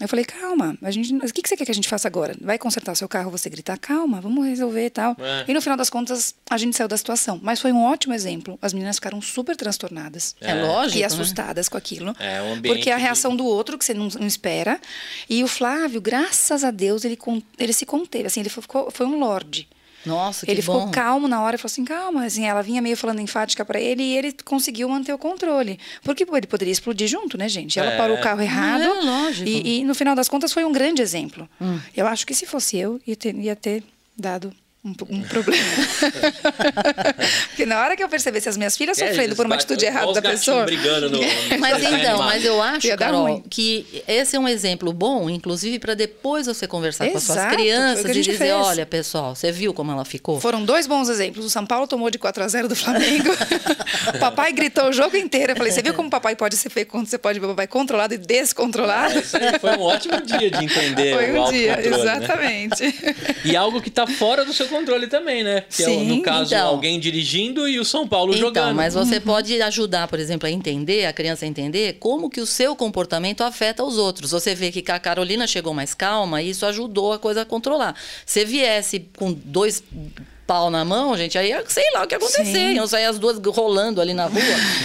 Eu 0.00 0.08
falei, 0.08 0.24
calma, 0.24 0.78
a 0.80 0.90
gente, 0.90 1.14
o 1.14 1.32
que, 1.32 1.42
que 1.42 1.48
você 1.48 1.56
quer 1.56 1.64
que 1.64 1.70
a 1.72 1.74
gente 1.74 1.88
faça 1.88 2.06
agora? 2.06 2.34
Vai 2.40 2.56
consertar 2.56 2.92
o 2.92 2.96
seu 2.96 3.08
carro, 3.08 3.30
você 3.30 3.50
gritar, 3.50 3.76
calma, 3.78 4.20
vamos 4.20 4.46
resolver 4.46 4.86
e 4.86 4.90
tal. 4.90 5.16
É. 5.18 5.44
E 5.48 5.52
no 5.54 5.60
final 5.60 5.76
das 5.76 5.90
contas, 5.90 6.34
a 6.48 6.56
gente 6.56 6.76
saiu 6.76 6.86
da 6.86 6.96
situação. 6.96 7.40
Mas 7.42 7.60
foi 7.60 7.72
um 7.72 7.82
ótimo 7.82 8.14
exemplo. 8.14 8.58
As 8.62 8.72
meninas 8.72 8.96
ficaram 8.96 9.20
super 9.20 9.56
transtornadas. 9.56 10.36
É, 10.40 10.54
lógico. 10.54 10.98
E 10.98 11.00
né? 11.00 11.06
assustadas 11.06 11.68
com 11.68 11.76
aquilo. 11.76 12.14
É, 12.18 12.40
um 12.42 12.52
ambiente 12.54 12.76
porque 12.76 12.90
a 12.90 12.96
reação 12.96 13.34
do 13.34 13.44
outro, 13.44 13.76
que 13.76 13.84
você 13.84 13.94
não, 13.94 14.08
não 14.08 14.26
espera. 14.26 14.80
E 15.28 15.42
o 15.42 15.48
Flávio, 15.48 16.00
graças 16.00 16.62
a 16.62 16.70
Deus, 16.70 17.04
ele, 17.04 17.18
ele 17.58 17.72
se 17.72 17.84
conteve. 17.84 18.26
Assim, 18.26 18.40
ele 18.40 18.48
ficou, 18.48 18.90
foi 18.90 19.06
um 19.06 19.18
lorde. 19.18 19.68
Nossa, 20.06 20.46
que 20.46 20.52
ele 20.52 20.62
bom. 20.62 20.78
ficou 20.80 20.90
calmo 20.90 21.26
na 21.28 21.42
hora 21.42 21.56
e 21.56 21.58
falou 21.58 21.70
assim, 21.72 21.84
calma. 21.84 22.24
Assim, 22.24 22.44
ela 22.46 22.62
vinha 22.62 22.80
meio 22.80 22.96
falando 22.96 23.20
enfática 23.20 23.64
para 23.64 23.80
ele 23.80 24.02
e 24.02 24.16
ele 24.16 24.32
conseguiu 24.44 24.88
manter 24.88 25.12
o 25.12 25.18
controle. 25.18 25.78
Porque 26.02 26.24
ele 26.32 26.46
poderia 26.46 26.72
explodir 26.72 27.08
junto, 27.08 27.36
né, 27.36 27.48
gente? 27.48 27.78
Ela 27.78 27.92
É. 27.92 27.96
parou 27.96 28.16
o 28.16 28.20
carro 28.20 28.40
errado. 28.40 28.82
É, 28.82 29.00
lógico. 29.02 29.48
E, 29.48 29.80
e, 29.80 29.84
no 29.84 29.94
final 29.94 30.14
das 30.14 30.28
contas 30.28 30.52
foi 30.52 30.64
um 30.64 30.72
grande 30.72 31.02
exemplo. 31.02 31.48
Hum. 31.60 31.78
Eu 31.96 32.06
acho 32.06 32.26
que 32.26 32.34
se 32.34 32.46
fosse 32.46 32.76
eu, 32.78 33.00
ia 33.06 33.16
ter, 33.16 33.34
ia 33.34 33.56
ter 33.56 33.82
dado 34.16 34.52
um, 34.84 34.94
um 35.10 35.22
problema. 35.22 35.64
Porque 37.48 37.66
na 37.66 37.80
hora 37.80 37.96
que 37.96 38.02
eu 38.02 38.08
percebesse 38.08 38.48
as 38.48 38.56
minhas 38.56 38.76
filhas 38.76 38.98
É, 38.98 39.08
sofrendo 39.08 39.34
por 39.34 39.44
uma 39.46 39.56
atitude 39.56 39.84
errada 39.84 40.12
da 40.12 40.22
pessoa. 40.22 40.64
brigando 40.64 41.10
no, 41.10 41.18
no 41.20 41.58
Mas 41.58 41.82
então, 41.82 42.18
mas 42.18 42.44
eu 42.44 42.62
acho, 42.62 42.96
Carol, 42.96 43.22
ruim. 43.22 43.42
que 43.50 44.02
esse 44.06 44.36
é 44.36 44.38
um 44.38 44.46
exemplo 44.48 44.92
bom, 44.92 45.28
inclusive, 45.28 45.78
para 45.78 45.94
depois 45.94 46.46
você 46.46 46.66
conversar 46.66 47.08
com 47.10 47.16
as 47.18 47.24
suas 47.24 47.38
Exato, 47.38 47.56
crianças 47.56 48.16
e 48.16 48.20
dizer, 48.20 48.38
fez. 48.38 48.52
olha, 48.52 48.86
pessoal, 48.86 49.34
você 49.34 49.50
viu 49.50 49.74
como 49.74 49.90
ela 49.90 50.04
ficou? 50.04 50.40
Foram 50.40 50.64
dois 50.64 50.86
bons 50.86 51.08
exemplos. 51.08 51.44
O 51.44 51.50
São 51.50 51.66
Paulo 51.66 51.86
tomou 51.86 52.08
de 52.10 52.18
4 52.18 52.42
a 52.44 52.48
0 52.48 52.68
do 52.68 52.76
Flamengo. 52.76 53.30
o 54.14 54.18
papai 54.18 54.52
gritou 54.52 54.88
o 54.88 54.92
jogo 54.92 55.16
inteiro. 55.16 55.52
Eu 55.52 55.56
falei, 55.56 55.72
você 55.72 55.82
viu 55.82 55.92
como 55.94 56.08
o 56.08 56.10
papai 56.10 56.36
pode 56.36 56.56
ser 56.56 56.70
feio 56.70 56.86
quando 56.86 57.06
você 57.08 57.18
pode 57.18 57.38
ver 57.40 57.46
o 57.46 57.50
papai 57.50 57.66
controlado 57.66 58.14
e 58.14 58.18
descontrolado? 58.18 59.14
Aí 59.14 59.58
foi 59.60 59.70
um 59.76 59.80
ótimo 59.82 60.20
dia 60.22 60.50
de 60.50 60.64
entender 60.64 61.14
Foi 61.14 61.32
o 61.32 61.42
um 61.46 61.50
dia, 61.50 61.76
né? 61.76 61.86
exatamente. 61.86 62.94
E 63.44 63.56
algo 63.56 63.80
que 63.82 63.90
tá 63.90 64.06
fora 64.06 64.44
do 64.44 64.52
seu 64.52 64.67
controle 64.68 65.06
também, 65.06 65.42
né? 65.42 65.62
Que 65.62 65.82
é, 65.82 65.86
Sim, 65.86 66.04
no 66.06 66.22
caso, 66.22 66.54
então. 66.54 66.68
alguém 66.68 67.00
dirigindo 67.00 67.66
e 67.68 67.78
o 67.80 67.84
São 67.84 68.06
Paulo 68.06 68.32
Então, 68.32 68.48
jogando. 68.48 68.74
mas 68.76 68.94
você 68.94 69.18
pode 69.20 69.60
ajudar, 69.60 70.06
por 70.08 70.18
exemplo, 70.20 70.46
a 70.46 70.50
entender, 70.50 71.06
a 71.06 71.12
criança 71.12 71.44
a 71.44 71.48
entender 71.48 71.94
como 71.98 72.30
que 72.30 72.40
o 72.40 72.46
seu 72.46 72.76
comportamento 72.76 73.42
afeta 73.42 73.82
os 73.82 73.98
outros. 73.98 74.30
Você 74.30 74.54
vê 74.54 74.70
que 74.70 74.88
a 74.90 74.98
Carolina 74.98 75.46
chegou 75.46 75.74
mais 75.74 75.94
calma 75.94 76.40
e 76.42 76.50
isso 76.50 76.64
ajudou 76.66 77.12
a 77.12 77.18
coisa 77.18 77.42
a 77.42 77.44
controlar. 77.44 77.94
Se 78.24 78.44
viesse 78.44 79.08
com 79.16 79.32
dois 79.32 79.82
pau 80.48 80.70
na 80.70 80.82
mão, 80.82 81.14
gente, 81.14 81.36
aí 81.36 81.54
sei 81.68 81.84
lá 81.92 82.04
o 82.04 82.06
que. 82.06 82.18
Sim. 82.20 82.72
Iam 82.72 82.86
sair 82.86 83.04
as 83.04 83.18
duas 83.18 83.38
rolando 83.54 84.00
ali 84.00 84.14
na 84.14 84.24
rua, 84.24 84.40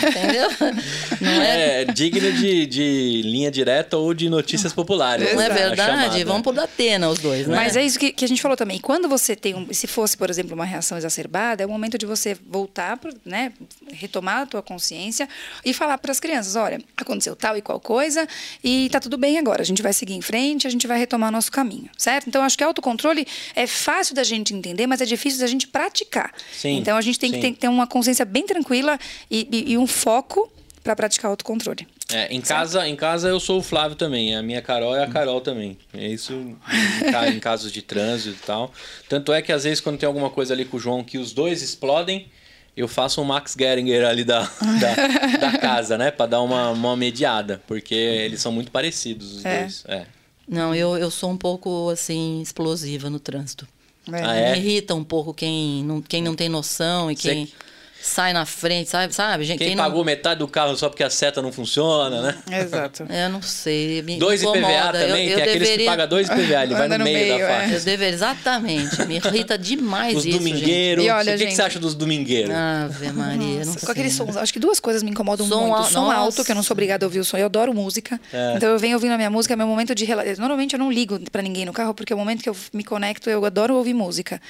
entendeu? 0.06 0.50
Não 1.22 1.42
é? 1.42 1.84
É 1.84 1.86
digno 1.86 2.34
de, 2.34 2.66
de 2.66 3.22
linha 3.24 3.50
direta 3.50 3.98
ou 3.98 4.14
de 4.14 4.30
notícias 4.30 4.74
populares. 4.74 5.34
Não 5.34 5.42
é 5.42 5.50
verdade? 5.50 6.22
Vamos 6.26 6.42
por 6.42 6.54
Datena 6.54 7.08
os 7.08 7.18
dois, 7.20 7.48
né? 7.48 7.56
Mas 7.56 7.78
é 7.78 7.84
isso 7.84 7.98
que, 7.98 8.12
que 8.12 8.26
a 8.26 8.28
gente 8.28 8.42
falou 8.42 8.58
também. 8.58 8.78
Quando 8.78 9.08
você 9.08 9.38
tem 9.38 9.56
um, 9.56 9.72
se 9.74 9.88
fosse, 9.88 10.18
por 10.18 10.30
exemplo, 10.30 10.54
uma 10.54 10.66
reação 10.66 10.98
exacerbada, 10.98 11.64
é 11.64 11.66
o 11.66 11.70
momento 11.70 11.98
de 11.98 12.06
você 12.06 12.36
voltar, 12.46 12.98
pro, 12.98 13.14
né, 13.24 13.54
retomar 13.94 14.42
a 14.42 14.46
tua 14.46 14.62
consciência 14.62 15.30
e 15.64 15.74
falar 15.74 15.98
para 15.98 16.12
as 16.12 16.20
crianças, 16.20 16.58
olha, 16.58 16.82
aconteceu 16.98 17.38
tal 17.38 17.56
e 17.56 17.62
qual 17.62 17.80
coisa 17.80 18.28
e 18.62 18.90
tá 18.90 19.00
tudo 19.00 19.18
bem 19.18 19.38
agora. 19.38 19.62
A 19.62 19.66
gente 19.66 19.82
vai 19.82 19.94
seguir 19.94 20.14
em 20.14 20.22
frente, 20.22 20.68
a 20.68 20.70
gente 20.70 20.86
vai 20.88 21.00
retomar 21.00 21.32
nosso 21.32 21.52
caminho, 21.52 21.90
certo? 21.98 22.28
Então 22.28 22.44
acho 22.44 22.58
que 22.58 22.64
autocontrole 22.66 23.26
é 23.56 23.66
fácil 23.66 24.14
da 24.14 24.26
gente 24.26 24.54
entender, 24.54 24.88
mas 24.88 25.00
é 25.00 25.06
difícil 25.06 25.40
da 25.40 25.48
gente 25.48 25.53
praticar. 25.68 26.34
Sim, 26.52 26.78
então 26.78 26.98
a 26.98 27.02
gente 27.02 27.20
tem 27.20 27.30
sim. 27.32 27.36
que 27.40 27.42
ter, 27.42 27.54
ter 27.58 27.68
uma 27.68 27.86
consciência 27.88 28.26
bem 28.26 28.46
tranquila 28.46 29.00
e, 29.30 29.48
e- 29.52 29.72
e 29.74 29.78
um 29.78 29.88
foco 29.88 30.52
para 30.84 30.96
praticar 30.96 31.32
autocontrole. 31.32 31.88
É, 32.12 32.28
em 32.34 32.42
casa, 32.42 32.86
em 32.88 32.96
casa 32.96 33.30
eu 33.30 33.40
sou 33.40 33.60
o 33.60 33.64
Flávio 33.64 33.96
também. 33.96 34.36
A 34.36 34.42
minha 34.44 34.62
Carol 34.62 34.96
é 34.96 35.04
a 35.04 35.08
Carol 35.08 35.40
também. 35.40 35.78
É 35.94 36.08
isso 36.08 36.34
em, 36.34 36.58
ca- 37.12 37.30
em 37.30 37.40
casos 37.40 37.72
de 37.72 37.82
trânsito 37.82 38.38
e 38.42 38.46
tal. 38.46 38.72
Tanto 39.08 39.32
é 39.32 39.42
que 39.42 39.52
às 39.52 39.64
vezes 39.64 39.80
quando 39.80 39.98
tem 39.98 40.06
alguma 40.08 40.30
coisa 40.30 40.54
ali 40.54 40.66
com 40.66 40.76
o 40.78 40.80
João 40.80 41.04
que 41.04 41.18
os 41.18 41.32
dois 41.32 41.62
explodem, 41.62 42.28
eu 42.76 42.88
faço 42.88 43.22
um 43.22 43.24
Max 43.24 43.56
Geringer 43.58 44.06
ali 44.06 44.24
da, 44.26 44.42
da, 44.42 45.38
da 45.52 45.58
casa, 45.58 45.98
né? 45.98 46.12
Pra 46.12 46.26
dar 46.26 46.42
uma, 46.42 46.72
uma 46.72 46.98
mediada. 46.98 47.62
Porque 47.68 47.96
eles 47.96 48.42
são 48.42 48.52
muito 48.52 48.70
parecidos, 48.72 49.38
os 49.38 49.46
É. 49.46 49.60
dois. 49.62 49.84
É. 49.88 50.06
Não, 50.48 50.76
eu, 50.76 50.98
eu 50.98 51.10
sou 51.10 51.30
um 51.32 51.38
pouco, 51.38 51.90
assim, 51.90 52.42
explosiva 52.42 53.10
no 53.10 53.20
trânsito. 53.20 53.66
Ah, 54.12 54.36
é? 54.36 54.52
Me 54.54 54.58
irrita 54.60 54.94
um 54.96 55.04
pouco 55.04 55.34
quem 55.34 55.84
não, 55.84 56.02
quem 56.02 56.22
não 56.22 56.36
tem 56.36 56.50
noção 56.50 57.10
e 57.10 57.16
Você- 57.16 57.30
quem 57.30 57.54
sai 58.06 58.34
na 58.34 58.46
frente, 58.46 58.90
sabe? 58.90 59.16
sabe? 59.16 59.46
Gente, 59.46 59.60
Quem, 59.60 59.76
não- 59.76 59.84
pagou 59.86 60.04
metade 60.04 60.40
do 60.40 60.48
carro 60.48 60.76
só 60.76 60.90
porque 60.90 61.04
a 61.04 61.10
seta 61.10 61.42
não 61.42 61.52
funciona, 61.54 62.22
né? 62.22 62.36
Exato. 62.62 63.06
Eu 63.10 63.30
não 63.30 63.42
sei. 63.42 64.02
Me 64.02 64.18
Dois 64.18 64.42
incomoda. 64.44 64.68
IPVA 64.68 64.92
também, 64.92 65.28
eu, 65.28 65.30
eu 65.30 65.36
tem 65.36 65.44
aqueles 65.44 65.54
que 65.54 65.60
deveria, 65.60 65.86
pagam 65.86 66.08
dois 66.10 66.28
IPVA, 66.28 66.64
ele 66.64 66.74
vai 66.76 66.88
no 66.90 66.98
no 66.98 67.04
meio, 67.06 67.18
meio, 67.18 67.38
da 67.38 67.44
é. 67.46 67.60
faixa. 67.62 67.74
Eu 67.76 67.82
deveria, 67.82 68.14
exatamente. 68.14 69.06
Me 69.06 69.16
irrita 69.16 69.58
demais 69.58 70.18
Os 70.18 70.26
isso. 70.26 70.38
domingueiros. 70.38 71.06
E 71.06 71.10
olha, 71.10 71.22
o 71.22 71.26
que, 71.26 71.32
que 71.32 71.50
gente- 71.50 71.56
você 71.56 71.62
acha 71.62 71.80
dos 71.80 71.96
domingueiros? 71.96 72.54
Ave 72.54 73.12
Maria, 73.14 73.38
não 73.38 73.58
Nossa, 73.60 73.80
sei. 73.80 73.86
com 73.86 73.92
aqueles 73.92 74.14
sons. 74.14 74.36
Acho 74.38 74.52
que 74.52 74.60
duas 74.60 74.80
coisas 74.82 75.02
me 75.02 75.10
incomodam 75.10 75.48
Som 75.48 75.62
muito. 75.62 75.74
al- 75.76 75.84
som 75.86 76.02
nossa. 76.02 76.16
alto, 76.18 76.44
que 76.44 76.52
eu 76.52 76.56
não 76.56 76.64
sou 76.64 76.76
obrigada 76.76 77.06
a 77.06 77.08
ouvir 77.08 77.20
o 77.20 77.24
som. 77.26 77.38
Eu 77.38 77.46
adoro 77.46 77.74
música. 77.74 78.20
É. 78.34 78.56
Então 78.58 78.70
eu 78.70 78.78
venho 78.78 78.96
ouvindo 78.96 79.14
a 79.14 79.18
minha 79.18 79.30
música, 79.30 79.54
é 79.54 79.56
meu 79.58 79.68
momento 79.68 79.96
de. 79.96 80.06
Normalmente 80.38 80.74
eu 80.74 80.80
não 80.80 80.92
ligo 80.92 81.18
pra 81.32 81.42
ninguém 81.42 81.64
no 81.66 81.72
carro, 81.72 81.94
porque 81.94 82.12
é 82.12 82.16
o 82.16 82.20
momento 82.20 82.44
que 82.44 82.50
eu 82.50 82.56
me 82.74 82.84
conecto, 82.84 83.30
eu 83.30 83.46
adoro 83.46 83.76
ouvir 83.76 83.94
música. 83.94 84.42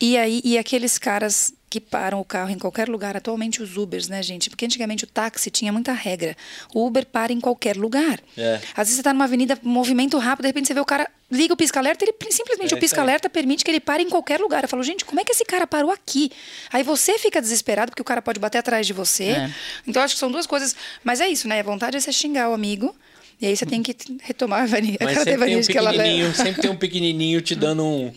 E 0.00 0.18
aí, 0.18 0.40
e 0.44 0.58
aqueles 0.58 0.98
caras 0.98 1.52
que 1.72 1.80
param 1.80 2.20
o 2.20 2.24
carro 2.24 2.50
em 2.50 2.58
qualquer 2.58 2.86
lugar, 2.86 3.16
atualmente 3.16 3.62
os 3.62 3.78
Ubers, 3.78 4.06
né, 4.06 4.22
gente? 4.22 4.50
Porque 4.50 4.66
antigamente 4.66 5.04
o 5.04 5.06
táxi 5.06 5.50
tinha 5.50 5.72
muita 5.72 5.90
regra. 5.94 6.36
O 6.74 6.86
Uber 6.86 7.06
para 7.06 7.32
em 7.32 7.40
qualquer 7.40 7.78
lugar. 7.78 8.20
É. 8.36 8.60
Às 8.76 8.88
vezes 8.88 8.96
você 8.96 9.02
tá 9.02 9.14
numa 9.14 9.24
avenida, 9.24 9.58
movimento 9.62 10.18
rápido, 10.18 10.42
de 10.42 10.48
repente 10.48 10.66
você 10.66 10.74
vê 10.74 10.80
o 10.80 10.84
cara, 10.84 11.10
liga 11.30 11.54
o 11.54 11.56
pisca-alerta, 11.56 12.04
ele 12.04 12.12
simplesmente, 12.30 12.74
É 12.74 12.76
o 12.76 12.78
pisca-alerta 12.78 13.30
permite 13.30 13.64
que 13.64 13.70
ele 13.70 13.80
pare 13.80 14.02
em 14.02 14.10
qualquer 14.10 14.38
lugar. 14.38 14.62
Eu 14.62 14.68
falo, 14.68 14.82
gente, 14.82 15.02
como 15.02 15.18
é 15.18 15.24
que 15.24 15.32
esse 15.32 15.46
cara 15.46 15.66
parou 15.66 15.90
aqui? 15.90 16.30
Aí 16.70 16.82
você 16.82 17.18
fica 17.18 17.40
desesperado, 17.40 17.90
porque 17.92 18.02
o 18.02 18.04
cara 18.04 18.20
pode 18.20 18.38
bater 18.38 18.58
atrás 18.58 18.86
de 18.86 18.92
você. 18.92 19.30
É. 19.30 19.50
Então, 19.86 20.02
acho 20.02 20.12
que 20.12 20.20
são 20.20 20.30
duas 20.30 20.46
coisas. 20.46 20.76
Mas 21.02 21.22
é 21.22 21.28
isso, 21.28 21.48
né? 21.48 21.60
A 21.60 21.62
vontade 21.62 21.96
é 21.96 22.00
você 22.00 22.12
xingar 22.12 22.50
o 22.50 22.52
amigo. 22.52 22.94
E 23.40 23.46
aí 23.46 23.56
você 23.56 23.64
tem 23.64 23.82
que 23.82 23.96
retomar 24.22 24.64
a 24.64 24.66
vania, 24.68 24.98
Mas 25.00 25.16
sempre 25.16 25.38
tem 25.46 25.56
um 25.56 25.62
que 25.62 25.78
ela 25.78 25.92
sempre 26.34 26.60
tem 26.60 26.70
um 26.70 26.76
pequenininho 26.76 27.40
te 27.40 27.54
dando 27.54 27.82
um, 27.82 28.12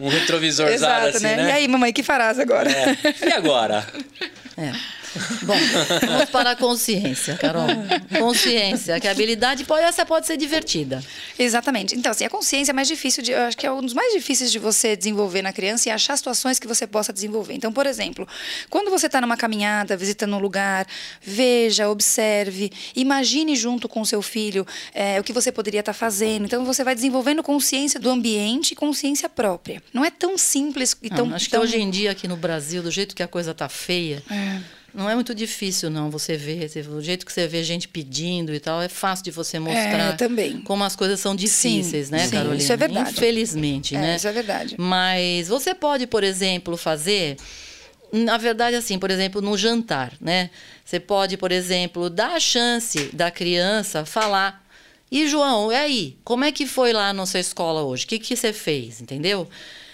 um 0.00 0.08
retrovisorzado 0.08 1.06
Exato, 1.06 1.16
assim, 1.16 1.26
né? 1.26 1.36
né? 1.36 1.48
E 1.48 1.52
aí, 1.52 1.68
mamãe, 1.68 1.92
que 1.92 2.02
farás 2.02 2.38
agora? 2.38 2.70
É. 2.70 2.96
E 3.28 3.32
agora? 3.32 3.86
É. 4.58 4.72
Bom, 5.42 5.54
vamos 6.06 6.30
para 6.30 6.50
a 6.52 6.56
consciência, 6.56 7.36
Carol. 7.36 7.66
Consciência, 8.18 8.98
que 9.00 9.06
a 9.08 9.10
habilidade 9.10 9.64
pode, 9.64 9.84
essa 9.84 10.04
pode 10.04 10.26
ser 10.26 10.36
divertida. 10.36 11.02
Exatamente. 11.38 11.94
Então, 11.94 12.12
assim, 12.12 12.24
a 12.24 12.30
consciência 12.30 12.72
é 12.72 12.74
mais 12.74 12.88
difícil 12.88 13.22
de. 13.22 13.32
Eu 13.32 13.42
acho 13.42 13.56
que 13.56 13.66
é 13.66 13.72
um 13.72 13.80
dos 13.82 13.92
mais 13.94 14.12
difíceis 14.12 14.50
de 14.50 14.58
você 14.58 14.96
desenvolver 14.96 15.42
na 15.42 15.52
criança 15.52 15.88
e 15.88 15.92
achar 15.92 16.16
situações 16.16 16.58
que 16.58 16.66
você 16.66 16.86
possa 16.86 17.12
desenvolver. 17.12 17.54
Então, 17.54 17.72
por 17.72 17.86
exemplo, 17.86 18.26
quando 18.70 18.90
você 18.90 19.06
está 19.06 19.20
numa 19.20 19.36
caminhada, 19.36 19.96
visitando 19.96 20.34
um 20.36 20.38
lugar, 20.38 20.86
veja, 21.20 21.88
observe, 21.88 22.70
imagine 22.94 23.54
junto 23.56 23.88
com 23.88 24.00
o 24.00 24.06
seu 24.06 24.22
filho 24.22 24.66
eh, 24.94 25.18
o 25.20 25.24
que 25.24 25.32
você 25.32 25.50
poderia 25.52 25.80
estar 25.80 25.92
fazendo. 25.92 26.44
Então, 26.46 26.64
você 26.64 26.82
vai 26.84 26.94
desenvolvendo 26.94 27.42
consciência 27.42 27.98
do 28.00 28.10
ambiente 28.10 28.72
e 28.72 28.74
consciência 28.76 29.28
própria. 29.28 29.82
Não 29.92 30.04
é 30.04 30.10
tão 30.10 30.36
simples 30.38 30.96
e 31.02 31.10
tão. 31.10 31.26
Não, 31.26 31.36
acho 31.36 31.46
que 31.46 31.50
tão- 31.52 31.62
hoje 31.62 31.78
em 31.78 31.90
dia 31.90 32.10
aqui 32.10 32.26
no 32.28 32.36
Brasil, 32.36 32.82
do 32.82 32.90
jeito 32.90 33.14
que 33.14 33.22
a 33.22 33.28
coisa 33.28 33.54
tá 33.54 33.68
feia, 33.68 34.22
É. 34.30 34.60
não 34.96 35.08
é 35.10 35.14
muito 35.14 35.34
difícil 35.34 35.90
não 35.90 36.10
você 36.10 36.36
ver, 36.36 36.68
do 36.84 37.00
jeito 37.02 37.24
que 37.26 37.32
você 37.32 37.46
vê 37.46 37.62
gente 37.62 37.86
pedindo 37.86 38.52
e 38.54 38.58
tal, 38.58 38.80
é 38.82 38.88
fácil 38.88 39.24
de 39.26 39.30
você 39.30 39.58
mostrar 39.58 40.10
É, 40.10 40.12
também. 40.14 40.60
como 40.62 40.82
as 40.82 40.96
coisas 40.96 41.20
são 41.20 41.36
difíceis, 41.36 42.06
Sim, 42.06 42.12
né, 42.12 42.24
sim, 42.26 42.30
Carolina? 42.30 42.56
isso 42.56 42.72
é 42.72 42.76
verdade. 42.76 43.10
Infelizmente, 43.10 43.94
É, 43.94 44.00
né? 44.00 44.16
isso 44.16 44.26
é 44.26 44.32
verdade. 44.32 44.74
Mas 44.78 45.48
você 45.48 45.74
pode, 45.74 46.06
por 46.06 46.24
exemplo, 46.24 46.76
fazer 46.76 47.36
na 48.12 48.36
verdade, 48.38 48.76
assim, 48.76 48.98
por 48.98 49.10
exemplo, 49.10 49.42
no 49.42 49.58
jantar, 49.58 50.12
né? 50.20 50.48
Você 50.84 50.98
pode, 51.00 51.36
por 51.36 51.50
exemplo, 51.50 52.08
dar 52.08 52.36
a 52.36 52.40
chance 52.40 53.10
da 53.12 53.30
criança 53.32 54.04
falar. 54.06 54.64
E, 55.10 55.28
João, 55.28 55.72
e 55.72 55.74
aí? 55.74 56.16
Como 56.24 56.44
é 56.44 56.52
que 56.52 56.66
foi 56.66 56.92
lá 56.92 57.12
na 57.12 57.26
sua 57.26 57.40
escola 57.40 57.82
hoje? 57.82 58.04
O 58.04 58.08
que, 58.08 58.18
que 58.20 58.36
você 58.36 58.52
fez? 58.52 59.00
Entendeu? 59.00 59.48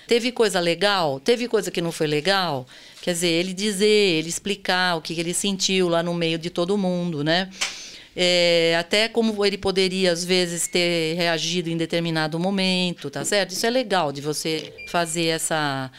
Teve 0.07 0.33
coisa 0.33 0.61
legal? 0.61 1.21
Teve 1.21 1.49
coisa 1.49 1.71
que 1.71 1.81
não 1.81 1.93
foi 1.93 2.07
legal? 2.07 2.67
Quer 3.01 3.13
dizer, 3.13 3.29
ele 3.29 3.53
dizer, 3.53 3.87
ele 3.87 4.29
explicar 4.29 4.97
o 4.97 5.01
que 5.01 5.19
ele 5.19 5.35
sentiu 5.35 5.89
lá 5.89 6.03
no 6.03 6.15
meio 6.15 6.39
de 6.39 6.51
todo 6.51 6.77
mundo, 6.77 7.25
né? 7.25 7.51
É, 8.15 8.77
até 8.79 9.09
como 9.09 9.45
ele 9.45 9.57
poderia, 9.57 10.13
às 10.13 10.25
vezes, 10.25 10.69
ter 10.69 11.15
reagido 11.17 11.71
em 11.71 11.77
determinado 11.77 12.39
momento, 12.39 13.11
tá 13.11 13.25
certo? 13.25 13.53
Isso 13.53 13.67
é 13.67 13.71
legal 13.71 14.13
de 14.13 14.21
você 14.21 14.73
fazer 14.89 15.27
essa 15.27 15.91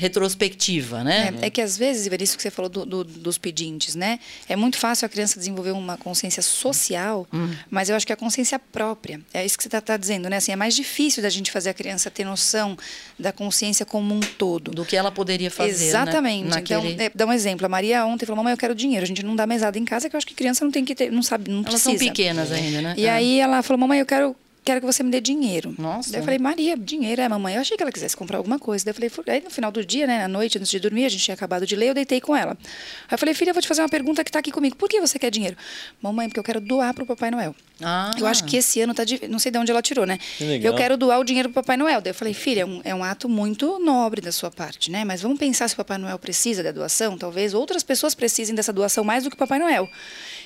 retrospectiva, 0.00 1.02
né? 1.04 1.34
É, 1.42 1.46
é 1.46 1.50
que 1.50 1.60
às 1.60 1.76
vezes, 1.76 2.06
Iver, 2.06 2.22
isso 2.22 2.36
que 2.36 2.42
você 2.42 2.50
falou 2.50 2.68
do- 2.68 2.84
do- 2.86 3.04
dos 3.04 3.38
pedintes, 3.38 3.94
né? 3.94 4.18
É 4.48 4.56
muito 4.56 4.78
fácil 4.78 5.06
a 5.06 5.08
criança 5.08 5.38
desenvolver 5.38 5.72
uma 5.72 5.96
consciência 5.96 6.42
social, 6.42 7.26
Hum. 7.32 7.50
mas 7.70 7.88
eu 7.88 7.96
acho 7.96 8.06
que 8.06 8.12
a 8.12 8.16
consciência 8.16 8.58
própria. 8.58 9.20
É 9.32 9.44
isso 9.44 9.56
que 9.56 9.62
você 9.64 9.76
está 9.76 9.96
dizendo, 9.96 10.28
né? 10.28 10.36
Assim, 10.36 10.52
é 10.52 10.56
mais 10.56 10.74
difícil 10.74 11.22
da 11.22 11.28
gente 11.28 11.50
fazer 11.50 11.70
a 11.70 11.74
criança 11.74 12.10
ter 12.10 12.24
noção 12.24 12.76
da 13.18 13.32
consciência 13.32 13.84
como 13.86 14.14
um 14.14 14.20
todo. 14.20 14.70
Do 14.70 14.84
que 14.84 14.96
ela 14.96 15.10
poderia 15.10 15.50
fazer. 15.50 15.78
né? 15.84 15.88
Exatamente. 15.88 16.48
Naquele... 16.48 16.92
Então, 16.92 17.06
é, 17.06 17.10
dá 17.14 17.26
um 17.26 17.32
exemplo. 17.32 17.66
A 17.66 17.68
Maria 17.68 18.04
ontem 18.06 18.26
falou: 18.26 18.36
Mamãe, 18.38 18.52
eu 18.52 18.58
quero 18.58 18.74
dinheiro. 18.74 19.04
A 19.04 19.06
gente 19.08 19.24
não 19.24 19.36
dá 19.36 19.46
mesada 19.46 19.78
em 19.78 19.84
casa, 19.84 20.08
que 20.08 20.16
eu 20.16 20.18
acho 20.18 20.26
que 20.26 20.34
criança 20.34 20.64
não 20.64 20.72
tem 20.72 20.84
que 20.84 20.94
ter, 20.94 21.10
não 21.10 21.22
sabe, 21.22 21.50
não 21.50 21.58
Elas 21.60 21.70
precisa. 21.82 21.90
são 21.90 21.98
pequenas 21.98 22.52
ainda, 22.52 22.80
né? 22.82 22.94
E 22.96 23.08
Ah. 23.08 23.14
aí 23.14 23.38
ela 23.40 23.62
falou: 23.62 23.78
Mamãe, 23.80 23.98
eu 24.00 24.06
quero 24.06 24.34
quero 24.64 24.80
que 24.80 24.86
você 24.86 25.02
me 25.02 25.10
dê 25.10 25.20
dinheiro. 25.20 25.74
Nossa. 25.78 26.12
Daí 26.12 26.20
eu 26.20 26.24
falei, 26.24 26.38
Maria, 26.38 26.76
dinheiro 26.76 27.20
é 27.20 27.28
mamãe. 27.28 27.54
Eu 27.54 27.60
achei 27.60 27.76
que 27.76 27.82
ela 27.82 27.92
quisesse 27.92 28.16
comprar 28.16 28.38
alguma 28.38 28.58
coisa. 28.58 28.84
Daí 28.84 28.94
eu 29.06 29.10
falei, 29.10 29.36
aí 29.36 29.44
no 29.44 29.50
final 29.50 29.70
do 29.70 29.84
dia, 29.84 30.06
né, 30.06 30.18
na 30.18 30.28
noite, 30.28 30.58
antes 30.58 30.70
de 30.70 30.78
dormir, 30.78 31.04
a 31.04 31.08
gente 31.08 31.24
tinha 31.24 31.34
acabado 31.34 31.66
de 31.66 31.74
ler, 31.76 31.88
eu 31.88 31.94
deitei 31.94 32.20
com 32.20 32.36
ela. 32.36 32.52
Aí 32.52 33.14
eu 33.14 33.18
falei, 33.18 33.34
filha, 33.34 33.50
eu 33.50 33.54
vou 33.54 33.62
te 33.62 33.68
fazer 33.68 33.82
uma 33.82 33.88
pergunta 33.88 34.22
que 34.22 34.30
tá 34.30 34.38
aqui 34.38 34.50
comigo. 34.50 34.76
Por 34.76 34.88
que 34.88 35.00
você 35.00 35.18
quer 35.18 35.30
dinheiro? 35.30 35.56
Mamãe, 36.00 36.28
porque 36.28 36.40
eu 36.40 36.44
quero 36.44 36.60
doar 36.60 36.94
pro 36.94 37.06
Papai 37.06 37.30
Noel. 37.30 37.54
Ah. 37.82 38.10
Eu 38.18 38.26
acho 38.26 38.44
que 38.44 38.56
esse 38.56 38.80
ano 38.80 38.92
tá. 38.92 39.04
De... 39.04 39.26
Não 39.28 39.38
sei 39.38 39.50
de 39.50 39.58
onde 39.58 39.70
ela 39.70 39.82
tirou, 39.82 40.04
né? 40.06 40.18
Que 40.36 40.44
legal. 40.44 40.72
Eu 40.72 40.76
quero 40.76 40.96
doar 40.96 41.18
o 41.18 41.24
dinheiro 41.24 41.48
pro 41.48 41.62
Papai 41.62 41.76
Noel. 41.76 42.00
Daí 42.00 42.10
eu 42.10 42.14
falei, 42.14 42.34
filha, 42.34 42.62
é 42.62 42.66
um, 42.66 42.80
é 42.84 42.94
um 42.94 43.02
ato 43.02 43.28
muito 43.28 43.78
nobre 43.78 44.20
da 44.20 44.32
sua 44.32 44.50
parte, 44.50 44.90
né? 44.90 45.04
Mas 45.04 45.22
vamos 45.22 45.38
pensar 45.38 45.68
se 45.68 45.74
o 45.74 45.76
Papai 45.78 45.98
Noel 45.98 46.18
precisa 46.18 46.62
da 46.62 46.72
doação. 46.72 47.16
Talvez 47.16 47.54
outras 47.54 47.82
pessoas 47.82 48.14
precisem 48.14 48.54
dessa 48.54 48.72
doação 48.72 49.02
mais 49.02 49.24
do 49.24 49.30
que 49.30 49.36
o 49.36 49.38
Papai 49.38 49.58
Noel. 49.58 49.88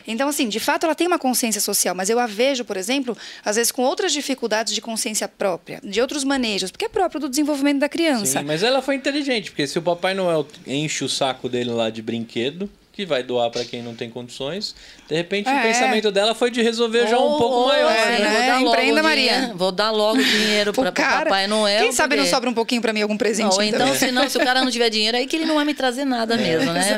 Então, 0.06 0.28
assim, 0.28 0.48
de 0.48 0.60
fato, 0.60 0.84
ela 0.84 0.94
tem 0.94 1.06
uma 1.06 1.18
consciência 1.18 1.60
social, 1.60 1.94
mas 1.94 2.10
eu 2.10 2.18
a 2.18 2.26
vejo, 2.26 2.64
por 2.64 2.76
exemplo, 2.76 3.16
às 3.44 3.56
vezes 3.56 3.72
com 3.72 3.82
outras 3.82 4.12
dificuldades 4.12 4.74
de 4.74 4.80
consciência 4.80 5.26
própria, 5.26 5.80
de 5.82 6.00
outros 6.00 6.24
manejos, 6.24 6.70
porque 6.70 6.84
é 6.84 6.88
próprio 6.88 7.20
do 7.20 7.28
desenvolvimento 7.28 7.78
da 7.78 7.88
criança. 7.88 8.40
Sim, 8.40 8.44
mas 8.44 8.62
ela 8.62 8.82
foi 8.82 8.96
inteligente, 8.96 9.50
porque 9.50 9.66
se 9.66 9.78
o 9.78 9.82
Papai 9.82 10.14
Noel 10.14 10.46
enche 10.66 11.04
o 11.04 11.08
saco 11.08 11.48
dele 11.48 11.70
lá 11.70 11.90
de 11.90 12.02
brinquedo, 12.02 12.68
que 12.94 13.04
vai 13.04 13.22
doar 13.24 13.50
pra 13.50 13.64
quem 13.64 13.82
não 13.82 13.94
tem 13.94 14.08
condições, 14.08 14.74
de 15.08 15.14
repente 15.16 15.48
o 15.48 15.52
É. 15.52 15.62
pensamento 15.62 16.12
dela 16.12 16.34
foi 16.34 16.50
de 16.50 16.62
resolver 16.62 17.08
já 17.08 17.18
um 17.18 17.22
Ou- 17.22 17.38
pouco 17.38 17.54
ou, 17.56 17.66
maior. 17.68 17.90
é, 17.90 18.18
né? 18.18 18.18
né? 18.18 18.24
Vou 18.30 18.46
dar 18.46 18.58
logo 18.60 18.68
Empreenda, 18.68 18.84
dinheiro- 19.02 19.02
Maria. 19.02 19.52
Vou 19.56 19.72
dar 19.72 19.90
logo 19.90 20.22
dinheiro 20.22 20.72
Pro 20.72 20.82
para 20.82 20.92
cara, 20.92 21.24
Papai 21.24 21.46
Noel. 21.48 21.82
Quem 21.82 21.92
sabe 21.92 22.14
não 22.16 22.22
porque- 22.22 22.34
sobra 22.34 22.48
um 22.50 22.54
pouquinho 22.54 22.80
pra 22.80 22.92
mim, 22.92 23.02
algum 23.02 23.16
presente. 23.16 23.54
Não, 23.56 23.62
então, 23.62 23.80
também. 23.80 23.94
se, 23.98 24.12
não, 24.12 24.28
se 24.28 24.38
o 24.38 24.40
cara 24.44 24.62
não 24.62 24.70
tiver 24.70 24.90
dinheiro, 24.90 25.16
aí 25.16 25.26
que 25.26 25.34
ele 25.34 25.44
não 25.44 25.56
vai 25.56 25.64
me 25.64 25.74
trazer 25.74 26.04
nada 26.04 26.36
mesmo, 26.36 26.72
né? 26.72 26.96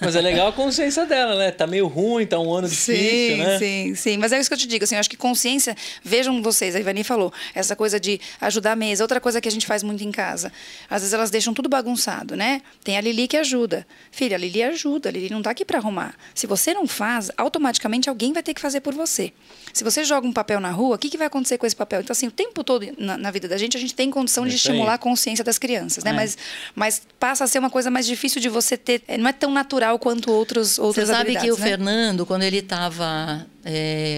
Mas 0.00 0.14
é 0.14 0.20
legal 0.20 0.46
a 0.48 0.52
consciência 0.52 1.04
dela, 1.06 1.36
né? 1.36 1.50
Tá 1.50 1.66
meio 1.66 1.88
ruim, 1.88 2.24
tá 2.24 2.38
um 2.38 2.52
ano 2.54 2.68
difícil, 2.68 2.94
Sim, 3.36 3.36
né? 3.38 3.58
sim, 3.58 3.94
sim. 3.96 4.16
Mas 4.18 4.30
é 4.32 4.38
isso 4.38 4.48
que 4.48 4.54
eu 4.54 4.58
te 4.58 4.66
digo. 4.68 4.84
Assim, 4.84 4.94
eu 4.94 5.00
acho 5.00 5.10
que 5.10 5.16
consciência. 5.16 5.76
Vejam 6.04 6.40
vocês, 6.40 6.76
a 6.76 6.80
Ivani 6.80 7.02
falou, 7.02 7.32
essa 7.54 7.74
coisa 7.74 7.98
de 7.98 8.20
ajudar 8.40 8.72
a 8.72 8.76
mesa. 8.76 9.02
Outra 9.02 9.20
coisa 9.20 9.40
que 9.40 9.48
a 9.48 9.52
gente 9.52 9.66
faz 9.66 9.82
muito 9.82 10.04
em 10.04 10.12
casa. 10.12 10.52
Às 10.88 11.02
vezes 11.02 11.12
elas 11.12 11.30
deixam 11.30 11.52
tudo 11.52 11.68
bagunçado, 11.68 12.36
né? 12.36 12.62
Tem 12.84 12.96
a 12.96 13.00
Lili 13.00 13.26
que 13.26 13.36
ajuda. 13.36 13.84
Filha, 14.10 14.36
a 14.36 14.38
Lili 14.38 14.62
ajuda. 14.62 15.08
A 15.08 15.12
Lili 15.12 15.31
não 15.32 15.42
tá 15.42 15.50
aqui 15.50 15.64
para 15.64 15.78
arrumar. 15.78 16.14
Se 16.34 16.46
você 16.46 16.72
não 16.72 16.86
faz, 16.86 17.30
automaticamente 17.36 18.08
alguém 18.08 18.32
vai 18.32 18.42
ter 18.42 18.54
que 18.54 18.60
fazer 18.60 18.80
por 18.80 18.94
você. 18.94 19.32
Se 19.72 19.82
você 19.82 20.04
joga 20.04 20.26
um 20.26 20.32
papel 20.32 20.60
na 20.60 20.70
rua, 20.70 20.96
o 20.96 20.98
que, 20.98 21.08
que 21.08 21.18
vai 21.18 21.26
acontecer 21.26 21.58
com 21.58 21.66
esse 21.66 21.74
papel? 21.74 22.00
Então, 22.00 22.12
assim, 22.12 22.26
o 22.26 22.30
tempo 22.30 22.62
todo 22.62 22.86
na, 22.98 23.16
na 23.16 23.30
vida 23.30 23.48
da 23.48 23.56
gente, 23.56 23.76
a 23.76 23.80
gente 23.80 23.94
tem 23.94 24.10
condição 24.10 24.46
de 24.46 24.54
Isso 24.54 24.68
aí. 24.68 24.72
estimular 24.74 24.94
a 24.94 24.98
consciência 24.98 25.44
das 25.44 25.58
crianças, 25.58 26.04
né? 26.04 26.10
É. 26.10 26.14
Mas, 26.14 26.38
mas 26.74 27.02
passa 27.18 27.44
a 27.44 27.46
ser 27.46 27.58
uma 27.58 27.70
coisa 27.70 27.90
mais 27.90 28.06
difícil 28.06 28.40
de 28.40 28.48
você 28.48 28.76
ter. 28.76 29.02
é, 29.08 29.16
Não 29.16 29.28
é 29.28 29.32
tão 29.32 29.50
natural 29.50 29.98
quanto 29.98 30.30
outros, 30.30 30.72
Você 30.72 30.80
outras 30.80 31.08
sabe 31.08 31.36
que 31.36 31.50
o 31.50 31.56
né? 31.56 31.64
Fernando, 31.64 32.26
quando 32.26 32.42
ele 32.42 32.58
estava, 32.58 33.46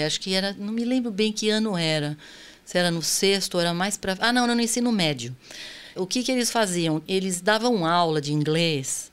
acho 0.07 0.21
que 0.21 0.35
era, 0.35 0.55
não 0.59 0.73
me 0.73 0.85
lembro 0.85 1.11
bem 1.11 1.33
que 1.33 1.49
ano 1.51 1.77
era, 1.77 2.17
se 2.65 2.77
era 2.79 2.91
no 2.91 3.03
sexto, 3.03 3.55
ou 3.55 3.61
era 3.61 3.73
mais 3.73 3.97
para, 3.97 4.17
ah 4.21 4.33
não, 4.33 4.47
não, 4.47 4.55
no 4.55 4.61
ensino 4.61 4.91
médio. 4.91 5.35
O 5.97 6.07
que 6.07 6.25
que 6.25 6.33
eles 6.33 6.51
faziam? 6.51 7.01
Eles 7.07 7.41
davam 7.41 7.87
aula 7.87 8.21
de 8.21 8.33
inglês 8.33 9.13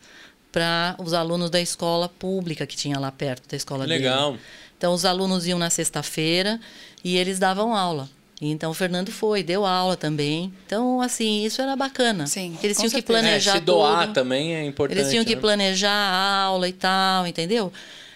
para 0.52 0.96
os 1.00 1.14
alunos 1.14 1.50
da 1.50 1.62
escola 1.62 2.10
pública 2.10 2.66
que 2.66 2.76
tinha 2.76 3.00
lá 3.00 3.12
perto 3.12 3.48
da 3.50 3.56
escola 3.56 3.86
dele. 3.86 4.00
Legal. 4.00 4.38
Então 4.78 4.94
os 4.94 5.06
alunos 5.06 5.48
iam 5.48 5.60
na 5.60 5.70
sexta-feira 5.70 6.60
e 7.04 7.18
eles 7.18 7.40
davam 7.40 7.76
aula. 7.76 8.10
Então 8.42 8.72
o 8.72 8.74
Fernando 8.74 9.12
foi, 9.12 9.44
deu 9.44 9.66
aula 9.66 9.96
também. 9.96 10.52
Então 10.66 11.00
assim, 11.00 11.46
isso 11.46 11.62
era 11.62 11.76
bacana. 11.76 12.26
Sim, 12.26 12.58
Eles 12.64 12.78
tinham 12.78 12.90
que 12.90 12.96
certeza. 12.98 13.20
É, 13.20 13.22
planejar 13.22 13.54
se 13.54 13.60
doar 13.62 14.08
tudo. 14.08 14.14
também 14.14 14.56
é 14.56 14.66
importante. 14.66 14.98
Eles 15.00 15.12
tinham 15.12 15.24
que 15.24 15.36
né? 15.36 15.42
planejar 15.42 15.92
a 15.92 16.44
aula 16.44 16.68
e 16.68 16.74
tal, 16.74 17.28
entendeu? 17.28 17.72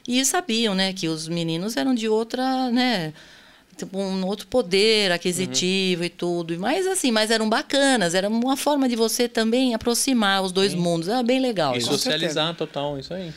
E 0.08 0.24
sabiam, 0.26 0.76
né, 0.76 0.94
que 0.94 1.08
os 1.08 1.28
meninos 1.28 1.78
eram 1.78 1.96
de 1.96 2.08
outra, 2.08 2.70
né, 2.72 3.12
tipo, 3.78 3.98
um 4.00 4.26
outro 4.26 4.48
poder 4.48 5.12
aquisitivo 5.12 6.04
e 6.04 6.10
tudo. 6.10 6.58
Mas 6.60 6.86
assim, 6.88 7.12
mas 7.12 7.32
eram 7.32 7.50
bacanas, 7.50 8.14
era 8.16 8.28
uma 8.30 8.58
forma 8.58 8.88
de 8.90 8.96
você 8.96 9.28
também 9.28 9.74
aproximar 9.74 10.42
os 10.44 10.52
dois 10.52 10.74
mundos. 10.74 11.08
Era 11.10 11.24
bem 11.24 11.40
legal. 11.40 11.76
E 11.76 11.80
isso. 11.80 11.88
socializar 11.92 12.56
total, 12.56 12.98
isso 13.00 13.14
aí. 13.14 13.32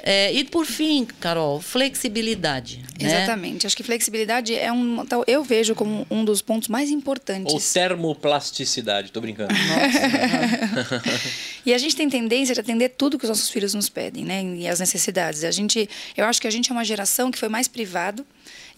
É, 0.00 0.32
e 0.32 0.44
por 0.44 0.64
fim, 0.64 1.04
Carol, 1.20 1.60
flexibilidade. 1.60 2.78
né? 3.00 3.08
Exatamente. 3.08 3.66
Acho 3.66 3.76
que 3.76 3.82
flexibilidade 3.82 4.54
é 4.54 4.72
um. 4.72 5.04
tal- 5.04 5.24
Eu 5.26 5.42
vejo 5.42 5.74
como 5.74 6.06
um 6.10 6.24
dos 6.24 6.40
pontos 6.40 6.68
mais 6.68 6.88
importantes. 6.88 7.52
Ou 7.52 7.60
termoplasticidade, 7.60 9.10
tô 9.12 9.20
brincando. 9.20 9.52
E 11.66 11.74
a 11.74 11.78
gente 11.78 11.94
tem 11.94 12.08
tendência 12.08 12.54
de 12.54 12.60
atender 12.60 12.90
tudo 12.90 13.18
que 13.18 13.24
os 13.24 13.28
nossos 13.28 13.50
filhos 13.50 13.74
nos 13.74 13.88
pedem, 13.90 14.24
né? 14.24 14.42
E 14.42 14.66
as 14.66 14.80
necessidades. 14.80 15.44
A 15.44 15.50
gente, 15.50 15.88
eu 16.16 16.24
acho 16.24 16.40
que 16.40 16.46
a 16.46 16.50
gente 16.50 16.70
é 16.70 16.72
uma 16.72 16.84
geração 16.84 17.30
que 17.30 17.36
foi 17.38 17.48
mais 17.50 17.68
privado 17.68 18.24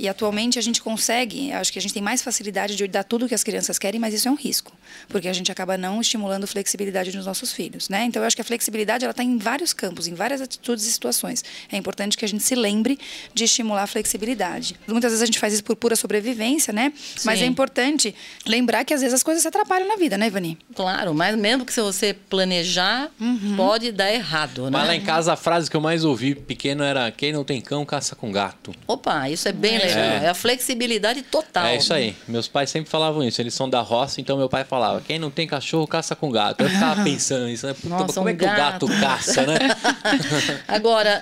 e 0.01 0.09
atualmente 0.09 0.59
a 0.59 0.63
gente 0.63 0.81
consegue, 0.81 1.53
acho 1.53 1.71
que 1.73 1.79
a 1.79 1.83
gente 1.83 1.93
tem 1.93 2.03
mais 2.03 2.23
facilidade 2.23 2.75
de 2.75 2.89
dar 2.89 3.05
tudo 3.05 3.29
que 3.29 3.35
as 3.35 3.45
crianças 3.45 3.79
querem, 3.79 4.01
mas 4.01 4.15
isso 4.15 4.27
é 4.27 4.31
um 4.31 4.35
risco, 4.35 4.73
porque 5.09 5.29
a 5.29 5.33
gente 5.33 5.53
acaba 5.53 5.77
não 5.77 6.01
estimulando 6.01 6.47
flexibilidade 6.47 7.15
nos 7.15 7.27
nossos 7.27 7.53
filhos, 7.53 7.89
né? 7.91 8.05
Então 8.05 8.23
eu 8.23 8.27
acho 8.27 8.35
que 8.35 8.41
a 8.41 8.45
flexibilidade 8.45 9.05
ela 9.05 9.11
está 9.11 9.23
em 9.23 9.37
vários 9.37 9.73
campos, 9.75 10.07
em 10.07 10.15
várias 10.15 10.41
atitudes 10.41 10.87
e 10.87 10.91
situações. 10.93 11.45
É 11.71 11.77
importante 11.77 12.17
que 12.17 12.25
a 12.25 12.29
gente 12.29 12.43
se 12.43 12.55
lembre 12.55 12.99
de 13.35 13.45
estimular 13.45 13.83
a 13.83 13.87
flexibilidade. 13.87 14.75
Muitas 14.89 15.13
vezes 15.13 15.23
a 15.23 15.27
gente 15.27 15.39
faz 15.39 15.53
isso 15.53 15.63
por 15.65 15.77
pura 15.77 15.95
sobrevivência, 15.95 16.73
né? 16.73 16.93
Mas 17.25 17.39
Sim. 17.39 17.45
é 17.45 17.49
importante 17.49 18.15
lembrar 18.47 18.85
que 18.85 18.95
às 18.95 19.03
vezes 19.03 19.15
as 19.15 19.23
coisas 19.23 19.43
se 19.43 19.49
atrapalham 19.49 19.87
na 19.87 19.97
vida, 19.97 20.17
né, 20.17 20.29
Ivani? 20.29 20.57
Claro, 20.75 21.15
mas 21.15 21.37
mesmo 21.37 21.67
que 21.67 21.73
se 21.73 21.81
você 21.83 22.15
planejar, 22.15 23.11
Uhum. 23.21 23.55
pode 23.57 23.93
dar 23.93 24.11
errado, 24.13 24.65
né? 24.65 24.71
Mas 24.73 24.87
lá 24.87 24.97
em 24.97 25.01
casa 25.03 25.33
a 25.33 25.37
frase 25.37 25.71
que 25.71 25.77
eu 25.77 25.81
mais 25.81 26.05
ouvi 26.05 26.35
pequeno 26.35 26.83
era 26.83 27.11
quem 27.13 27.33
não 27.33 27.45
tem 27.45 27.61
cão, 27.61 27.85
caça 27.85 28.17
com 28.17 28.33
gato. 28.33 28.75
Opa, 28.87 29.29
isso 29.29 29.47
é 29.49 29.53
bem 29.53 29.73
legal. 29.79 29.90
É 29.99 30.29
a 30.29 30.35
flexibilidade 30.35 31.23
total. 31.23 31.67
É 31.67 31.77
isso 31.77 31.93
aí. 31.93 32.17
Meus 32.29 32.49
pais 32.49 32.71
sempre 32.71 32.91
falavam 32.91 33.23
isso. 33.23 33.41
Eles 33.41 33.55
são 33.55 33.69
da 33.69 33.81
roça, 33.81 34.21
então 34.21 34.37
meu 34.37 34.49
pai 34.49 34.65
falava: 34.65 35.01
quem 35.01 35.19
não 35.19 35.31
tem 35.31 35.47
cachorro, 35.47 35.87
caça 35.87 36.15
com 36.15 36.31
gato. 36.31 36.63
Eu 36.63 36.71
ficava 36.71 37.03
pensando 37.05 37.47
nisso, 37.47 37.67
né? 37.67 37.75
Puta, 37.75 37.89
Nossa, 37.89 38.15
como 38.15 38.27
um 38.27 38.31
é 38.31 38.35
que 38.35 38.45
o 38.45 38.47
gato 38.49 38.87
gato. 38.87 39.01
caça, 39.01 39.47
né? 39.47 39.59
Agora, 40.69 41.21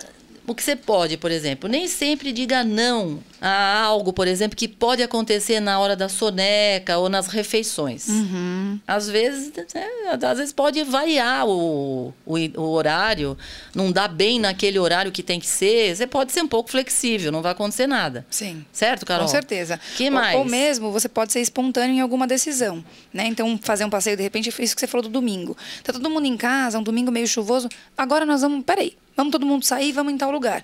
o 0.52 0.54
que 0.54 0.62
você 0.62 0.76
pode, 0.76 1.16
por 1.16 1.30
exemplo, 1.30 1.68
nem 1.68 1.86
sempre 1.88 2.32
diga 2.32 2.64
não 2.64 3.20
a 3.40 3.80
algo, 3.82 4.12
por 4.12 4.26
exemplo, 4.26 4.56
que 4.56 4.66
pode 4.66 5.02
acontecer 5.02 5.60
na 5.60 5.78
hora 5.78 5.94
da 5.94 6.08
soneca 6.08 6.98
ou 6.98 7.08
nas 7.08 7.28
refeições. 7.28 8.08
Uhum. 8.08 8.80
Às 8.86 9.08
vezes, 9.08 9.52
né, 9.74 9.86
às 10.12 10.38
vezes 10.38 10.52
pode 10.52 10.82
variar 10.82 11.46
o, 11.46 12.12
o, 12.26 12.36
o 12.56 12.62
horário, 12.70 13.38
não 13.74 13.92
dá 13.92 14.08
bem 14.08 14.40
naquele 14.40 14.78
horário 14.78 15.12
que 15.12 15.22
tem 15.22 15.38
que 15.38 15.46
ser. 15.46 15.94
Você 15.94 16.06
pode 16.06 16.32
ser 16.32 16.42
um 16.42 16.48
pouco 16.48 16.70
flexível, 16.70 17.30
não 17.30 17.42
vai 17.42 17.52
acontecer 17.52 17.86
nada. 17.86 18.26
Sim. 18.30 18.64
Certo, 18.72 19.06
Carol? 19.06 19.26
Com 19.26 19.30
certeza. 19.30 19.78
Que 19.96 20.04
Ou- 20.04 20.10
mais? 20.10 20.36
Ou, 20.36 20.44
mesmo 20.44 20.90
você 20.90 21.08
pode 21.08 21.32
ser 21.32 21.40
espontâneo 21.40 21.94
em 21.94 22.00
alguma 22.00 22.26
decisão, 22.26 22.84
né? 23.12 23.26
Então 23.26 23.58
fazer 23.62 23.84
um 23.84 23.90
passeio 23.90 24.16
de 24.16 24.22
repente, 24.22 24.48
isso 24.48 24.74
que 24.74 24.80
você 24.80 24.86
falou 24.86 25.02
do 25.02 25.10
domingo. 25.10 25.56
Tá 25.84 25.92
todo 25.92 26.10
mundo 26.10 26.26
em 26.26 26.36
casa, 26.36 26.78
um 26.78 26.82
domingo 26.82 27.10
meio 27.10 27.26
chuvoso. 27.26 27.68
Agora 27.96 28.26
nós 28.26 28.42
vamos, 28.42 28.64
peraí, 28.64 28.96
vamos 29.18 29.32
todo 29.32 29.44
mundo 29.44 29.64
sair, 29.64 29.90
vamos 29.92 30.12
em 30.12 30.16
tal 30.16 30.30
lugar. 30.30 30.62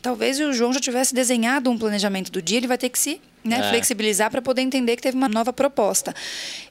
Talvez 0.00 0.38
o 0.38 0.52
João 0.52 0.72
já 0.72 0.78
tivesse 0.78 1.12
desenhado 1.12 1.68
um 1.68 1.76
planejamento 1.76 2.30
do 2.30 2.40
dia, 2.40 2.58
ele 2.58 2.68
vai 2.68 2.78
ter 2.78 2.88
que 2.88 2.98
se 2.98 3.20
né, 3.42 3.58
É. 3.60 3.68
flexibilizar 3.70 4.30
para 4.30 4.40
poder 4.42 4.62
entender 4.62 4.94
que 4.96 5.02
teve 5.02 5.16
uma 5.16 5.28
nova 5.28 5.52
proposta. 5.52 6.14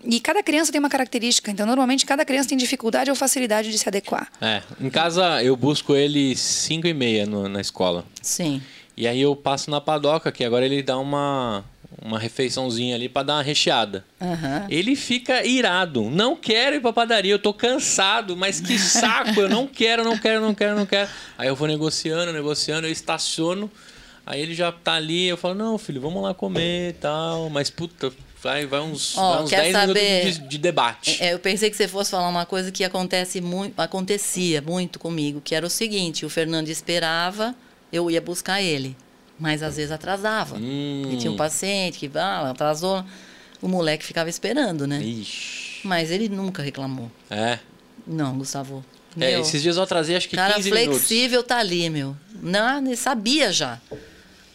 E 0.03 0.19
cada 0.21 0.41
criança 0.43 0.71
tem 0.71 0.79
uma 0.79 0.89
característica, 0.89 1.49
então 1.51 1.65
normalmente 1.65 2.05
cada 2.05 2.23
criança 2.25 2.49
tem 2.49 2.57
dificuldade 2.57 3.09
ou 3.09 3.15
facilidade 3.15 3.71
de 3.71 3.77
se 3.77 3.87
adequar. 3.87 4.29
É. 4.41 4.61
Em 4.79 4.89
casa 4.89 5.43
eu 5.43 5.55
busco 5.57 5.93
ele 5.95 6.35
5 6.35 6.87
e 6.87 6.93
meia 6.93 7.25
no- 7.25 7.47
na 7.49 7.59
escola. 7.61 8.05
Sim. 8.21 8.61
E 8.97 9.07
aí 9.07 9.21
eu 9.21 9.35
passo 9.35 9.69
na 9.69 9.81
padoca, 9.81 10.31
que 10.31 10.43
agora 10.45 10.65
ele 10.65 10.81
dá 10.81 10.97
uma, 10.97 11.63
uma 12.01 12.19
refeiçãozinha 12.19 12.95
ali 12.95 13.07
pra 13.09 13.23
dar 13.23 13.33
uma 13.35 13.43
recheada. 13.43 14.05
Aham. 14.21 14.67
Ele 14.69 14.95
fica 14.95 15.45
irado. 15.45 16.03
Não 16.09 16.35
quero 16.35 16.75
ir 16.75 16.81
pra 16.81 16.91
padaria, 16.93 17.31
eu 17.33 17.39
tô 17.39 17.53
cansado, 17.53 18.35
mas 18.35 18.59
que 18.59 18.77
saco, 18.77 19.39
eu 19.41 19.49
não 19.49 19.65
quero, 19.67 20.03
não 20.03 20.17
quero, 20.17 20.41
não 20.41 20.53
quero, 20.53 20.75
não 20.75 20.85
quero. 20.85 21.09
Aí 21.37 21.47
eu 21.47 21.55
vou 21.55 21.67
negociando, 21.67 22.31
negociando, 22.33 22.87
eu 22.87 22.91
estaciono. 22.91 23.71
Aí 24.25 24.41
ele 24.41 24.55
já 24.55 24.71
tá 24.71 24.93
ali, 24.93 25.27
eu 25.27 25.37
falo, 25.37 25.53
não, 25.53 25.77
filho, 25.77 26.01
vamos 26.01 26.21
lá 26.23 26.33
comer 26.33 26.89
e 26.89 26.93
tal. 26.93 27.49
Mas 27.49 27.69
puta, 27.69 28.11
vai, 28.41 28.65
vai 28.65 28.79
uns, 28.81 29.15
Ó, 29.17 29.33
vai 29.35 29.43
uns 29.43 29.49
quer 29.49 29.61
10 29.61 29.71
saber- 29.73 29.93
minutos 30.23 30.39
de, 30.39 30.47
de 30.49 30.57
debate. 30.57 31.23
É, 31.23 31.33
eu 31.33 31.39
pensei 31.39 31.69
que 31.69 31.77
você 31.77 31.87
fosse 31.87 32.09
falar 32.11 32.27
uma 32.29 32.45
coisa 32.45 32.71
que 32.71 32.83
acontece 32.83 33.39
muito, 33.39 33.79
acontecia 33.79 34.61
muito 34.63 34.97
comigo, 34.97 35.39
que 35.41 35.53
era 35.53 35.65
o 35.65 35.69
seguinte: 35.69 36.25
o 36.25 36.29
Fernando 36.29 36.69
esperava, 36.69 37.53
eu 37.93 38.09
ia 38.09 38.19
buscar 38.19 38.61
ele, 38.61 38.95
mas 39.39 39.61
às 39.63 39.75
vezes 39.77 39.91
atrasava. 39.91 40.55
Hum. 40.57 41.09
E 41.11 41.17
tinha 41.17 41.31
um 41.31 41.35
paciente 41.37 41.99
que 41.99 42.09
ah, 42.17 42.49
atrasou, 42.49 43.03
o 43.61 43.67
moleque 43.67 44.05
ficava 44.05 44.29
esperando, 44.29 44.85
né? 44.87 45.01
Ixi. 45.01 45.81
Mas 45.83 46.11
ele 46.11 46.29
nunca 46.29 46.63
reclamou. 46.63 47.11
É. 47.29 47.59
Não, 48.07 48.37
Gustavo. 48.37 48.83
É, 49.17 49.31
Meu, 49.31 49.41
esses 49.41 49.61
dias 49.61 49.77
eu 49.77 49.83
atrasei 49.83 50.15
acho 50.15 50.27
que 50.27 50.35
cara 50.35 50.55
15 50.55 50.71
minutos. 50.71 50.97
flexível 50.97 51.41
tá 51.43 51.57
ali, 51.57 51.89
meu. 51.89 52.15
Não, 52.41 52.95
sabia 52.95 53.51
já. 53.51 53.79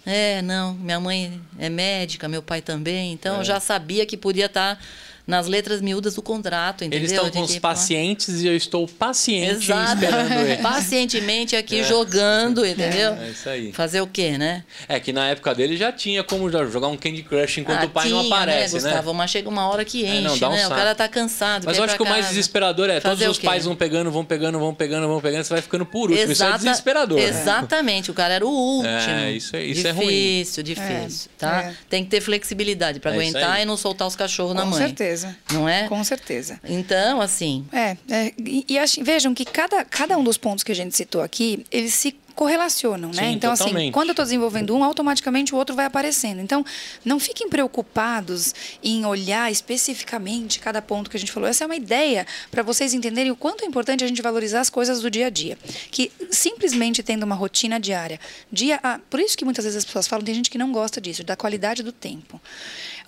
É, 0.05 0.43
não, 0.43 0.75
minha 0.75 0.99
mãe 0.99 1.41
é 1.59 1.69
médica, 1.69 2.29
meu 2.29 2.43
pai 2.43 2.61
também, 2.61 3.13
então 3.13 3.37
É. 3.37 3.41
eu 3.41 3.45
já 3.45 3.61
sabia 3.61 4.05
que 4.07 4.17
podia 4.17 4.47
estar 4.47 4.83
nas 5.31 5.47
letras 5.47 5.81
miúdas 5.81 6.15
do 6.15 6.23
contrato, 6.23 6.85
entendeu? 6.85 6.99
Eles 6.99 7.13
estão 7.13 7.31
com 7.31 7.41
os 7.43 7.59
pacientes 7.59 8.43
e 8.43 8.47
eu 8.47 8.57
estou 8.57 8.87
paciente 8.87 9.65
Exato. 9.65 9.95
esperando 10.05 10.33
ele. 10.47 10.57
Pacientemente 10.63 11.57
aqui 11.57 11.83
jogando, 11.85 12.67
entendeu? 12.67 13.15
É 13.15 13.31
isso 13.31 13.49
aí. 13.49 13.73
Fazer 13.73 14.01
o 14.01 14.07
quê, 14.07 14.37
né? 14.37 14.65
É 14.89 14.99
que 15.01 15.13
na 15.13 15.29
época 15.29 15.55
dele 15.55 15.77
já 15.77 15.93
tinha 15.93 16.23
como 16.25 16.51
jogar 16.51 16.89
um 16.89 16.97
Candy 16.97 17.23
Crush 17.23 17.59
enquanto 17.59 17.83
Ah, 17.83 17.87
o 17.87 17.91
pai 17.91 18.09
não 18.09 18.23
tinha, 18.23 18.35
aparece, 18.35 18.75
né, 18.77 18.81
né? 18.83 18.89
Gustavo? 18.91 19.15
Mas 19.15 19.31
chega 19.31 19.49
uma 19.49 19.69
hora 19.69 19.85
que 19.85 20.05
É, 20.05 20.09
enche, 20.17 20.23
não, 20.23 20.39
dá 20.39 20.49
um 20.49 20.53
né? 20.53 20.59
O 20.59 20.63
saco. 20.69 20.75
cara 20.75 20.95
tá 20.95 21.09
cansado. 21.09 21.65
Mas 21.65 21.79
eu 21.79 21.85
acho 21.85 21.97
que 21.97 22.03
o 22.03 22.07
mais 22.09 22.29
desesperador 22.29 22.89
é 22.91 23.01
todos 23.01 23.19
Fazer 23.19 23.29
o 23.29 23.31
os 23.31 23.39
pais 23.39 23.65
vão 23.65 23.77
pegando, 23.77 24.11
vão 24.11 24.25
pegando, 24.25 24.59
vão 24.59 24.75
pegando, 24.75 25.07
vão 25.07 25.21
pegando, 25.21 25.45
você 25.45 25.55
vai 25.55 25.63
ficando 25.63 25.87
por 25.87 26.11
último. 26.11 26.31
Isso 26.33 26.43
é 26.43 26.47
Exata- 26.47 26.59
desesperador. 26.65 27.19
Exatamente, 27.19 28.11
o 28.11 28.15
cara 28.15 28.35
era 28.35 28.47
o 28.47 28.51
último. 28.51 28.89
É, 28.93 29.33
isso 29.33 29.55
é- 29.57 29.65
isso 29.65 29.87
é 29.87 29.91
ruim. 29.91 30.07
difícil, 30.07 30.63
difícil, 30.63 31.31
tá? 31.39 31.63
é. 31.65 31.75
Tem 31.89 32.05
que 32.05 32.11
ter 32.11 32.21
flexibilidade 32.21 33.01
pra 33.01 33.11
É 33.11 33.15
aguentar 33.15 33.61
e 33.61 33.65
não 33.65 33.77
soltar 33.77 34.07
os 34.09 34.17
cachorros 34.17 34.55
na 34.55 34.63
Com 34.63 34.69
mãe. 34.71 34.81
Certeza. 35.29 35.37
Não 35.53 35.69
é? 35.69 35.89
Com 35.89 36.03
certeza. 36.05 36.61
Então, 36.65 37.21
assim, 37.21 37.67
É, 37.73 37.97
é, 38.09 38.33
e, 38.39 38.65
e 38.69 38.79
acho- 38.79 39.03
vejam 39.05 39.35
que 39.35 39.45
cada, 39.45 39.85
cada 39.85 40.17
um 40.19 40.25
dos 40.25 40.37
pontos 40.39 40.65
que 40.65 40.73
a 40.73 40.75
gente 40.75 40.97
citou 40.97 41.21
aqui, 41.23 41.65
eles 41.71 41.95
se 41.95 42.17
correlacionam, 42.35 43.11
né? 43.11 43.25
Sim, 43.25 43.33
então, 43.33 43.53
totalmente. 43.53 43.77
assim, 43.83 43.93
quando 43.93 44.09
eu 44.09 44.13
estou 44.13 44.25
desenvolvendo 44.25 44.75
um, 44.75 44.83
automaticamente 44.83 45.55
o 45.55 45.59
outro 45.59 45.77
vai 45.77 45.85
aparecendo. 45.85 46.41
Então, 46.41 46.65
não 47.05 47.21
fiquem 47.21 47.51
preocupados 47.51 48.55
em 48.83 49.05
olhar 49.05 49.51
especificamente 49.53 50.59
cada 50.59 50.81
ponto 50.81 51.11
que 51.11 51.17
a 51.19 51.21
gente 51.21 51.33
falou. 51.33 51.47
Essa 51.49 51.65
é 51.65 51.67
uma 51.67 51.77
ideia 51.77 52.27
para 52.51 52.63
vocês 52.63 52.95
entenderem 52.95 53.31
o 53.31 53.37
quanto 53.37 53.63
é 53.63 53.67
importante 53.67 54.05
a 54.05 54.07
gente 54.07 54.23
valorizar 54.23 54.61
as 54.61 54.71
coisas 54.71 55.01
do 55.03 55.11
dia 55.11 55.27
a 55.27 55.31
dia. 55.31 55.59
Que 55.91 56.11
simplesmente 56.31 57.03
tendo 57.03 57.25
uma 57.25 57.35
rotina 57.35 57.79
diária, 57.79 58.19
dia 58.51 58.81
a, 58.83 58.99
por 59.11 59.21
isso 59.21 59.37
que 59.37 59.45
muitas 59.45 59.65
vezes 59.65 59.79
as 59.79 59.85
pessoas 59.85 60.07
falam, 60.07 60.25
tem 60.25 60.35
gente 60.35 60.49
que 60.49 60.57
não 60.57 60.73
gosta 60.73 60.99
disso, 61.01 61.23
da 61.23 61.37
qualidade 61.37 61.83
do 61.83 61.93
tempo. 61.93 62.41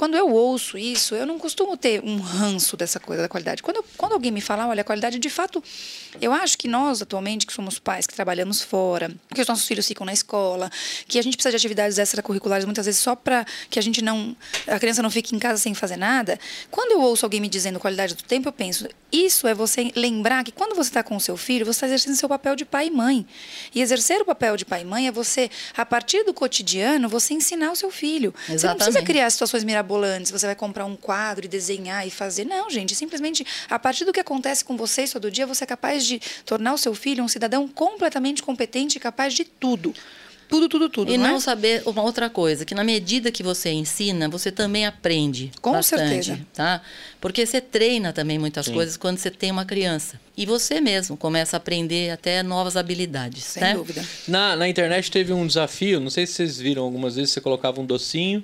Quando 0.02 0.16
eu 0.16 0.28
ouço 0.28 0.76
isso, 0.76 1.14
eu 1.14 1.24
não 1.24 1.38
costumo 1.38 1.76
ter 1.76 2.02
um 2.02 2.18
ranço 2.18 2.76
dessa 2.76 2.98
coisa 2.98 3.22
da 3.22 3.28
qualidade. 3.28 3.62
Quando, 3.62 3.76
eu- 3.76 3.84
quando 3.96 4.14
alguém 4.14 4.32
me 4.32 4.40
fala, 4.40 4.66
olha, 4.66 4.80
a 4.80 4.84
qualidade, 4.84 5.16
de 5.16 5.30
fato, 5.30 5.62
eu 6.20 6.32
acho 6.32 6.58
que 6.58 6.66
nós, 6.66 7.00
atualmente, 7.00 7.46
que 7.46 7.52
somos 7.52 7.78
pais, 7.78 8.04
que 8.04 8.12
trabalhamos 8.12 8.60
fora, 8.60 9.12
que 9.32 9.40
os 9.40 9.46
nossos 9.46 9.64
filhos 9.64 9.86
ficam 9.86 10.04
na 10.04 10.12
escola, 10.12 10.68
que 11.06 11.20
a 11.20 11.22
gente 11.22 11.36
precisa 11.36 11.52
de 11.52 11.56
atividades 11.56 11.98
extracurriculares 11.98 12.64
muitas 12.64 12.84
vezes 12.86 13.00
só 13.00 13.14
para 13.14 13.46
que 13.70 13.78
a 13.78 13.82
gente 13.82 14.02
não. 14.02 14.34
a 14.66 14.76
criança 14.80 15.04
não 15.04 15.10
fique 15.10 15.36
em 15.36 15.38
casa 15.38 15.58
sem 15.62 15.72
fazer 15.72 15.96
nada. 15.96 16.36
Quando 16.68 16.90
eu 16.90 17.00
ouço 17.00 17.24
alguém 17.24 17.40
me 17.40 17.48
dizendo 17.48 17.78
qualidade 17.78 18.16
do 18.16 18.24
tempo, 18.24 18.48
eu 18.48 18.52
penso, 18.52 18.88
isso 19.12 19.46
é 19.46 19.54
você 19.54 19.92
lembrar 19.94 20.42
que 20.42 20.50
quando 20.50 20.74
você 20.74 20.90
está 20.90 21.04
com 21.04 21.14
o 21.14 21.20
seu 21.20 21.36
filho, 21.36 21.64
você 21.64 21.76
está 21.76 21.86
exercendo 21.86 22.16
seu 22.16 22.28
papel 22.28 22.56
de 22.56 22.64
pai 22.64 22.88
e 22.88 22.90
mãe. 22.90 23.24
E 23.72 23.80
exercer 23.80 24.20
o 24.20 24.24
papel 24.24 24.56
de 24.56 24.64
pai 24.64 24.82
e 24.82 24.84
mãe 24.84 25.06
é 25.06 25.12
você, 25.12 25.48
a 25.76 25.86
partir 25.86 26.24
do 26.24 26.34
cotidiano, 26.34 27.08
você 27.08 27.34
ensinar 27.34 27.70
o 27.70 27.76
seu 27.76 27.90
filho. 27.92 28.34
Você 28.48 28.50
não 28.66 28.74
precisa 28.74 28.74
Exatamente. 28.74 29.04
criar 29.06 29.30
situações 29.30 29.62
mirabolantes, 29.62 29.91
você 30.30 30.46
vai 30.46 30.54
comprar 30.54 30.84
um 30.84 30.96
quadro 30.96 31.44
e 31.44 31.48
desenhar 31.48 32.06
e 32.06 32.10
fazer. 32.10 32.44
Não, 32.44 32.70
gente, 32.70 32.94
simplesmente 32.94 33.46
a 33.68 33.78
partir 33.78 34.04
do 34.04 34.12
que 34.12 34.20
acontece 34.20 34.64
com 34.64 34.76
vocês 34.76 35.12
todo 35.12 35.30
dia, 35.30 35.46
você 35.46 35.64
é 35.64 35.66
capaz 35.66 36.04
de 36.04 36.20
tornar 36.44 36.74
o 36.74 36.78
seu 36.78 36.94
filho 36.94 37.24
um 37.24 37.28
cidadão 37.28 37.66
completamente 37.68 38.42
competente 38.42 38.96
e 38.96 39.00
capaz 39.00 39.34
de 39.34 39.44
tudo. 39.44 39.94
Tudo, 40.52 40.68
tudo, 40.68 40.88
tudo. 40.90 41.10
E 41.10 41.16
não, 41.16 41.30
não 41.30 41.36
é? 41.36 41.40
saber 41.40 41.82
uma 41.86 42.02
outra 42.02 42.28
coisa, 42.28 42.66
que 42.66 42.74
na 42.74 42.84
medida 42.84 43.32
que 43.32 43.42
você 43.42 43.70
ensina, 43.70 44.28
você 44.28 44.52
também 44.52 44.84
aprende. 44.84 45.50
Com 45.62 45.72
bastante, 45.72 46.08
certeza. 46.08 46.46
Tá? 46.52 46.82
Porque 47.22 47.46
você 47.46 47.60
treina 47.60 48.12
também 48.12 48.36
muitas 48.36 48.66
Sim. 48.66 48.72
coisas 48.74 48.96
quando 48.96 49.16
você 49.16 49.30
tem 49.30 49.52
uma 49.52 49.64
criança. 49.64 50.20
E 50.36 50.44
você 50.44 50.80
mesmo 50.80 51.16
começa 51.16 51.54
a 51.54 51.58
aprender 51.58 52.10
até 52.10 52.42
novas 52.42 52.76
habilidades. 52.76 53.44
Sem 53.44 53.62
né? 53.62 53.74
dúvida. 53.74 54.04
Na, 54.26 54.56
na 54.56 54.68
internet 54.68 55.08
teve 55.08 55.32
um 55.32 55.46
desafio, 55.46 56.00
não 56.00 56.10
sei 56.10 56.26
se 56.26 56.32
vocês 56.32 56.58
viram 56.58 56.82
algumas 56.82 57.14
vezes, 57.14 57.30
você 57.30 57.40
colocava 57.40 57.80
um 57.80 57.86
docinho, 57.86 58.42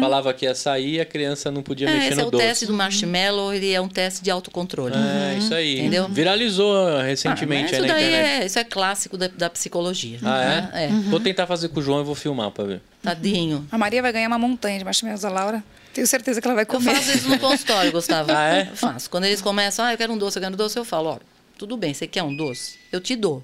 falava 0.00 0.34
que 0.34 0.44
ia 0.44 0.56
sair 0.56 0.94
e 0.96 1.00
a 1.00 1.04
criança 1.04 1.52
não 1.52 1.62
podia 1.62 1.88
É, 1.88 1.92
mexer 1.92 2.06
esse 2.08 2.16
no 2.16 2.22
é 2.22 2.24
o 2.26 2.30
doce. 2.32 2.44
teste 2.44 2.66
do 2.66 2.72
marshmallow, 2.72 3.54
ele 3.54 3.72
é 3.72 3.80
um 3.80 3.88
teste 3.88 4.24
de 4.24 4.30
autocontrole. 4.30 4.94
É, 4.96 5.38
isso 5.38 5.54
aí. 5.54 5.78
Entendeu? 5.78 6.08
Viralizou 6.08 6.74
Ah, 6.88 7.04
recentemente 7.04 7.74
aí 7.76 7.80
isso 7.80 7.86
na 7.88 7.94
daí 7.94 8.06
internet. 8.08 8.42
é, 8.42 8.46
isso 8.46 8.58
é 8.58 8.64
clássico 8.64 9.16
da, 9.16 9.28
da 9.28 9.48
psicologia. 9.48 10.18
Ah, 10.24 10.38
né? 10.38 10.70
é? 10.74 10.84
É. 10.86 10.88
Vou 11.10 11.20
tentar 11.20 11.46
fazer 11.46 11.68
com 11.68 11.78
o 11.78 11.82
João 11.82 12.00
e 12.00 12.04
vou 12.04 12.16
filmar 12.16 12.50
pra 12.50 12.64
ver. 12.64 12.80
Tadinho. 13.02 13.64
A 13.70 13.78
Maria 13.78 14.02
vai 14.02 14.12
ganhar 14.12 14.26
uma 14.26 14.38
montanha 14.38 14.78
de 14.78 14.84
marshmallows 14.84 15.22
da 15.22 15.28
Laura. 15.30 15.62
Tenho 15.92 16.06
certeza 16.06 16.40
que 16.40 16.46
ela 16.46 16.54
vai 16.54 16.64
Eu 16.64 16.68
comer. 16.68 16.94
faço 16.94 17.10
isso 17.16 17.28
no 17.28 17.38
consultório, 17.38 17.90
Gustavo. 17.92 18.30
Ah, 18.32 18.46
é? 18.54 18.68
Eu 18.70 18.76
faço. 18.76 19.10
Quando 19.10 19.24
eles 19.24 19.40
começam, 19.42 19.84
ah, 19.84 19.92
eu 19.92 19.98
quero 19.98 20.12
um 20.12 20.18
doce, 20.18 20.38
eu 20.38 20.42
quero 20.42 20.54
um 20.54 20.56
doce, 20.56 20.78
eu 20.78 20.84
falo, 20.84 21.10
olha, 21.10 21.20
tudo 21.58 21.76
bem, 21.76 21.92
você 21.92 22.06
quer 22.06 22.22
um 22.22 22.34
doce? 22.34 22.78
Eu 22.92 23.00
te 23.00 23.16
dou. 23.16 23.42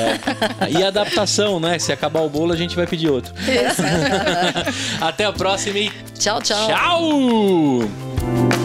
E 0.70 0.84
a 0.84 0.88
adaptação, 0.88 1.60
né? 1.60 1.80
Se 1.80 1.92
acabar 1.92 2.22
o 2.22 2.30
bolo, 2.30 2.54
a 2.54 2.58
gente 2.58 2.76
vai 2.76 2.88
pedir 2.88 3.10
outro. 3.10 3.34
Até 5.02 5.26
a 5.26 5.34
próxima 5.34 5.78
e 5.80 5.92
Tchau, 6.18 6.42
tchau. 6.42 6.68
tchau! 6.68 8.65